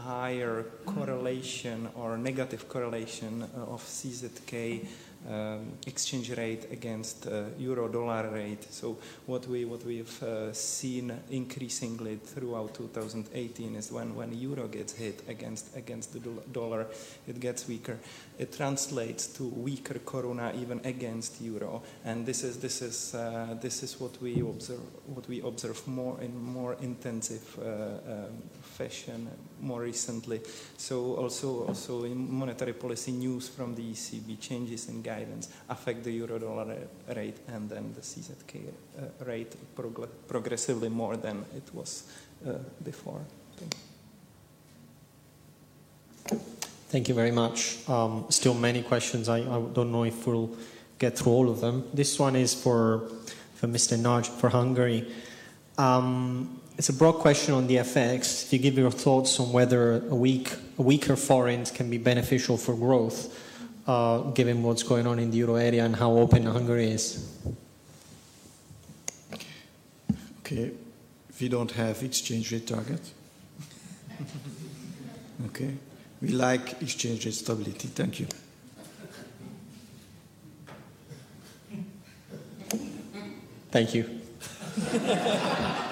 higher 0.05 0.63
correlation 0.85 1.89
or 1.95 2.17
negative 2.17 2.69
correlation 2.69 3.43
of 3.67 3.83
CZK 3.83 4.85
um, 5.29 5.73
exchange 5.87 6.29
rate 6.37 6.67
against 6.71 7.27
uh, 7.27 7.43
euro 7.57 7.87
dollar 7.87 8.29
rate. 8.29 8.63
So 8.71 8.97
what 9.25 9.47
we 9.47 9.65
what 9.65 9.85
we've 9.85 10.23
uh, 10.23 10.53
seen 10.53 11.13
increasingly 11.29 12.17
throughout 12.17 12.73
2018 12.75 13.75
is 13.75 13.91
when 13.91 14.15
when 14.15 14.33
euro 14.37 14.67
gets 14.67 14.93
hit 14.93 15.23
against 15.27 15.75
against 15.75 16.13
the 16.13 16.19
dollar, 16.51 16.87
it 17.27 17.39
gets 17.39 17.67
weaker. 17.67 17.97
It 18.37 18.51
translates 18.51 19.27
to 19.37 19.43
weaker 19.43 19.99
koruna 19.99 20.55
even 20.61 20.81
against 20.83 21.41
euro, 21.41 21.83
and 22.03 22.25
this 22.25 22.43
is 22.43 22.57
this 22.59 22.81
is 22.81 23.15
uh, 23.15 23.55
this 23.61 23.83
is 23.83 23.99
what 23.99 24.21
we 24.21 24.41
observe 24.41 24.81
what 25.05 25.27
we 25.27 25.41
observe 25.41 25.87
more 25.87 26.19
in 26.21 26.35
more 26.41 26.75
intensive 26.81 27.59
uh, 27.59 28.11
um, 28.11 28.43
fashion 28.73 29.29
more 29.61 29.81
recently. 29.81 30.41
So 30.77 31.15
also 31.15 31.65
also 31.67 32.03
in 32.03 32.31
monetary 32.31 32.73
policy 32.73 33.11
news 33.11 33.49
from 33.49 33.75
the 33.75 33.91
ECB 33.91 34.39
changes 34.39 34.89
in 34.89 35.01
guidance 35.01 35.49
affect 35.69 36.03
the 36.03 36.11
euro 36.11 36.39
dollar 36.39 36.77
rate 37.15 37.37
and 37.47 37.69
then 37.69 37.93
the 37.93 38.01
CZK 38.01 38.55
uh, 38.57 39.25
rate 39.25 39.55
prog- 39.75 40.09
progressively 40.27 40.89
more 40.89 41.17
than 41.17 41.45
it 41.55 41.73
was 41.73 42.03
uh, 42.47 42.53
before. 42.83 43.21
Thank 43.57 43.73
you. 43.73 43.93
Thank 46.93 47.09
you 47.09 47.15
very 47.15 47.31
much. 47.31 47.77
Um, 47.89 48.25
still 48.29 48.53
many 48.53 48.83
questions. 48.83 49.27
I, 49.27 49.39
I 49.39 49.61
don't 49.73 49.91
know 49.91 50.03
if 50.03 50.27
we'll 50.27 50.55
get 50.99 51.17
through 51.17 51.31
all 51.31 51.49
of 51.49 51.59
them. 51.59 51.87
This 51.91 52.19
one 52.19 52.35
is 52.35 52.53
for, 52.53 53.09
for 53.55 53.67
Mr. 53.67 53.97
Nagy 53.97 54.29
for 54.29 54.49
Hungary. 54.49 55.11
Um, 55.77 56.61
it's 56.77 56.89
a 56.89 56.93
broad 56.93 57.13
question 57.13 57.53
on 57.53 57.67
the 57.67 57.77
FX. 57.77 58.45
If 58.45 58.53
you 58.53 58.59
give 58.59 58.77
your 58.77 58.91
thoughts 58.91 59.39
on 59.39 59.51
whether 59.51 59.97
a 60.07 60.15
weak, 60.15 60.53
a 60.77 60.81
weaker 60.81 61.15
forint 61.15 61.73
can 61.73 61.89
be 61.89 61.97
beneficial 61.97 62.57
for 62.57 62.75
growth, 62.75 63.39
uh, 63.87 64.21
given 64.31 64.63
what's 64.63 64.83
going 64.83 65.05
on 65.05 65.19
in 65.19 65.29
the 65.29 65.37
euro 65.37 65.55
area 65.55 65.85
and 65.85 65.95
how 65.95 66.11
open 66.11 66.45
Hungary 66.45 66.91
is. 66.91 67.29
Okay, 70.39 70.71
we 71.39 71.47
don't 71.47 71.71
have 71.71 72.01
exchange 72.03 72.51
rate 72.51 72.67
target. 72.67 73.01
okay, 75.47 75.75
we 76.21 76.29
like 76.29 76.81
exchange 76.81 77.25
rate 77.25 77.35
stability. 77.35 77.87
Thank 77.87 78.19
you. 78.19 78.27
Thank 83.71 83.95
you. 83.95 84.21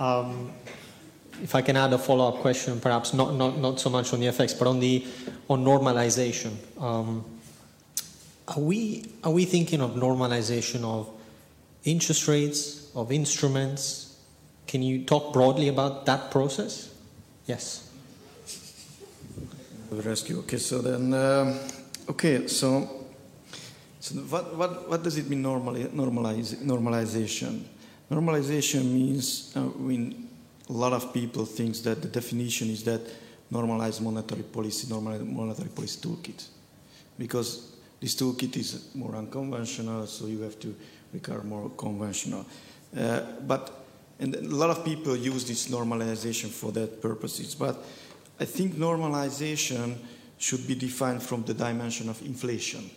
um, 0.00 0.52
if 1.42 1.54
I 1.54 1.62
can 1.62 1.76
add 1.76 1.92
a 1.92 1.98
follow-up 1.98 2.36
question, 2.36 2.80
perhaps 2.80 3.12
not, 3.12 3.34
not, 3.34 3.58
not 3.58 3.80
so 3.80 3.90
much 3.90 4.12
on 4.12 4.20
the 4.20 4.26
FX, 4.26 4.58
but 4.58 4.68
on 4.68 4.80
the 4.80 5.06
on 5.48 5.64
normalization. 5.64 6.52
Um, 6.80 7.24
are 8.48 8.60
we 8.60 9.04
are 9.22 9.32
we 9.32 9.44
thinking 9.44 9.80
of 9.80 9.92
normalization 9.92 10.84
of 10.84 11.10
interest 11.84 12.28
rates 12.28 12.90
of 12.94 13.10
instruments? 13.10 14.16
Can 14.66 14.82
you 14.82 15.04
talk 15.04 15.32
broadly 15.32 15.68
about 15.68 16.06
that 16.06 16.30
process? 16.30 16.90
Yes. 17.46 17.90
Rescue. 19.90 20.38
Okay, 20.40 20.56
so 20.56 20.80
then, 20.80 21.14
um, 21.14 21.58
okay, 22.08 22.46
so, 22.48 23.06
so 24.00 24.14
what, 24.22 24.56
what, 24.56 24.88
what 24.88 25.02
does 25.02 25.16
it 25.16 25.28
mean 25.28 25.42
normali- 25.42 25.88
normalize, 25.90 26.56
normalization? 26.56 27.62
Normalization 28.14 28.84
means 28.92 29.52
uh, 29.56 29.62
when 29.62 30.28
a 30.68 30.72
lot 30.72 30.92
of 30.92 31.12
people 31.12 31.44
think 31.44 31.74
that 31.78 32.00
the 32.00 32.06
definition 32.06 32.70
is 32.70 32.84
that 32.84 33.00
normalized 33.50 34.00
monetary 34.00 34.44
policy, 34.44 34.86
normalized 34.88 35.24
monetary 35.24 35.68
policy 35.70 36.00
toolkit, 36.00 36.46
because 37.18 37.72
this 38.00 38.14
toolkit 38.14 38.56
is 38.56 38.94
more 38.94 39.16
unconventional, 39.16 40.06
so 40.06 40.26
you 40.26 40.42
have 40.42 40.60
to 40.60 40.76
regard 41.12 41.44
more 41.44 41.70
conventional. 41.70 42.46
Uh, 42.96 43.20
but 43.48 43.84
and 44.20 44.36
a 44.36 44.42
lot 44.42 44.70
of 44.70 44.84
people 44.84 45.16
use 45.16 45.44
this 45.44 45.66
normalization 45.66 46.50
for 46.50 46.70
that 46.70 47.02
purposes, 47.02 47.56
but 47.56 47.84
I 48.38 48.44
think 48.44 48.74
normalization 48.74 49.96
should 50.38 50.68
be 50.68 50.76
defined 50.76 51.20
from 51.20 51.42
the 51.42 51.54
dimension 51.54 52.08
of 52.08 52.22
inflation. 52.22 52.88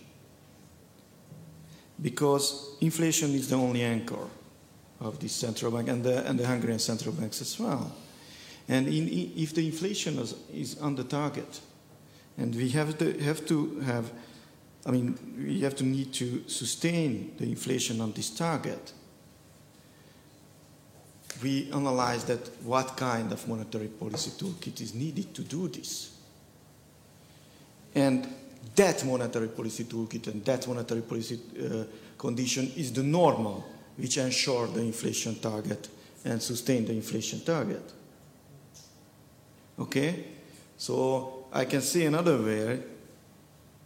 Because 1.99 2.77
inflation 2.81 3.33
is 3.33 3.49
the 3.49 3.55
only 3.55 3.81
anchor 3.81 4.27
of 4.99 5.19
the 5.19 5.27
central 5.27 5.71
bank 5.71 5.89
and 5.89 6.03
the, 6.03 6.27
and 6.27 6.39
the 6.39 6.45
Hungarian 6.45 6.79
central 6.79 7.13
banks 7.13 7.41
as 7.41 7.59
well. 7.59 7.95
And 8.67 8.87
in, 8.87 9.07
if 9.35 9.53
the 9.53 9.65
inflation 9.65 10.19
is, 10.19 10.35
is 10.53 10.79
on 10.79 10.95
the 10.95 11.03
target, 11.03 11.61
and 12.37 12.53
we 12.53 12.69
have 12.69 12.97
to 12.97 13.17
have, 13.19 13.45
to 13.47 13.79
have, 13.81 14.11
I 14.85 14.91
mean, 14.91 15.17
we 15.37 15.61
have 15.61 15.75
to 15.77 15.83
need 15.83 16.13
to 16.13 16.43
sustain 16.47 17.33
the 17.37 17.45
inflation 17.45 18.01
on 18.01 18.11
this 18.11 18.29
target, 18.29 18.93
we 21.41 21.71
analyze 21.71 22.23
that 22.25 22.47
what 22.63 22.97
kind 22.97 23.31
of 23.31 23.47
monetary 23.47 23.87
policy 23.87 24.31
toolkit 24.31 24.81
is 24.81 24.93
needed 24.93 25.33
to 25.35 25.43
do 25.43 25.67
this. 25.67 26.15
And 27.95 28.27
that 28.75 29.05
monetary 29.05 29.47
policy 29.47 29.85
toolkit 29.85 30.27
and 30.27 30.43
that 30.45 30.67
monetary 30.67 31.01
policy 31.01 31.39
uh, 31.59 31.83
condition 32.17 32.71
is 32.75 32.91
the 32.91 33.03
normal 33.03 33.65
which 33.97 34.17
ensure 34.17 34.67
the 34.67 34.81
inflation 34.81 35.35
target 35.35 35.89
and 36.23 36.41
sustain 36.41 36.85
the 36.85 36.93
inflation 36.93 37.41
target. 37.41 37.83
Okay? 39.79 40.25
So 40.77 41.45
I 41.51 41.65
can 41.65 41.81
say 41.81 42.05
another 42.05 42.41
way, 42.41 42.83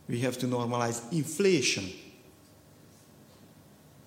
we 0.07 0.19
have 0.19 0.37
to 0.39 0.47
normalize 0.47 1.11
inflation 1.13 1.89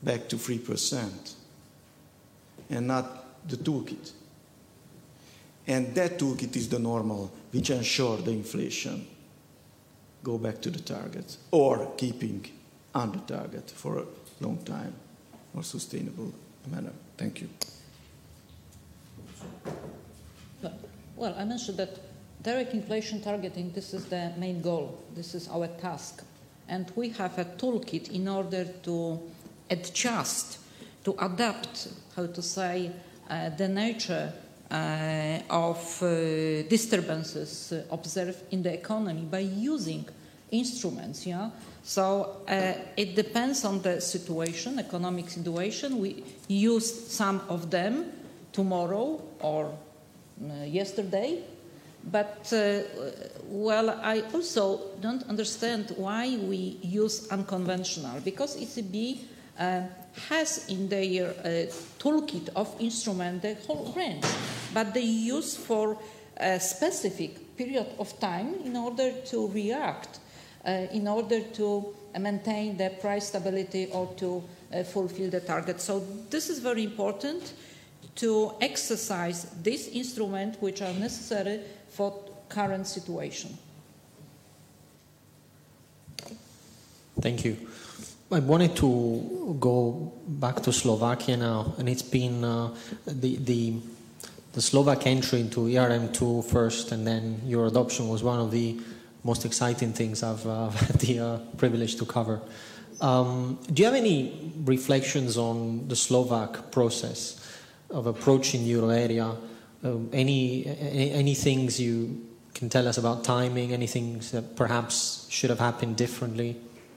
back 0.03 0.29
to 0.29 0.37
3% 0.37 1.35
and 2.71 2.87
not 2.87 3.49
the 3.49 3.57
toolkit. 3.57 4.13
And 5.67 5.95
that 5.95 6.19
toolkit 6.19 6.55
is 6.57 6.69
the 6.69 6.79
normal 6.79 7.33
which 7.53 7.71
ensure 7.71 8.19
the 8.19 8.33
inflation 8.33 9.07
go 10.23 10.37
back 10.37 10.61
to 10.63 10.71
the 10.71 10.81
target 10.81 11.37
or 11.51 11.93
keeping 11.97 12.45
the 12.93 13.21
target 13.27 13.71
for 13.71 13.99
a 13.99 14.05
long 14.41 14.59
time 14.59 14.95
or 15.55 15.63
sustainable 15.63 16.33
manner. 16.71 16.93
Thank 17.17 17.41
you. 17.41 17.49
Well, 21.17 21.35
I 21.39 21.45
mentioned 21.45 21.79
that 21.79 21.99
direct 22.43 22.75
inflation 22.75 23.21
targeting, 23.21 23.73
this 23.73 23.95
is 23.95 24.07
the 24.07 24.33
main 24.37 24.61
goal. 24.61 25.03
This 25.15 25.35
is 25.35 25.49
our 25.49 25.69
task. 25.69 26.23
And 26.69 26.91
we 26.97 27.11
have 27.11 27.39
a 27.39 27.45
toolkit 27.45 28.11
in 28.11 28.27
order 28.29 28.65
to 28.83 29.21
adjust, 29.71 30.59
to 31.05 31.15
adapt, 31.19 31.89
how 32.17 32.27
to 32.27 32.43
say, 32.43 32.91
uh, 33.31 33.51
the 33.51 33.69
nature 33.69 34.33
uh, 34.71 35.39
of 35.51 36.03
uh, 36.03 36.63
disturbances 36.69 37.73
observed 37.91 38.43
in 38.51 38.63
the 38.63 38.73
economy 38.73 39.23
by 39.23 39.41
using 39.41 40.05
instruments. 40.55 41.27
Yeah. 41.27 41.51
So 41.83 42.43
uh, 42.49 42.73
it 42.97 43.15
depends 43.15 43.65
on 43.65 43.83
the 43.83 44.01
situation, 44.01 44.79
economic 44.79 45.29
situation. 45.29 45.99
We 45.99 46.25
use 46.49 47.13
some 47.13 47.43
of 47.49 47.71
them 47.71 48.13
tomorrow 48.53 49.21
or 49.41 49.67
uh, 50.41 50.65
yesterday. 50.65 51.43
But, 52.11 52.53
uh, 52.53 52.83
well, 53.49 53.91
I 54.03 54.23
also 54.35 54.93
don't 55.01 55.23
understand 55.25 55.95
why 55.97 56.37
we 56.37 56.79
use 56.83 57.29
unconventional, 57.31 58.21
because 58.21 58.57
ECB 58.57 59.21
uh, 59.59 59.83
has 60.29 60.69
in 60.69 60.89
their 60.89 61.31
uh, 61.31 61.73
toolkit 61.99 62.51
of 62.57 62.75
instruments 62.79 63.43
the 63.43 63.55
whole 63.67 63.93
range, 63.97 64.25
but 64.75 64.93
they 64.93 65.01
use 65.01 65.57
for 65.57 65.97
a 66.37 66.61
specific 66.61 67.57
period 67.57 67.87
of 67.99 68.19
time 68.21 68.55
in 68.65 68.77
order 68.77 69.13
to 69.25 69.49
react, 69.49 70.19
uh, 70.19 70.24
in 70.67 71.07
order 71.09 71.41
to 71.41 71.95
maintain 72.19 72.77
the 72.77 72.91
price 73.01 73.29
stability 73.29 73.89
or 73.93 74.13
to 74.17 74.43
uh, 74.73 74.83
fulfill 74.83 75.31
the 75.31 75.41
target. 75.41 75.81
So 75.81 76.05
this 76.31 76.49
is 76.49 76.59
very 76.59 76.85
important 76.85 77.55
to 78.17 78.53
exercise 78.61 79.47
these 79.63 79.89
instruments 79.89 80.59
which 80.61 80.81
are 80.83 80.93
necessary 80.95 81.61
for 81.89 82.13
current 82.49 82.87
situation. 82.87 83.57
Thank 87.21 87.45
you. 87.45 87.57
I 88.31 88.41
wanted 88.41 88.75
to 88.77 89.57
go 89.61 90.13
back 90.27 90.63
to 90.63 90.73
Slovakia 90.73 91.37
now, 91.37 91.75
and 91.79 91.89
it's 91.89 92.03
been 92.03 92.43
uh, 92.43 92.75
the, 93.07 93.37
the, 93.37 93.75
the 94.53 94.63
Slovak 94.63 95.07
entry 95.07 95.41
into 95.41 95.67
ERM2 95.67 96.45
first, 96.45 96.91
and 96.91 97.07
then 97.07 97.41
your 97.47 97.67
adoption 97.67 98.09
was 98.09 98.23
one 98.23 98.41
of 98.41 98.51
the 98.51 98.81
most 99.25 99.45
exciting 99.45 99.93
things 99.93 100.23
I've 100.23 100.47
uh, 100.47 100.69
had 100.87 101.01
the 101.01 101.19
uh, 101.19 101.39
privilege 101.57 101.97
to 101.97 102.07
cover. 102.07 102.41
Um, 103.01 103.59
do 103.73 103.83
you 103.83 103.87
have 103.87 103.97
any 103.97 104.53
reflections 104.65 105.37
on 105.37 105.89
the 105.89 105.97
Slovak 105.97 106.71
process? 106.71 107.41
of 107.95 108.07
approaching 108.07 108.65
euro 108.65 108.89
area. 108.89 109.35
Um, 109.83 110.11
any, 110.13 110.67
any, 110.67 111.11
any 111.13 111.35
things 111.35 111.81
you 111.81 112.27
can 112.53 112.69
tell 112.69 112.87
us 112.89 112.99
about 112.99 113.25
timing? 113.25 113.73
Any 113.73 113.87
things 113.87 114.33
that 114.33 114.57
perhaps 114.57 115.27
should 115.31 115.51
have 115.51 115.61
happened 115.61 115.97
differently, 115.97 116.57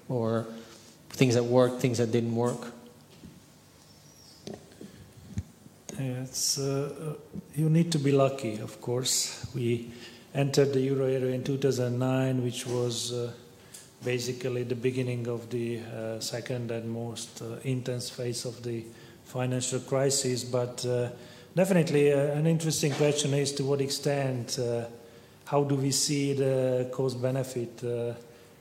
or 0.09 0.47
things 1.09 1.35
that 1.35 1.43
worked, 1.43 1.81
things 1.81 1.99
that 1.99 2.11
didn't 2.11 2.35
work? 2.35 2.73
It's, 5.99 6.59
uh, 6.59 7.15
you 7.55 7.69
need 7.69 7.91
to 7.91 7.99
be 7.99 8.11
lucky, 8.11 8.59
of 8.59 8.79
course. 8.81 9.47
We 9.55 9.91
entered 10.37 10.71
the 10.71 10.79
euro 10.79 11.05
area 11.05 11.33
in 11.33 11.43
2009, 11.43 12.43
which 12.43 12.67
was 12.67 13.11
uh, 13.11 13.31
basically 14.05 14.63
the 14.63 14.75
beginning 14.75 15.27
of 15.27 15.49
the 15.49 15.79
uh, 15.79 16.19
second 16.19 16.69
and 16.69 16.87
most 16.87 17.41
uh, 17.41 17.55
intense 17.63 18.11
phase 18.11 18.45
of 18.45 18.61
the 18.61 18.85
financial 19.25 19.79
crisis. 19.79 20.43
But 20.43 20.85
uh, 20.85 21.09
definitely, 21.55 22.13
uh, 22.13 22.37
an 22.37 22.45
interesting 22.45 22.91
question 22.93 23.33
is 23.33 23.51
to 23.53 23.63
what 23.63 23.81
extent, 23.81 24.59
uh, 24.59 24.85
how 25.45 25.63
do 25.63 25.73
we 25.73 25.89
see 25.89 26.33
the 26.33 26.87
cost 26.93 27.19
benefit 27.19 27.81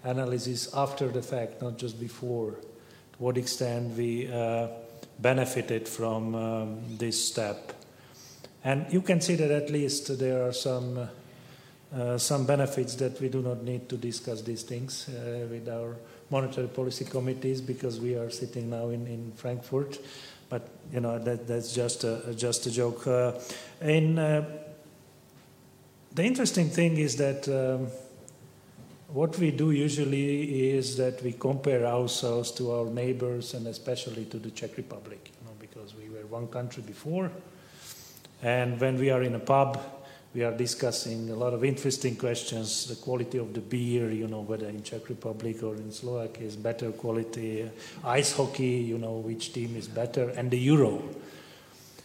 analysis 0.02 0.72
after 0.74 1.08
the 1.08 1.22
fact, 1.22 1.60
not 1.60 1.76
just 1.76 2.00
before? 2.00 2.52
To 2.52 3.18
what 3.18 3.36
extent 3.36 3.96
we 3.98 4.30
benefited 5.18 5.88
from 5.88 6.34
um, 6.34 6.80
this 6.96 7.28
step? 7.28 7.72
And 8.64 8.86
you 8.90 9.02
can 9.02 9.20
see 9.20 9.34
that 9.34 9.50
at 9.50 9.68
least 9.68 10.18
there 10.18 10.42
are 10.42 10.52
some. 10.52 11.08
Uh, 11.96 12.18
some 12.18 12.44
benefits 12.44 12.94
that 12.96 13.18
we 13.20 13.28
do 13.28 13.40
not 13.40 13.62
need 13.62 13.88
to 13.88 13.96
discuss 13.96 14.42
these 14.42 14.62
things 14.62 15.08
uh, 15.08 15.46
with 15.50 15.66
our 15.68 15.96
monetary 16.30 16.68
policy 16.68 17.04
committees 17.04 17.60
because 17.60 17.98
we 18.00 18.14
are 18.14 18.28
sitting 18.28 18.68
now 18.68 18.90
in, 18.90 19.06
in 19.06 19.32
Frankfurt 19.32 19.98
but 20.48 20.68
you 20.92 21.00
know 21.00 21.18
that 21.18 21.46
that's 21.46 21.74
just 21.74 22.04
a 22.04 22.34
just 22.36 22.66
a 22.66 22.70
joke. 22.70 23.06
Uh, 23.06 23.32
and 23.80 24.18
uh, 24.18 24.42
the 26.14 26.24
interesting 26.24 26.68
thing 26.68 26.96
is 26.96 27.16
that 27.16 27.48
um, 27.48 27.88
what 29.08 29.38
we 29.38 29.50
do 29.50 29.70
usually 29.70 30.70
is 30.70 30.96
that 30.96 31.22
we 31.22 31.32
compare 31.32 31.86
ourselves 31.86 32.50
to 32.52 32.72
our 32.72 32.86
neighbors 32.86 33.54
and 33.54 33.66
especially 33.66 34.24
to 34.26 34.38
the 34.38 34.50
Czech 34.50 34.76
Republic, 34.76 35.30
you 35.40 35.46
know, 35.46 35.54
because 35.60 35.94
we 35.94 36.08
were 36.08 36.26
one 36.26 36.46
country 36.48 36.82
before, 36.82 37.30
and 38.42 38.80
when 38.80 38.98
we 38.98 39.10
are 39.10 39.22
in 39.22 39.34
a 39.34 39.40
pub 39.40 39.80
we 40.36 40.44
are 40.44 40.52
discussing 40.52 41.30
a 41.30 41.34
lot 41.34 41.54
of 41.54 41.64
interesting 41.64 42.14
questions. 42.14 42.86
The 42.86 42.96
quality 42.96 43.38
of 43.38 43.54
the 43.54 43.62
beer, 43.62 44.10
you 44.10 44.28
know, 44.28 44.42
whether 44.42 44.68
in 44.68 44.82
Czech 44.82 45.08
Republic 45.08 45.62
or 45.62 45.76
in 45.76 45.90
Slovakia 45.90 46.46
is 46.46 46.56
better 46.56 46.92
quality. 46.92 47.70
Ice 48.04 48.36
hockey, 48.36 48.84
you 48.84 48.98
know, 48.98 49.14
which 49.24 49.54
team 49.54 49.74
is 49.76 49.88
better, 49.88 50.28
and 50.36 50.50
the 50.50 50.58
euro. 50.58 51.02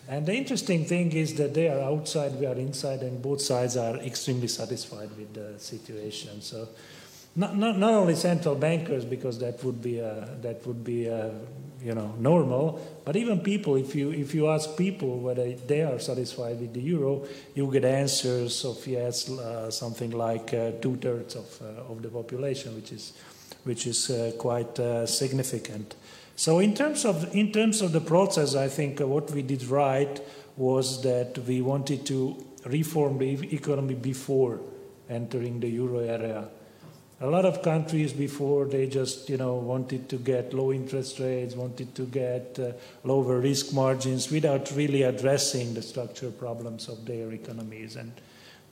And 0.08 0.26
the 0.26 0.34
interesting 0.34 0.86
thing 0.86 1.12
is 1.12 1.36
that 1.36 1.54
they 1.54 1.68
are 1.68 1.82
outside, 1.82 2.40
we 2.40 2.46
are 2.46 2.56
inside, 2.56 3.02
and 3.02 3.22
both 3.22 3.42
sides 3.42 3.76
are 3.76 3.98
extremely 3.98 4.48
satisfied 4.48 5.10
with 5.18 5.34
the 5.34 5.60
situation. 5.60 6.42
So, 6.42 6.70
not, 7.36 7.56
not, 7.56 7.78
not 7.78 7.94
only 7.94 8.16
central 8.16 8.56
bankers, 8.56 9.06
because 9.06 9.40
that 9.40 9.64
would 9.64 9.82
be 9.82 10.00
a, 10.00 10.38
that 10.42 10.66
would 10.68 10.84
be 10.84 11.08
a, 11.08 11.34
you 11.84 11.96
know 11.96 12.14
normal 12.20 12.80
but 13.06 13.16
even 13.16 13.40
people 13.40 13.76
if 13.76 13.96
you 13.96 14.12
if 14.12 14.36
you 14.36 14.48
ask 14.48 14.78
people 14.78 15.20
whether 15.20 15.52
they 15.52 15.82
are 15.82 16.00
satisfied 16.00 16.60
with 16.60 16.74
the 16.74 16.82
euro 16.82 17.26
you 17.56 17.70
get 17.72 17.84
answers 17.84 18.64
of 18.64 18.86
yes 18.86 19.30
uh, 19.30 19.72
something 19.72 20.12
like 20.12 20.54
uh, 20.54 20.72
two-thirds 20.82 21.36
of, 21.36 21.62
uh, 21.62 21.92
of 21.92 22.02
the 22.02 22.10
population 22.10 22.76
which 22.76 22.92
is 22.92 23.14
which 23.64 23.86
is 23.86 24.10
uh, 24.10 24.32
quite 24.40 24.80
uh, 24.80 25.06
significant. 25.06 25.96
So 26.36 26.60
in 26.60 26.74
terms 26.74 27.06
of 27.06 27.36
in 27.36 27.52
terms 27.52 27.82
of 27.82 27.92
the 27.92 28.02
process 28.02 28.56
i 28.56 28.68
think 28.68 29.02
uh, 29.02 29.08
what 29.08 29.32
we 29.32 29.42
did 29.42 29.64
right 29.66 30.20
was 30.58 31.02
that 31.04 31.38
we 31.48 31.62
wanted 31.62 32.06
to 32.06 32.46
reform 32.66 33.18
the 33.18 33.56
economy 33.56 33.96
before 33.96 34.60
entering 35.10 35.60
the 35.60 35.70
euro 35.70 36.00
area 36.00 36.48
a 37.22 37.28
lot 37.28 37.46
of 37.46 37.62
countries 37.62 38.14
before 38.14 38.66
they 38.66 38.88
just 38.88 39.30
you 39.30 39.38
know 39.38 39.54
wanted 39.54 40.10
to 40.10 40.18
get 40.18 40.54
low 40.54 40.74
interest 40.74 41.20
rates 41.20 41.56
wanted 41.56 41.94
to 41.94 42.04
get 42.08 42.60
uh, 42.60 42.72
lower 43.04 43.40
risk 43.40 43.74
margins 43.74 44.32
without 44.32 44.72
really 44.72 45.04
addressing 45.04 45.76
the 45.76 45.82
structural 45.82 46.32
problems 46.32 46.90
of 46.90 47.06
their 47.06 47.32
economies. 47.32 47.96
And 47.96 48.12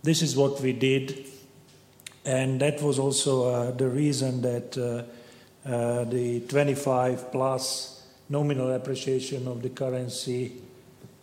this 0.01 0.23
is 0.23 0.35
what 0.35 0.59
we 0.61 0.73
did. 0.73 1.25
And 2.25 2.59
that 2.59 2.81
was 2.81 2.97
also 2.97 3.49
uh, 3.49 3.71
the 3.71 3.87
reason 3.87 4.41
that 4.41 4.77
uh, 4.77 5.03
uh 5.69 6.05
the 6.05 6.39
25 6.41 7.31
plus 7.31 8.03
nominal 8.29 8.71
appreciation 8.71 9.47
of 9.47 9.61
the 9.61 9.69
currency 9.69 10.53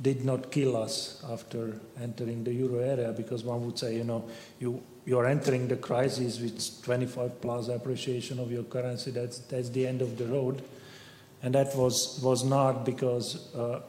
did 0.01 0.24
not 0.24 0.51
kill 0.53 0.77
us 0.77 1.24
after 1.28 1.81
entering 2.01 2.44
the 2.44 2.53
euro 2.53 2.78
area 2.78 3.12
because 3.12 3.43
one 3.43 3.65
would 3.65 3.78
say 3.78 3.97
you 3.97 4.05
know 4.05 4.28
you 4.61 4.82
you're 5.06 5.26
entering 5.26 5.68
the 5.68 5.76
crisis 5.76 6.40
with 6.40 6.82
25 6.82 7.40
plus 7.40 7.68
appreciation 7.68 8.40
of 8.40 8.50
your 8.50 8.64
currency, 8.64 9.12
that's, 9.12 9.38
that's 9.38 9.70
the 9.70 9.86
end 9.86 10.02
of 10.02 10.18
the 10.18 10.26
road. 10.26 10.62
And 11.42 11.54
that 11.54 11.76
was, 11.76 12.20
was 12.22 12.42
not 12.42 12.84
because 12.84 13.54
uh, 13.54 13.82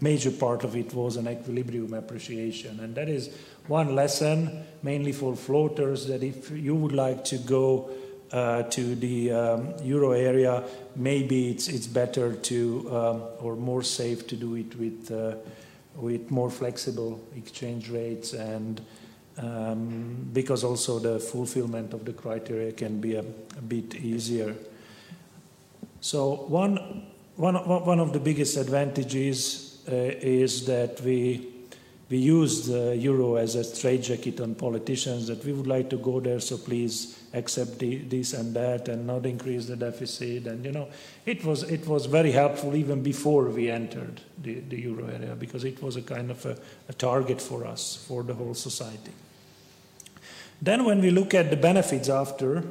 major 0.00 0.32
part 0.32 0.64
of 0.64 0.74
it 0.74 0.92
was 0.92 1.16
an 1.16 1.28
equilibrium 1.28 1.94
appreciation. 1.94 2.80
And 2.80 2.94
that 2.96 3.08
is 3.08 3.30
one 3.68 3.94
lesson, 3.94 4.64
mainly 4.82 5.12
for 5.12 5.36
floaters, 5.36 6.08
that 6.08 6.24
if 6.24 6.50
you 6.50 6.74
would 6.74 6.92
like 6.92 7.24
to 7.26 7.38
go 7.38 7.90
uh, 8.32 8.64
to 8.64 8.96
the 8.96 9.30
um, 9.30 9.74
euro 9.84 10.10
area, 10.10 10.64
maybe 10.96 11.50
it's, 11.50 11.68
it's 11.68 11.86
better 11.86 12.34
to, 12.34 12.96
um, 12.96 13.22
or 13.40 13.54
more 13.54 13.84
safe 13.84 14.26
to 14.26 14.36
do 14.36 14.56
it 14.56 14.76
with, 14.76 15.12
uh, 15.12 15.36
with 15.94 16.32
more 16.32 16.50
flexible 16.50 17.20
exchange 17.36 17.88
rates 17.90 18.32
and 18.32 18.80
um, 19.38 20.28
because 20.32 20.64
also 20.64 20.98
the 20.98 21.18
fulfillment 21.18 21.92
of 21.92 22.04
the 22.04 22.12
criteria 22.12 22.72
can 22.72 23.00
be 23.00 23.14
a, 23.14 23.20
a 23.20 23.62
bit 23.66 23.94
easier. 23.96 24.54
So 26.00 26.46
one, 26.48 27.06
one, 27.36 27.54
one 27.54 28.00
of 28.00 28.12
the 28.12 28.20
biggest 28.20 28.56
advantages 28.56 29.82
uh, 29.88 29.94
is 29.94 30.66
that 30.66 31.00
we 31.00 31.54
we 32.10 32.16
used 32.16 32.70
the 32.70 32.96
euro 32.96 33.34
as 33.36 33.54
a 33.54 33.62
straitjacket 33.62 34.40
on 34.40 34.54
politicians 34.54 35.26
that 35.26 35.44
we 35.44 35.52
would 35.52 35.66
like 35.66 35.90
to 35.90 35.98
go 35.98 36.20
there, 36.20 36.40
so 36.40 36.56
please 36.56 37.22
accept 37.34 37.78
the, 37.78 37.96
this 37.98 38.32
and 38.32 38.54
that 38.54 38.88
and 38.88 39.06
not 39.06 39.26
increase 39.26 39.66
the 39.66 39.76
deficit. 39.76 40.46
And 40.46 40.64
you 40.64 40.72
know, 40.72 40.88
it 41.26 41.44
was 41.44 41.64
it 41.64 41.86
was 41.86 42.06
very 42.06 42.32
helpful 42.32 42.74
even 42.74 43.02
before 43.02 43.44
we 43.50 43.70
entered 43.70 44.22
the, 44.42 44.60
the 44.60 44.80
euro 44.80 45.06
area 45.06 45.34
because 45.34 45.64
it 45.64 45.82
was 45.82 45.96
a 45.96 46.02
kind 46.02 46.30
of 46.30 46.46
a, 46.46 46.56
a 46.88 46.94
target 46.94 47.42
for 47.42 47.66
us 47.66 48.02
for 48.08 48.22
the 48.22 48.32
whole 48.32 48.54
society. 48.54 49.12
Then, 50.60 50.84
when 50.84 51.00
we 51.00 51.10
look 51.10 51.34
at 51.34 51.50
the 51.50 51.56
benefits 51.56 52.08
after, 52.08 52.64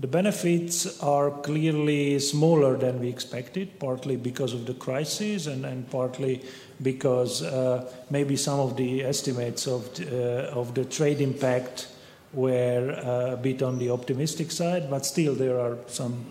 the 0.00 0.06
benefits 0.06 0.98
are 1.00 1.30
clearly 1.30 2.18
smaller 2.18 2.76
than 2.76 3.00
we 3.00 3.08
expected, 3.08 3.78
partly 3.78 4.16
because 4.16 4.54
of 4.54 4.64
the 4.64 4.72
crisis 4.72 5.46
and, 5.46 5.66
and 5.66 5.88
partly 5.90 6.40
because 6.80 7.42
uh, 7.42 7.92
maybe 8.08 8.34
some 8.34 8.58
of 8.58 8.78
the 8.78 9.04
estimates 9.04 9.66
of, 9.66 9.88
uh, 10.00 10.58
of 10.58 10.74
the 10.74 10.86
trade 10.86 11.20
impact 11.20 11.88
were 12.32 12.92
uh, 12.92 13.34
a 13.34 13.36
bit 13.36 13.62
on 13.62 13.78
the 13.78 13.90
optimistic 13.90 14.50
side, 14.50 14.88
but 14.88 15.04
still 15.04 15.34
there 15.34 15.60
are 15.60 15.76
some 15.86 16.24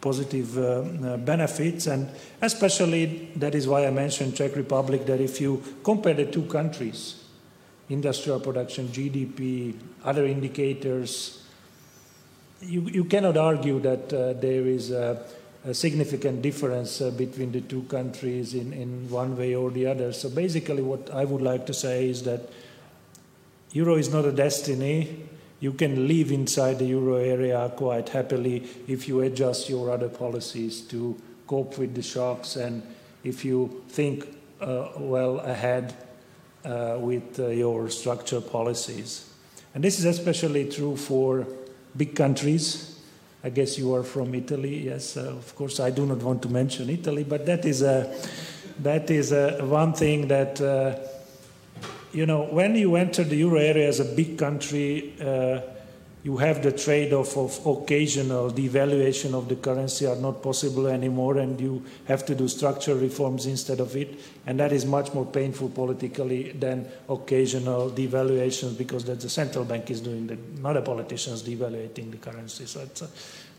positive 0.00 0.56
uh, 0.56 0.62
uh, 0.62 1.16
benefits. 1.16 1.88
And 1.88 2.08
especially 2.40 3.32
that 3.36 3.56
is 3.56 3.66
why 3.66 3.86
I 3.86 3.90
mentioned 3.90 4.36
Czech 4.36 4.54
Republic, 4.54 5.04
that 5.06 5.20
if 5.20 5.40
you 5.40 5.62
compare 5.82 6.14
the 6.14 6.26
two 6.26 6.44
countries, 6.44 7.25
industrial 7.88 8.40
production, 8.40 8.88
GDP, 8.88 9.74
other 10.04 10.26
indicators, 10.26 11.42
you, 12.60 12.82
you 12.82 13.04
cannot 13.04 13.36
argue 13.36 13.80
that 13.80 14.12
uh, 14.12 14.32
there 14.34 14.66
is 14.66 14.90
a, 14.90 15.24
a 15.64 15.74
significant 15.74 16.42
difference 16.42 17.00
uh, 17.00 17.10
between 17.10 17.52
the 17.52 17.60
two 17.60 17.82
countries 17.82 18.54
in, 18.54 18.72
in 18.72 19.08
one 19.10 19.36
way 19.36 19.54
or 19.54 19.70
the 19.70 19.86
other. 19.86 20.12
So 20.12 20.30
basically, 20.30 20.82
what 20.82 21.10
I 21.12 21.24
would 21.24 21.42
like 21.42 21.66
to 21.66 21.74
say 21.74 22.08
is 22.08 22.22
that 22.24 22.40
euro 23.72 23.96
is 23.96 24.12
not 24.12 24.24
a 24.24 24.32
destiny. 24.32 25.28
You 25.60 25.72
can 25.72 26.08
live 26.08 26.32
inside 26.32 26.78
the 26.78 26.86
euro 26.86 27.16
area 27.16 27.72
quite 27.76 28.08
happily 28.08 28.68
if 28.86 29.08
you 29.08 29.20
adjust 29.20 29.68
your 29.68 29.90
other 29.90 30.08
policies 30.08 30.80
to 30.82 31.16
cope 31.46 31.78
with 31.78 31.94
the 31.94 32.02
shocks 32.02 32.56
and 32.56 32.82
if 33.24 33.44
you 33.44 33.82
think 33.88 34.26
uh, 34.60 34.88
well 34.96 35.38
ahead 35.40 35.94
uh, 36.66 36.98
with 36.98 37.38
uh, 37.38 37.46
your 37.48 37.88
structural 37.88 38.42
policies. 38.42 39.30
And 39.74 39.84
this 39.84 39.98
is 39.98 40.04
especially 40.04 40.68
true 40.68 40.96
for 40.96 41.46
big 41.96 42.16
countries. 42.16 42.98
I 43.44 43.50
guess 43.50 43.78
you 43.78 43.94
are 43.94 44.02
from 44.02 44.34
Italy. 44.34 44.86
Yes, 44.86 45.16
uh, 45.16 45.20
of 45.36 45.54
course, 45.54 45.78
I 45.78 45.90
do 45.90 46.04
not 46.04 46.18
want 46.18 46.42
to 46.42 46.48
mention 46.48 46.90
Italy, 46.90 47.22
but 47.22 47.46
that 47.46 47.64
is 47.64 47.82
a, 47.82 48.12
that 48.80 49.10
is 49.10 49.30
a, 49.30 49.64
one 49.64 49.92
thing 49.92 50.28
that, 50.28 50.60
uh, 50.60 50.96
you 52.12 52.26
know, 52.26 52.42
when 52.42 52.74
you 52.74 52.96
enter 52.96 53.22
the 53.22 53.36
euro 53.36 53.60
area 53.60 53.86
as 53.86 54.00
a 54.00 54.04
big 54.04 54.36
country, 54.36 55.14
uh, 55.20 55.60
you 56.26 56.38
have 56.38 56.60
the 56.60 56.72
trade-off 56.72 57.36
of 57.36 57.64
occasional 57.64 58.50
devaluation 58.50 59.32
of 59.32 59.48
the 59.48 59.54
currency 59.54 60.08
are 60.08 60.16
not 60.16 60.42
possible 60.42 60.88
anymore 60.88 61.38
and 61.38 61.60
you 61.60 61.80
have 62.06 62.26
to 62.26 62.34
do 62.34 62.48
structural 62.48 62.98
reforms 62.98 63.46
instead 63.46 63.78
of 63.78 63.94
it. 63.94 64.18
And 64.44 64.58
that 64.58 64.72
is 64.72 64.84
much 64.84 65.14
more 65.14 65.24
painful 65.24 65.68
politically 65.68 66.50
than 66.50 66.88
occasional 67.08 67.92
devaluations 67.92 68.76
because 68.76 69.04
that 69.04 69.20
the 69.20 69.28
central 69.28 69.64
bank 69.64 69.88
is 69.88 70.00
doing 70.00 70.26
the 70.26 70.36
not 70.60 70.72
the 70.72 70.82
politicians 70.82 71.44
devaluating 71.44 72.10
the 72.10 72.16
currency. 72.16 72.66
So 72.66 72.80
a, 72.80 73.08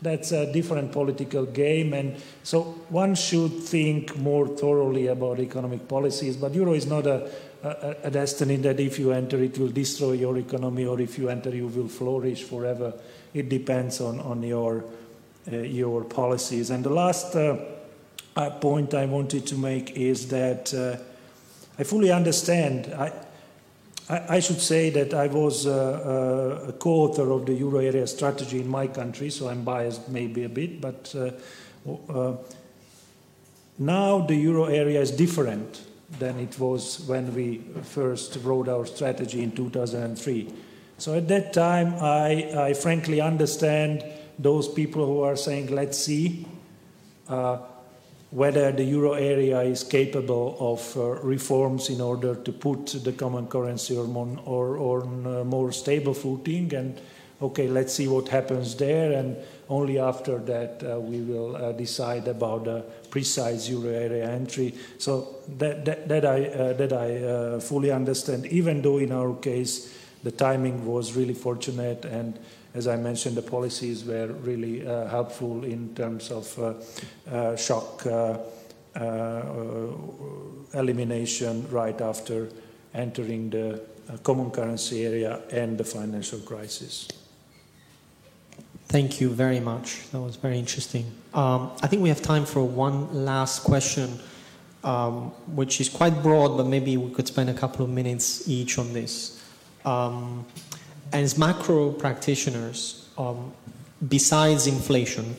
that's 0.02 0.32
a 0.32 0.52
different 0.52 0.92
political 0.92 1.46
game. 1.46 1.94
And 1.94 2.16
so 2.42 2.64
one 2.90 3.14
should 3.14 3.62
think 3.62 4.14
more 4.18 4.46
thoroughly 4.46 5.06
about 5.06 5.40
economic 5.40 5.88
policies 5.88 6.36
but 6.36 6.52
euro 6.52 6.74
is 6.74 6.84
not 6.84 7.06
a 7.06 7.30
a, 7.68 7.96
a, 8.04 8.10
destiny 8.10 8.56
that 8.56 8.80
if 8.80 8.98
you 8.98 9.12
enter 9.12 9.42
it 9.42 9.58
will 9.58 9.68
destroy 9.68 10.12
your 10.12 10.36
economy 10.38 10.86
or 10.86 11.00
if 11.00 11.18
you 11.18 11.28
enter 11.28 11.50
you 11.50 11.66
will 11.66 11.88
flourish 11.88 12.42
forever. 12.44 12.92
It 13.34 13.48
depends 13.48 14.00
on, 14.00 14.20
on 14.20 14.42
your, 14.42 14.84
uh, 15.52 15.56
your 15.56 16.04
policies. 16.04 16.70
And 16.70 16.84
the 16.84 16.90
last 16.90 17.34
uh, 17.36 17.56
uh 18.36 18.50
point 18.50 18.94
I 18.94 19.06
wanted 19.06 19.46
to 19.48 19.56
make 19.56 19.92
is 19.92 20.28
that 20.28 20.72
uh, 20.74 20.96
I 21.78 21.84
fully 21.84 22.10
understand. 22.10 22.92
I, 22.94 23.12
I, 24.08 24.36
I, 24.36 24.40
should 24.40 24.60
say 24.60 24.90
that 24.90 25.12
I 25.12 25.26
was 25.26 25.66
uh, 25.66 26.62
uh, 26.64 26.68
a 26.68 26.72
co 26.72 26.90
author 26.90 27.30
of 27.30 27.46
the 27.46 27.54
euro 27.54 27.78
area 27.78 28.06
strategy 28.06 28.60
in 28.60 28.68
my 28.68 28.86
country, 28.86 29.30
so 29.30 29.48
I'm 29.48 29.64
biased 29.64 30.08
maybe 30.08 30.44
a 30.44 30.48
bit, 30.48 30.80
but 30.80 31.14
now 33.78 34.20
the 34.26 34.34
euro 34.34 34.64
area 34.64 35.00
is 35.00 35.10
different 35.10 35.87
than 36.18 36.38
it 36.38 36.58
was 36.58 37.00
when 37.06 37.34
we 37.34 37.58
first 37.82 38.38
wrote 38.42 38.68
our 38.68 38.86
strategy 38.86 39.42
in 39.42 39.52
2003. 39.52 40.52
So 40.96 41.14
at 41.14 41.28
that 41.28 41.52
time, 41.52 41.94
I, 42.00 42.68
I 42.68 42.74
frankly 42.74 43.20
understand 43.20 44.04
those 44.38 44.68
people 44.68 45.06
who 45.06 45.22
are 45.22 45.36
saying, 45.36 45.74
let's 45.74 45.98
see 45.98 46.46
uh, 47.28 47.58
whether 48.30 48.72
the 48.72 48.84
euro 48.84 49.12
area 49.12 49.60
is 49.60 49.84
capable 49.84 50.56
of 50.60 50.96
uh, 50.96 51.20
reforms 51.22 51.88
in 51.88 52.00
order 52.00 52.34
to 52.34 52.52
put 52.52 52.86
the 53.04 53.12
common 53.12 53.46
currency 53.46 53.96
on, 53.96 54.16
on 54.16 55.26
a 55.26 55.44
more 55.44 55.72
stable 55.72 56.14
footing. 56.14 56.72
And 56.74 57.00
okay, 57.40 57.68
let's 57.68 57.94
see 57.94 58.08
what 58.08 58.28
happens 58.28 58.74
there. 58.74 59.12
And 59.12 59.36
only 59.68 59.98
after 59.98 60.38
that, 60.38 60.82
uh, 60.82 60.98
we 60.98 61.20
will 61.20 61.56
uh, 61.56 61.72
decide 61.72 62.26
about 62.26 62.64
the 62.64 62.84
precise 63.10 63.68
euro 63.68 63.90
area 63.90 64.30
entry. 64.30 64.74
So 64.98 65.36
that, 65.58 65.84
that, 65.84 66.08
that 66.08 66.24
I, 66.24 66.46
uh, 66.46 66.72
that 66.74 66.92
I 66.92 67.16
uh, 67.16 67.60
fully 67.60 67.90
understand, 67.90 68.46
even 68.46 68.80
though 68.82 68.98
in 68.98 69.12
our 69.12 69.34
case 69.34 69.94
the 70.22 70.30
timing 70.30 70.86
was 70.86 71.14
really 71.14 71.34
fortunate 71.34 72.04
and 72.04 72.38
as 72.74 72.86
I 72.86 72.96
mentioned, 72.96 73.34
the 73.34 73.42
policies 73.42 74.04
were 74.04 74.26
really 74.26 74.86
uh, 74.86 75.08
helpful 75.08 75.64
in 75.64 75.94
terms 75.94 76.30
of 76.30 76.46
shock 77.58 78.06
elimination 80.74 81.66
right 81.70 82.00
after 82.00 82.50
entering 82.94 83.50
the 83.50 83.80
common 84.22 84.50
currency 84.50 85.06
area 85.06 85.40
and 85.50 85.78
the 85.78 85.84
financial 85.84 86.38
crisis. 86.40 87.08
Thank 88.88 89.20
you 89.20 89.28
very 89.28 89.60
much. 89.60 90.10
That 90.12 90.20
was 90.20 90.36
very 90.36 90.58
interesting. 90.58 91.12
Um, 91.34 91.72
I 91.82 91.86
think 91.88 92.02
we 92.02 92.08
have 92.08 92.22
time 92.22 92.46
for 92.46 92.64
one 92.64 93.24
last 93.24 93.62
question, 93.62 94.18
um, 94.82 95.30
which 95.54 95.78
is 95.78 95.90
quite 95.90 96.22
broad, 96.22 96.56
but 96.56 96.66
maybe 96.66 96.96
we 96.96 97.12
could 97.12 97.28
spend 97.28 97.50
a 97.50 97.54
couple 97.54 97.84
of 97.84 97.90
minutes 97.90 98.48
each 98.48 98.78
on 98.78 98.94
this. 98.94 99.44
Um, 99.84 100.46
as 101.12 101.36
macro 101.36 101.92
practitioners, 101.92 103.10
um, 103.18 103.52
besides 104.08 104.66
inflation, 104.66 105.36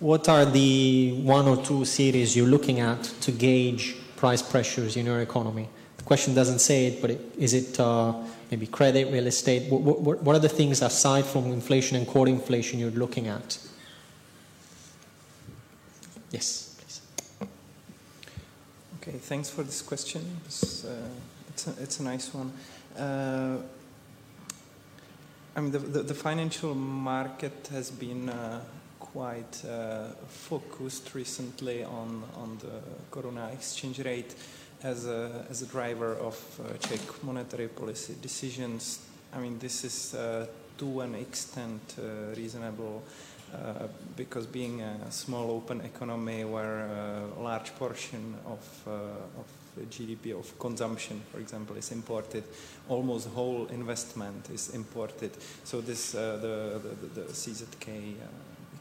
what 0.00 0.28
are 0.28 0.44
the 0.44 1.18
one 1.22 1.48
or 1.48 1.56
two 1.64 1.86
series 1.86 2.36
you're 2.36 2.48
looking 2.48 2.80
at 2.80 3.02
to 3.22 3.32
gauge 3.32 3.96
price 4.16 4.42
pressures 4.42 4.98
in 4.98 5.06
your 5.06 5.20
economy? 5.20 5.70
The 6.04 6.08
question 6.08 6.34
doesn't 6.34 6.58
say 6.58 6.88
it, 6.88 7.00
but 7.00 7.12
it, 7.12 7.20
is 7.38 7.54
it 7.54 7.80
uh, 7.80 8.12
maybe 8.50 8.66
credit, 8.66 9.10
real 9.10 9.26
estate? 9.26 9.72
What, 9.72 9.80
what, 9.80 10.22
what, 10.22 10.36
are 10.36 10.38
the 10.38 10.50
things 10.50 10.82
aside 10.82 11.24
from 11.24 11.46
inflation 11.46 11.96
and 11.96 12.06
core 12.06 12.28
inflation 12.28 12.78
you're 12.78 12.90
looking 12.90 13.26
at? 13.26 13.56
Yes, 16.30 16.76
please. 16.78 17.48
Okay, 19.00 19.16
thanks 19.16 19.48
for 19.48 19.62
this 19.62 19.80
question. 19.80 20.20
It's, 20.44 20.84
uh, 20.84 21.08
it's, 21.48 21.66
a, 21.68 21.82
it's 21.82 22.00
a 22.00 22.02
nice 22.02 22.34
one. 22.34 22.52
Uh, 22.98 23.56
I 25.56 25.60
mean, 25.62 25.72
the, 25.72 25.78
the, 25.78 26.02
the, 26.02 26.14
financial 26.14 26.74
market 26.74 27.70
has 27.72 27.90
been 27.90 28.28
uh, 28.28 28.60
quite 29.00 29.64
uh, 29.64 30.08
focused 30.28 31.14
recently 31.14 31.82
on, 31.82 32.24
on 32.36 32.58
the 32.58 32.82
koruna 33.10 33.54
exchange 33.54 34.00
rate 34.00 34.34
as 34.84 35.06
a, 35.06 35.46
as 35.50 35.62
a 35.62 35.66
driver 35.66 36.14
of 36.14 36.36
uh, 36.60 36.76
Czech 36.76 37.00
monetary 37.24 37.68
policy 37.68 38.14
decisions. 38.20 39.00
I 39.32 39.40
mean, 39.40 39.58
this 39.58 39.82
is 39.84 40.14
uh, 40.14 40.46
to 40.78 41.00
an 41.00 41.14
extent 41.14 41.80
uh, 41.98 42.34
reasonable 42.36 43.02
uh, 43.54 43.86
because 44.16 44.46
being 44.46 44.82
a 44.82 45.10
small 45.10 45.50
open 45.50 45.80
economy 45.80 46.44
where 46.44 46.86
a 47.36 47.42
large 47.42 47.74
portion 47.76 48.34
of, 48.46 48.60
uh, 48.86 48.90
of 49.40 49.46
GDP 49.90 50.38
of 50.38 50.58
consumption, 50.58 51.20
for 51.32 51.38
example, 51.38 51.76
is 51.76 51.90
imported, 51.90 52.44
almost 52.88 53.28
whole 53.28 53.66
investment 53.66 54.50
is 54.50 54.74
imported. 54.74 55.30
So 55.64 55.80
this 55.80 56.14
uh, 56.14 56.38
the, 56.40 56.80
the, 56.82 57.20
the 57.20 57.32
CZK 57.32 58.14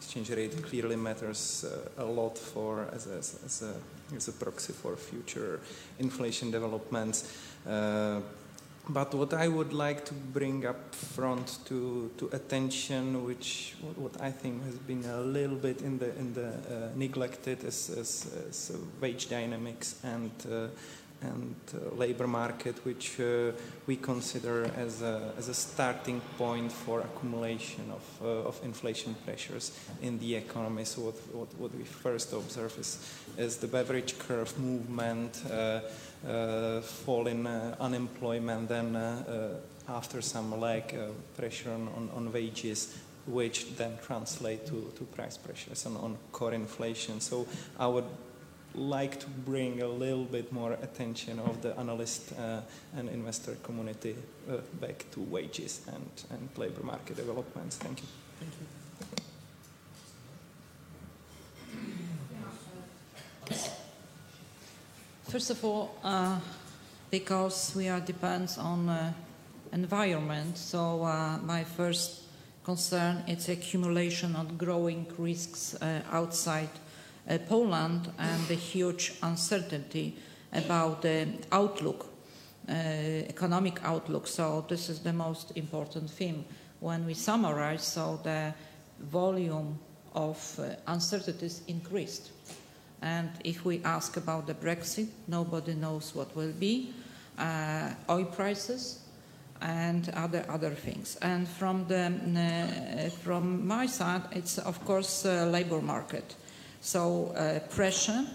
exchange 0.04 0.30
rate 0.32 0.62
clearly 0.64 0.98
matters 0.98 1.64
uh, 1.64 2.04
a 2.04 2.06
lot 2.06 2.38
for 2.38 2.88
as 2.94 3.08
a, 3.08 3.18
as 3.18 3.64
a, 3.64 4.03
as 4.16 4.28
a 4.28 4.32
proxy 4.32 4.74
for 4.74 4.96
future 4.96 5.60
inflation 6.00 6.52
developments. 6.52 7.32
Uh, 7.68 8.22
but 8.90 9.14
what 9.14 9.34
I 9.34 9.48
would 9.48 9.72
like 9.72 10.04
to 10.06 10.14
bring 10.14 10.66
up 10.66 10.94
front 10.94 11.60
to, 11.66 12.12
to 12.18 12.30
attention, 12.34 13.24
which 13.24 13.76
what 13.96 14.20
I 14.20 14.30
think 14.30 14.66
has 14.66 14.76
been 14.76 15.06
a 15.06 15.22
little 15.22 15.56
bit 15.56 15.82
in 15.82 15.98
the 16.00 16.14
in 16.18 16.34
the 16.34 16.50
uh, 16.50 16.90
neglected, 16.94 17.64
is, 17.64 17.90
is, 17.90 18.26
is, 18.50 18.78
wage 19.00 19.30
dynamics 19.30 19.96
and 20.04 20.32
uh, 20.52 20.68
and 21.24 21.56
uh, 21.74 21.96
labor 21.96 22.28
market, 22.28 22.76
which 22.86 23.20
uh, 23.20 23.52
we 23.88 23.96
consider 23.96 24.70
as 24.78 25.02
a, 25.02 25.34
as 25.38 25.50
a 25.50 25.54
starting 25.54 26.22
point 26.38 26.72
for 26.72 27.02
accumulation 27.02 27.92
of, 27.92 28.04
uh, 28.22 28.48
of 28.48 28.60
inflation 28.64 29.16
pressures 29.26 29.78
in 30.02 30.20
the 30.20 30.36
economy. 30.36 30.86
So 30.86 31.02
what, 31.02 31.16
what, 31.34 31.48
what 31.58 31.76
we 31.76 31.84
first 31.84 32.34
observe 32.34 32.78
is, 32.80 32.98
is 33.38 33.58
the 33.58 33.68
Beveridge 33.68 34.20
curve 34.20 34.58
movement, 34.60 35.42
uh, 35.50 35.82
uh, 36.28 36.82
fall 36.82 37.28
in 37.28 37.46
uh, 37.46 37.76
unemployment, 37.80 38.70
then 38.70 38.96
after 39.90 40.22
some 40.22 40.60
lag, 40.60 40.96
pressure 41.36 41.72
on, 41.72 41.90
on, 41.98 42.10
on 42.16 42.32
wages, 42.32 42.98
which 43.28 43.76
then 43.76 43.98
translate 44.06 44.66
to, 44.66 44.92
to 44.96 45.04
price 45.06 45.38
pressures 45.38 45.86
on, 45.86 45.98
on 45.98 46.18
core 46.32 46.54
inflation. 46.54 47.20
So 47.20 47.48
would 47.80 48.06
like 48.76 49.20
to 49.20 49.28
bring 49.46 49.82
a 49.82 49.88
little 49.88 50.26
bit 50.26 50.52
more 50.52 50.74
attention 50.74 51.40
of 51.40 51.62
the 51.62 51.78
analyst 51.78 52.34
uh, 52.40 52.62
and 52.96 53.10
investor 53.10 53.56
community 53.64 54.16
uh, 54.50 54.58
back 54.82 55.06
to 55.12 55.22
wages 55.22 55.82
and, 55.88 56.10
and 56.32 56.50
labor 56.58 56.84
market 56.84 57.18
developments. 57.18 57.78
Thank 57.78 58.02
you. 58.02 58.08
Thank 58.40 58.52
you. 58.60 58.68
First 65.30 65.50
of 65.50 65.66
all, 65.66 65.96
uh, 66.04 66.40
because 67.10 67.74
we 67.76 67.88
are 67.90 68.00
depends 68.00 68.58
on 68.58 68.90
uh, 68.90 69.14
environment, 69.72 70.58
so 70.58 71.04
uh, 71.04 71.38
my 71.44 71.64
first 71.64 72.22
concern 72.64 73.24
is 73.28 73.50
accumulation 73.50 74.36
of 74.36 74.58
growing 74.58 75.06
risks 75.18 75.76
uh, 75.82 76.02
outside 76.12 76.70
Poland 77.48 78.12
and 78.18 78.48
the 78.48 78.56
huge 78.56 79.14
uncertainty 79.22 80.16
about 80.52 81.02
the 81.02 81.28
outlook, 81.52 82.06
uh, 82.70 82.74
economic 82.74 83.80
outlook. 83.84 84.28
So 84.28 84.66
this 84.68 84.90
is 84.90 85.00
the 85.00 85.14
most 85.14 85.52
important 85.56 86.10
theme 86.10 86.46
when 86.80 87.06
we 87.06 87.14
summarize. 87.14 87.84
So 87.84 88.20
the 88.24 88.54
volume 89.00 89.80
of 90.14 90.60
uh, 90.60 90.76
uncertainties 90.88 91.62
increased. 91.68 92.32
And 93.02 93.30
if 93.44 93.66
we 93.66 93.82
ask 93.84 94.18
about 94.18 94.48
the 94.48 94.54
Brexit, 94.54 95.08
nobody 95.28 95.74
knows 95.74 96.16
what 96.16 96.36
will 96.36 96.54
be. 96.54 96.94
Uh, 97.38 97.90
oil 98.10 98.26
prices, 98.26 99.04
and 99.64 100.10
other 100.10 100.46
other 100.50 100.72
things. 100.72 101.18
And 101.22 101.48
from 101.48 101.88
the 101.88 102.06
uh, 102.06 103.10
from 103.24 103.66
my 103.66 103.88
side, 103.88 104.24
it's 104.32 104.58
of 104.58 104.84
course 104.86 105.26
uh, 105.26 105.46
labor 105.46 105.82
market. 105.82 106.36
So 106.84 107.34
uh, 107.38 107.60
pressure, 107.74 108.26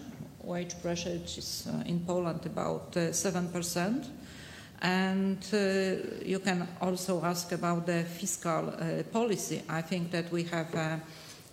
wage 0.42 0.80
pressure, 0.80 1.10
which 1.10 1.36
is 1.36 1.68
uh, 1.68 1.82
in 1.84 2.00
Poland 2.00 2.46
about 2.46 2.96
uh, 2.96 3.12
seven 3.12 3.48
percent. 3.48 4.06
And 4.80 5.36
uh, 5.52 6.24
you 6.24 6.38
can 6.38 6.66
also 6.80 7.22
ask 7.22 7.52
about 7.52 7.84
the 7.84 8.04
fiscal 8.04 8.72
policy. 9.12 9.62
I 9.68 9.82
think 9.82 10.10
that 10.12 10.32
we 10.32 10.44
have 10.44 10.74
a 10.74 10.98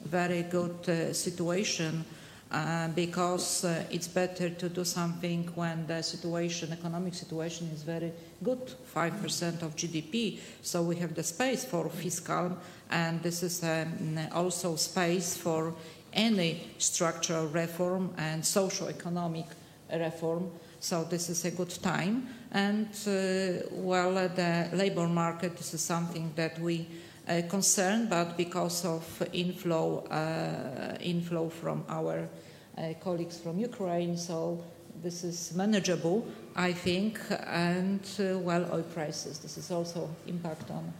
very 0.05 0.43
good 0.43 1.13
situation 1.13 2.05
uh, 2.51 2.87
because 2.89 3.65
uh, 3.65 3.83
it's 3.89 4.07
better 4.07 4.49
to 4.49 4.69
do 4.69 4.85
something 4.85 5.49
when 5.55 5.85
the 5.87 6.01
situation, 6.01 6.71
economic 6.71 7.13
situation 7.13 7.69
is 7.73 7.83
very 7.83 8.13
good, 8.43 8.71
5% 8.95 9.61
of 9.63 9.75
GDP. 9.75 10.39
So 10.61 10.83
we 10.83 10.95
have 10.97 11.15
the 11.15 11.23
space 11.23 11.65
for 11.65 11.89
fiscal, 11.89 12.57
and 12.89 13.21
this 13.23 13.43
is 13.43 13.63
um, 13.63 14.19
also 14.31 14.75
space 14.75 15.35
for 15.35 15.73
any 16.15 16.61
structural 16.77 17.47
reform 17.47 18.13
and 18.17 18.43
socio-economic 18.43 19.45
reform. 19.91 20.49
So 20.79 21.03
this 21.03 21.29
is 21.29 21.45
a 21.45 21.51
good 21.51 21.71
time. 21.81 22.27
And 22.51 22.87
uh, 23.07 23.67
well, 23.71 24.17
uh, 24.17 24.27
the 24.27 24.69
labor 24.73 25.07
market 25.07 25.57
this 25.57 25.73
is 25.73 25.81
something 25.81 26.31
that 26.35 26.59
we 26.59 26.87
uh, 27.27 27.41
concern, 27.49 28.07
but 28.07 28.37
because 28.37 28.85
of 28.85 29.03
inflow, 29.33 30.05
uh, 30.05 30.95
inflow 31.01 31.49
from 31.49 31.83
our 31.89 32.29
uh, 32.77 32.93
colleagues 33.01 33.39
from 33.39 33.57
Ukraine, 33.57 34.15
so 34.15 34.63
this 35.01 35.23
is 35.23 35.51
manageable, 35.55 36.25
I 36.55 36.71
think. 36.71 37.19
And 37.47 38.01
uh, 38.19 38.37
well, 38.37 38.69
oil 38.71 38.83
prices. 38.83 39.39
This 39.39 39.57
is 39.57 39.71
also 39.71 40.09
impact 40.27 40.69
on 40.69 40.93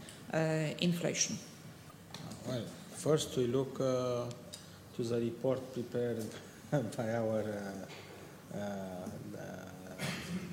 inflation. 0.82 1.38
Well, 2.48 2.64
first 2.96 3.38
we 3.38 3.48
look 3.48 3.80
to 4.96 5.04
the 5.04 5.20
report 5.20 5.74
prepared 5.74 6.24
by 6.98 7.14
our 7.14 7.44
uh, 8.54 8.58
uh, 8.58 9.08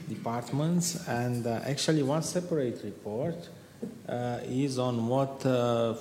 departments, 0.09 1.07
and 1.09 1.47
uh, 1.47 1.61
actually 1.65 2.03
one 2.03 2.23
separate 2.23 2.83
report 2.85 3.49
is 4.45 4.79
on 4.79 5.07
what 5.09 5.43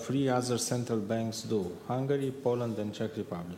three 0.04 0.30
other 0.30 0.58
central 0.58 1.00
banks 1.00 1.42
do: 1.42 1.78
Hungary, 1.88 2.32
Poland, 2.32 2.78
and 2.78 2.94
Czech 2.94 3.16
Republic. 3.18 3.58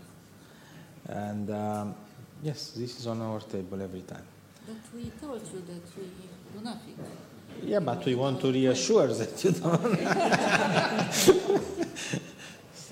And 1.08 1.50
um, 1.50 1.96
yes, 2.42 2.72
this 2.72 3.00
is 3.00 3.08
on 3.08 3.22
our 3.22 3.42
table 3.42 3.82
every 3.82 4.02
time. 4.02 4.26
But 4.66 4.78
we 4.96 5.12
told 5.20 5.42
you 5.54 5.62
that 5.68 5.84
we 5.98 6.04
do 6.58 6.64
nothing. 6.64 6.96
Yeah, 7.64 7.80
but 7.80 8.06
we 8.06 8.16
want 8.16 8.40
to 8.42 8.52
reassure 8.52 9.08
that 9.08 9.44
you 9.44 9.52
don't. 9.52 10.00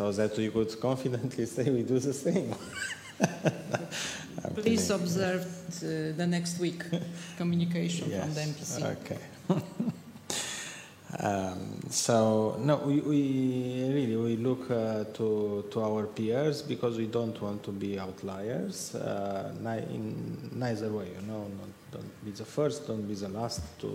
so 0.02 0.11
that 0.11 0.36
we 0.36 0.49
could 0.49 0.72
confidently 0.80 1.45
say 1.45 1.69
we 1.69 1.84
do 1.84 1.99
the 1.99 2.14
same. 2.26 2.56
Please 4.56 4.90
observe 4.90 5.44
uh, 5.45 6.18
the 6.18 6.28
next 6.28 6.60
week 6.60 6.82
communication 7.38 8.10
yes. 8.10 8.23
from 8.23 8.34
the 8.34 8.41
MPC. 8.52 8.73
Okay. 8.95 9.22
um, 11.26 11.80
so 11.90 12.56
no, 12.60 12.78
we, 12.78 12.95
we, 13.11 13.22
really 13.94 14.18
we 14.18 14.36
look 14.38 14.72
uh, 14.72 15.03
to 15.18 15.65
to 15.72 15.78
our 15.84 16.07
peers 16.07 16.64
because 16.64 16.98
we 16.98 17.06
don't 17.06 17.40
want 17.40 17.61
to 17.64 17.72
be 17.72 17.99
outliers. 17.99 18.95
Uh, 18.95 19.53
in 19.95 20.49
neither 20.65 20.90
way, 20.98 21.10
you 21.15 21.23
know, 21.28 21.44
not, 21.60 21.72
don't 21.91 22.26
be 22.26 22.32
the 22.32 22.45
first, 22.45 22.88
don't 22.88 23.07
be 23.07 23.14
the 23.14 23.30
last 23.30 23.61
to 23.82 23.91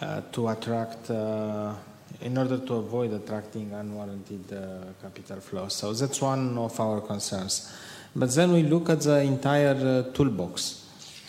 uh, 0.00 0.22
to 0.32 0.48
attract 0.48 1.10
uh, 1.10 1.74
in 2.20 2.38
order 2.38 2.58
to 2.58 2.74
avoid 2.74 3.12
attracting 3.12 3.72
unwarranted 3.72 4.52
uh, 4.52 4.92
capital 5.02 5.40
flows. 5.40 5.74
So 5.74 5.92
that's 5.92 6.20
one 6.20 6.56
of 6.58 6.78
our 6.80 7.00
concerns. 7.00 7.72
But 8.16 8.32
then 8.34 8.52
we 8.52 8.62
look 8.62 8.90
at 8.90 9.00
the 9.00 9.20
entire 9.20 9.74
uh, 9.74 10.12
toolbox. 10.12 10.82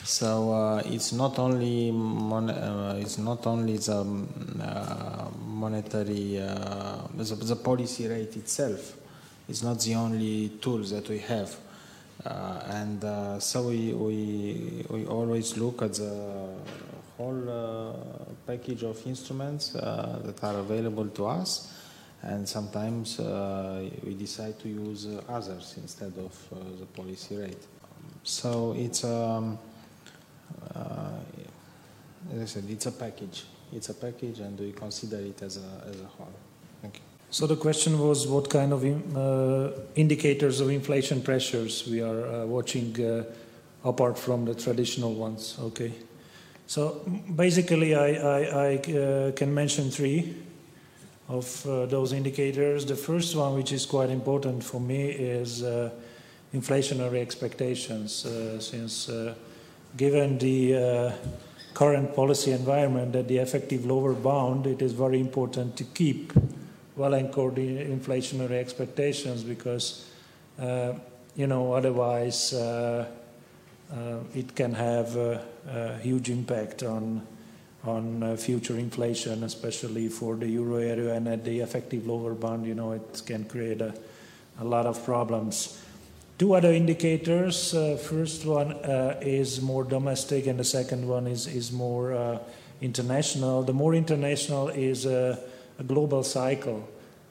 So 0.03 0.53
uh, 0.53 0.84
it's 0.86 1.14
not 1.14 1.40
only 1.40 1.91
mon- 1.91 2.52
uh, 2.52 2.99
it's 2.99 3.18
not 3.18 3.48
only 3.48 3.78
the 3.78 3.98
um, 4.02 4.30
uh, 4.62 5.30
monetary 5.48 6.40
uh, 6.40 7.07
the, 7.16 7.24
the, 7.24 7.56
policy 7.56 8.07
rate 8.07 8.36
itself. 8.36 8.95
It's 9.49 9.64
not 9.64 9.80
the 9.80 9.95
only 9.95 10.49
tools 10.62 10.91
that 10.91 11.10
we 11.10 11.20
have. 11.20 11.56
and 12.24 13.41
so 13.41 13.70
we, 13.70 13.94
we, 13.94 14.86
we 14.90 15.06
always 15.06 15.57
look 15.57 15.82
at 15.82 15.94
the 15.95 16.49
whole 17.18 17.50
uh, 17.50 17.94
package 18.46 18.84
of 18.84 19.06
instruments 19.08 19.76
uh, 19.76 20.22
that 20.24 20.44
are 20.44 20.60
available 20.60 21.08
to 21.08 21.26
us 21.26 21.74
and 22.22 22.48
sometimes 22.48 23.20
uh, 23.20 23.88
we 24.04 24.14
decide 24.16 24.58
to 24.60 24.68
use 24.68 25.08
others 25.30 25.76
instead 25.78 26.14
of 26.18 26.80
the 26.80 26.86
policy 26.86 27.36
rate. 27.36 27.68
So 28.24 28.74
it's 28.78 29.04
um, 29.04 29.60
as 32.34 32.42
I 32.42 32.46
said, 32.46 32.64
it's 32.70 32.86
a 32.86 32.92
package. 32.92 33.46
It's 33.72 33.90
a 33.90 33.94
package, 33.94 34.40
and 34.40 34.60
we 34.60 34.72
consider 34.72 35.18
it 35.18 35.42
as 35.42 35.58
a 35.58 35.88
as 35.90 36.02
a 36.02 36.06
whole. 36.06 36.34
Thank 36.82 36.96
you. 36.96 37.02
So 37.30 37.48
the 37.48 37.56
question 37.56 38.00
was, 38.00 38.28
what 38.28 38.50
kind 38.50 38.72
of 38.72 38.84
uh, 38.84 39.72
indicators 39.96 40.62
of 40.62 40.70
inflation 40.70 41.22
pressures 41.22 41.88
we 41.88 42.02
are 42.02 42.26
uh, 42.26 42.46
watching 42.46 43.00
uh, 43.04 43.24
apart 43.84 44.18
from 44.18 44.46
the 44.46 44.56
traditional 44.56 45.14
ones? 45.14 45.58
Okay. 45.60 45.92
So 46.68 47.06
basically, 47.36 47.96
I, 47.96 48.14
I, 48.14 48.42
I 48.42 48.76
uh, 48.76 49.32
can 49.34 49.54
mention 49.54 49.92
three 49.92 50.36
of 51.28 51.66
uh, 51.68 51.86
those 51.86 52.12
indicators. 52.12 52.86
The 52.86 52.96
first 52.96 53.36
one, 53.36 53.56
which 53.56 53.72
is 53.72 53.86
quite 53.86 54.10
important 54.10 54.64
for 54.64 54.82
me, 54.82 55.10
is 55.10 55.62
uh, 55.62 55.92
inflationary 56.54 57.22
expectations. 57.22 58.26
Uh, 58.26 58.60
since, 58.60 59.10
uh, 59.10 59.36
given 59.96 60.40
the 60.40 60.76
uh, 60.76 61.12
current 61.76 62.16
policy 62.16 62.52
environment, 62.52 63.14
that 63.14 63.28
the 63.28 63.38
effective 63.38 63.86
lower 63.86 64.14
bound, 64.14 64.66
it 64.66 64.82
is 64.82 64.92
very 64.92 65.20
important 65.20 65.78
to 65.78 65.84
keep 65.84 66.34
well 66.96 67.14
anchored 67.14 67.56
inflationary 67.56 68.58
expectations 68.60 69.44
because, 69.44 70.10
you 71.36 71.46
know, 71.46 71.74
otherwise 71.74 72.54
it 74.34 74.56
can 74.56 74.74
have 74.74 75.16
a, 75.16 75.41
a, 75.68 75.98
huge 75.99 76.30
impact 76.30 76.84
on 76.84 77.26
on 77.86 78.24
uh, 78.24 78.36
future 78.36 78.78
inflation, 78.78 79.44
especially 79.44 80.07
for 80.07 80.36
the 80.36 80.48
euro 80.48 80.78
area 80.78 81.14
and 81.14 81.28
at 81.28 81.44
the 81.44 81.60
effective 81.60 82.07
lower 82.07 82.34
bound. 82.34 82.66
You 82.66 82.76
know, 82.76 82.94
it 82.94 83.22
can 83.26 83.45
create 83.45 83.82
a, 83.82 83.94
a 84.60 84.64
lot 84.64 84.86
of 84.86 85.03
problems. 85.06 85.80
Two 86.38 86.53
other 86.53 86.74
indicators. 86.74 87.74
Uh, 87.74 87.95
first 87.95 88.45
one 88.45 88.74
uh, 88.74 89.18
is 89.22 89.62
more 89.62 89.84
domestic, 89.84 90.48
and 90.48 90.60
the 90.60 90.66
second 90.66 91.07
one 91.07 91.28
is 91.28 91.48
is 91.48 91.72
more 91.72 92.14
uh, 92.14 92.40
international. 92.82 93.64
The 93.64 93.74
more 93.74 93.95
international 93.95 94.68
is 94.70 95.06
a, 95.06 95.40
a, 95.80 95.84
global 95.84 96.24
cycle. 96.24 96.90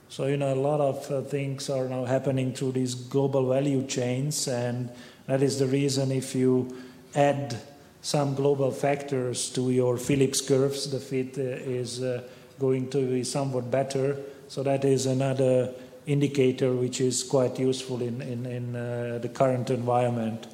So 0.08 0.26
you 0.26 0.38
know 0.38 0.54
a 0.54 0.56
lot 0.56 0.80
of 0.80 1.10
uh, 1.10 1.20
things 1.20 1.68
are 1.68 1.86
now 1.86 2.06
happening 2.06 2.54
through 2.54 2.72
these 2.72 2.94
global 2.94 3.46
value 3.46 3.86
chains, 3.86 4.48
and 4.48 4.88
that 5.26 5.42
is 5.42 5.58
the 5.58 5.66
reason 5.66 6.12
if 6.12 6.34
you 6.34 6.76
add 7.14 7.56
some 8.02 8.34
global 8.34 8.70
factors 8.70 9.48
to 9.50 9.70
your 9.70 9.96
Phillips 9.96 10.42
curves, 10.42 10.90
the 10.90 11.00
fit 11.00 11.38
uh, 11.38 11.42
is 11.42 12.02
uh, 12.02 12.22
going 12.58 12.90
to 12.90 12.98
be 12.98 13.24
somewhat 13.24 13.70
better. 13.70 14.18
So 14.48 14.62
that 14.62 14.84
is 14.84 15.06
another 15.06 15.72
indicator 16.06 16.74
which 16.74 17.00
is 17.00 17.22
quite 17.22 17.58
useful 17.58 18.02
in, 18.02 18.20
in, 18.20 18.44
in 18.44 18.76
uh, 18.76 19.18
the 19.22 19.30
current 19.30 19.70
environment. 19.70 20.46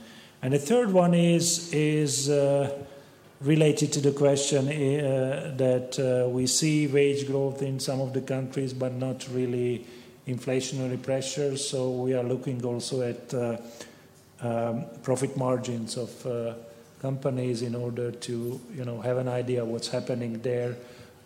And 0.43 0.53
the 0.53 0.61
third 0.61 0.93
one 0.93 1.13
is, 1.13 1.73
is 1.75 2.31
uh, 2.31 2.79
related 3.41 3.93
to 3.95 4.01
the 4.01 4.13
question 4.13 4.69
uh, 4.69 5.53
that 5.57 5.99
uh, 5.99 6.29
we 6.29 6.47
see 6.47 6.87
wage 6.87 7.27
growth 7.27 7.63
in 7.63 7.81
some 7.81 8.01
of 8.01 8.13
the 8.13 8.21
countries, 8.21 8.73
but 8.73 8.95
not 8.95 9.27
really 9.33 9.87
inflationary 10.29 11.03
pressures. 11.03 11.69
So 11.69 11.91
we 11.91 12.15
are 12.15 12.23
looking 12.23 12.65
also 12.65 13.03
at 13.03 13.35
um, 14.43 14.85
profit 15.03 15.37
margins 15.37 15.97
of 15.97 16.27
uh, 16.27 16.55
companies 17.01 17.63
in 17.63 17.75
order 17.75 18.11
to 18.11 18.61
you 18.75 18.85
know, 18.85 19.01
have 19.01 19.17
an 19.17 19.29
idea 19.29 19.65
what's 19.65 19.89
happening 19.89 20.41
there, 20.43 20.77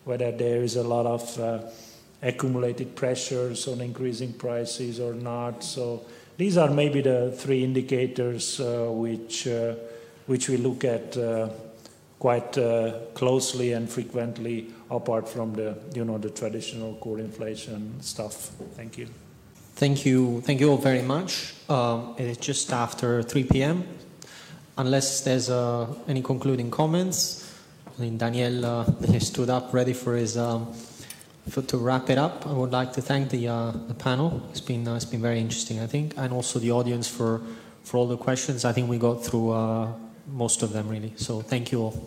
whether 0.03 0.31
there 0.31 0.63
is 0.63 0.75
a 0.75 0.83
lot 0.83 1.05
of 1.05 1.65
accumulated 2.21 2.95
pressures 2.95 3.67
on 3.67 3.81
increasing 3.81 4.33
prices 4.33 4.99
or 4.99 5.13
not. 5.13 5.63
So 5.63 6.05
these 6.37 6.57
are 6.57 6.69
maybe 6.69 7.01
the 7.01 7.31
three 7.31 7.63
indicators 7.63 8.59
uh, 8.59 8.87
which 8.89 9.47
uh, 9.47 9.75
which 10.25 10.49
we 10.49 10.57
look 10.57 10.83
at 10.83 11.15
uh, 11.17 11.49
quite 12.17 12.57
uh, 12.57 12.99
closely 13.13 13.73
and 13.73 13.89
frequently, 13.89 14.67
apart 14.89 15.29
from 15.29 15.53
the 15.53 15.77
you 15.93 16.03
know 16.03 16.17
the 16.17 16.29
traditional 16.29 16.95
core 16.95 17.19
inflation 17.19 18.01
stuff. 18.01 18.51
Thank 18.75 18.97
you. 18.97 19.24
Thank 19.75 20.05
you. 20.05 20.39
Thank 20.41 20.61
you 20.61 20.69
all 20.69 20.77
very 20.77 21.01
much. 21.01 21.53
Um, 21.67 22.15
it 22.17 22.25
is 22.25 22.37
just 22.37 22.71
after 22.71 23.21
3 23.21 23.43
p.m. 23.43 23.83
Unless 24.77 25.21
there's 25.21 25.49
uh, 25.49 25.93
any 26.07 26.21
concluding 26.21 26.71
comments, 26.71 27.53
I 27.85 28.01
mean, 28.01 28.17
Daniel 28.17 28.65
uh, 28.65 29.19
stood 29.19 29.49
up 29.49 29.73
ready 29.73 29.93
for 29.93 30.15
his. 30.15 30.37
Um, 30.37 30.73
for, 31.49 31.61
to 31.61 31.77
wrap 31.77 32.09
it 32.09 32.17
up, 32.17 32.47
I 32.47 32.53
would 32.53 32.71
like 32.71 32.93
to 32.93 33.01
thank 33.01 33.29
the, 33.29 33.49
uh, 33.49 33.71
the 33.71 33.93
panel. 33.93 34.41
It's 34.49 34.61
been, 34.61 34.87
uh, 34.87 34.95
it's 34.95 35.05
been 35.05 35.21
very 35.21 35.39
interesting, 35.39 35.79
I 35.79 35.87
think, 35.87 36.13
and 36.17 36.33
also 36.33 36.57
the 36.57 36.71
audience 36.71 37.07
for, 37.07 37.41
for 37.83 37.97
all 37.97 38.07
the 38.07 38.17
questions. 38.17 38.65
I 38.65 38.71
think 38.71 38.89
we 38.89 38.97
got 38.97 39.23
through 39.23 39.51
uh, 39.51 39.91
most 40.27 40.63
of 40.63 40.71
them, 40.73 40.87
really. 40.89 41.13
So 41.17 41.41
thank 41.41 41.71
you 41.71 41.81
all. 41.81 42.03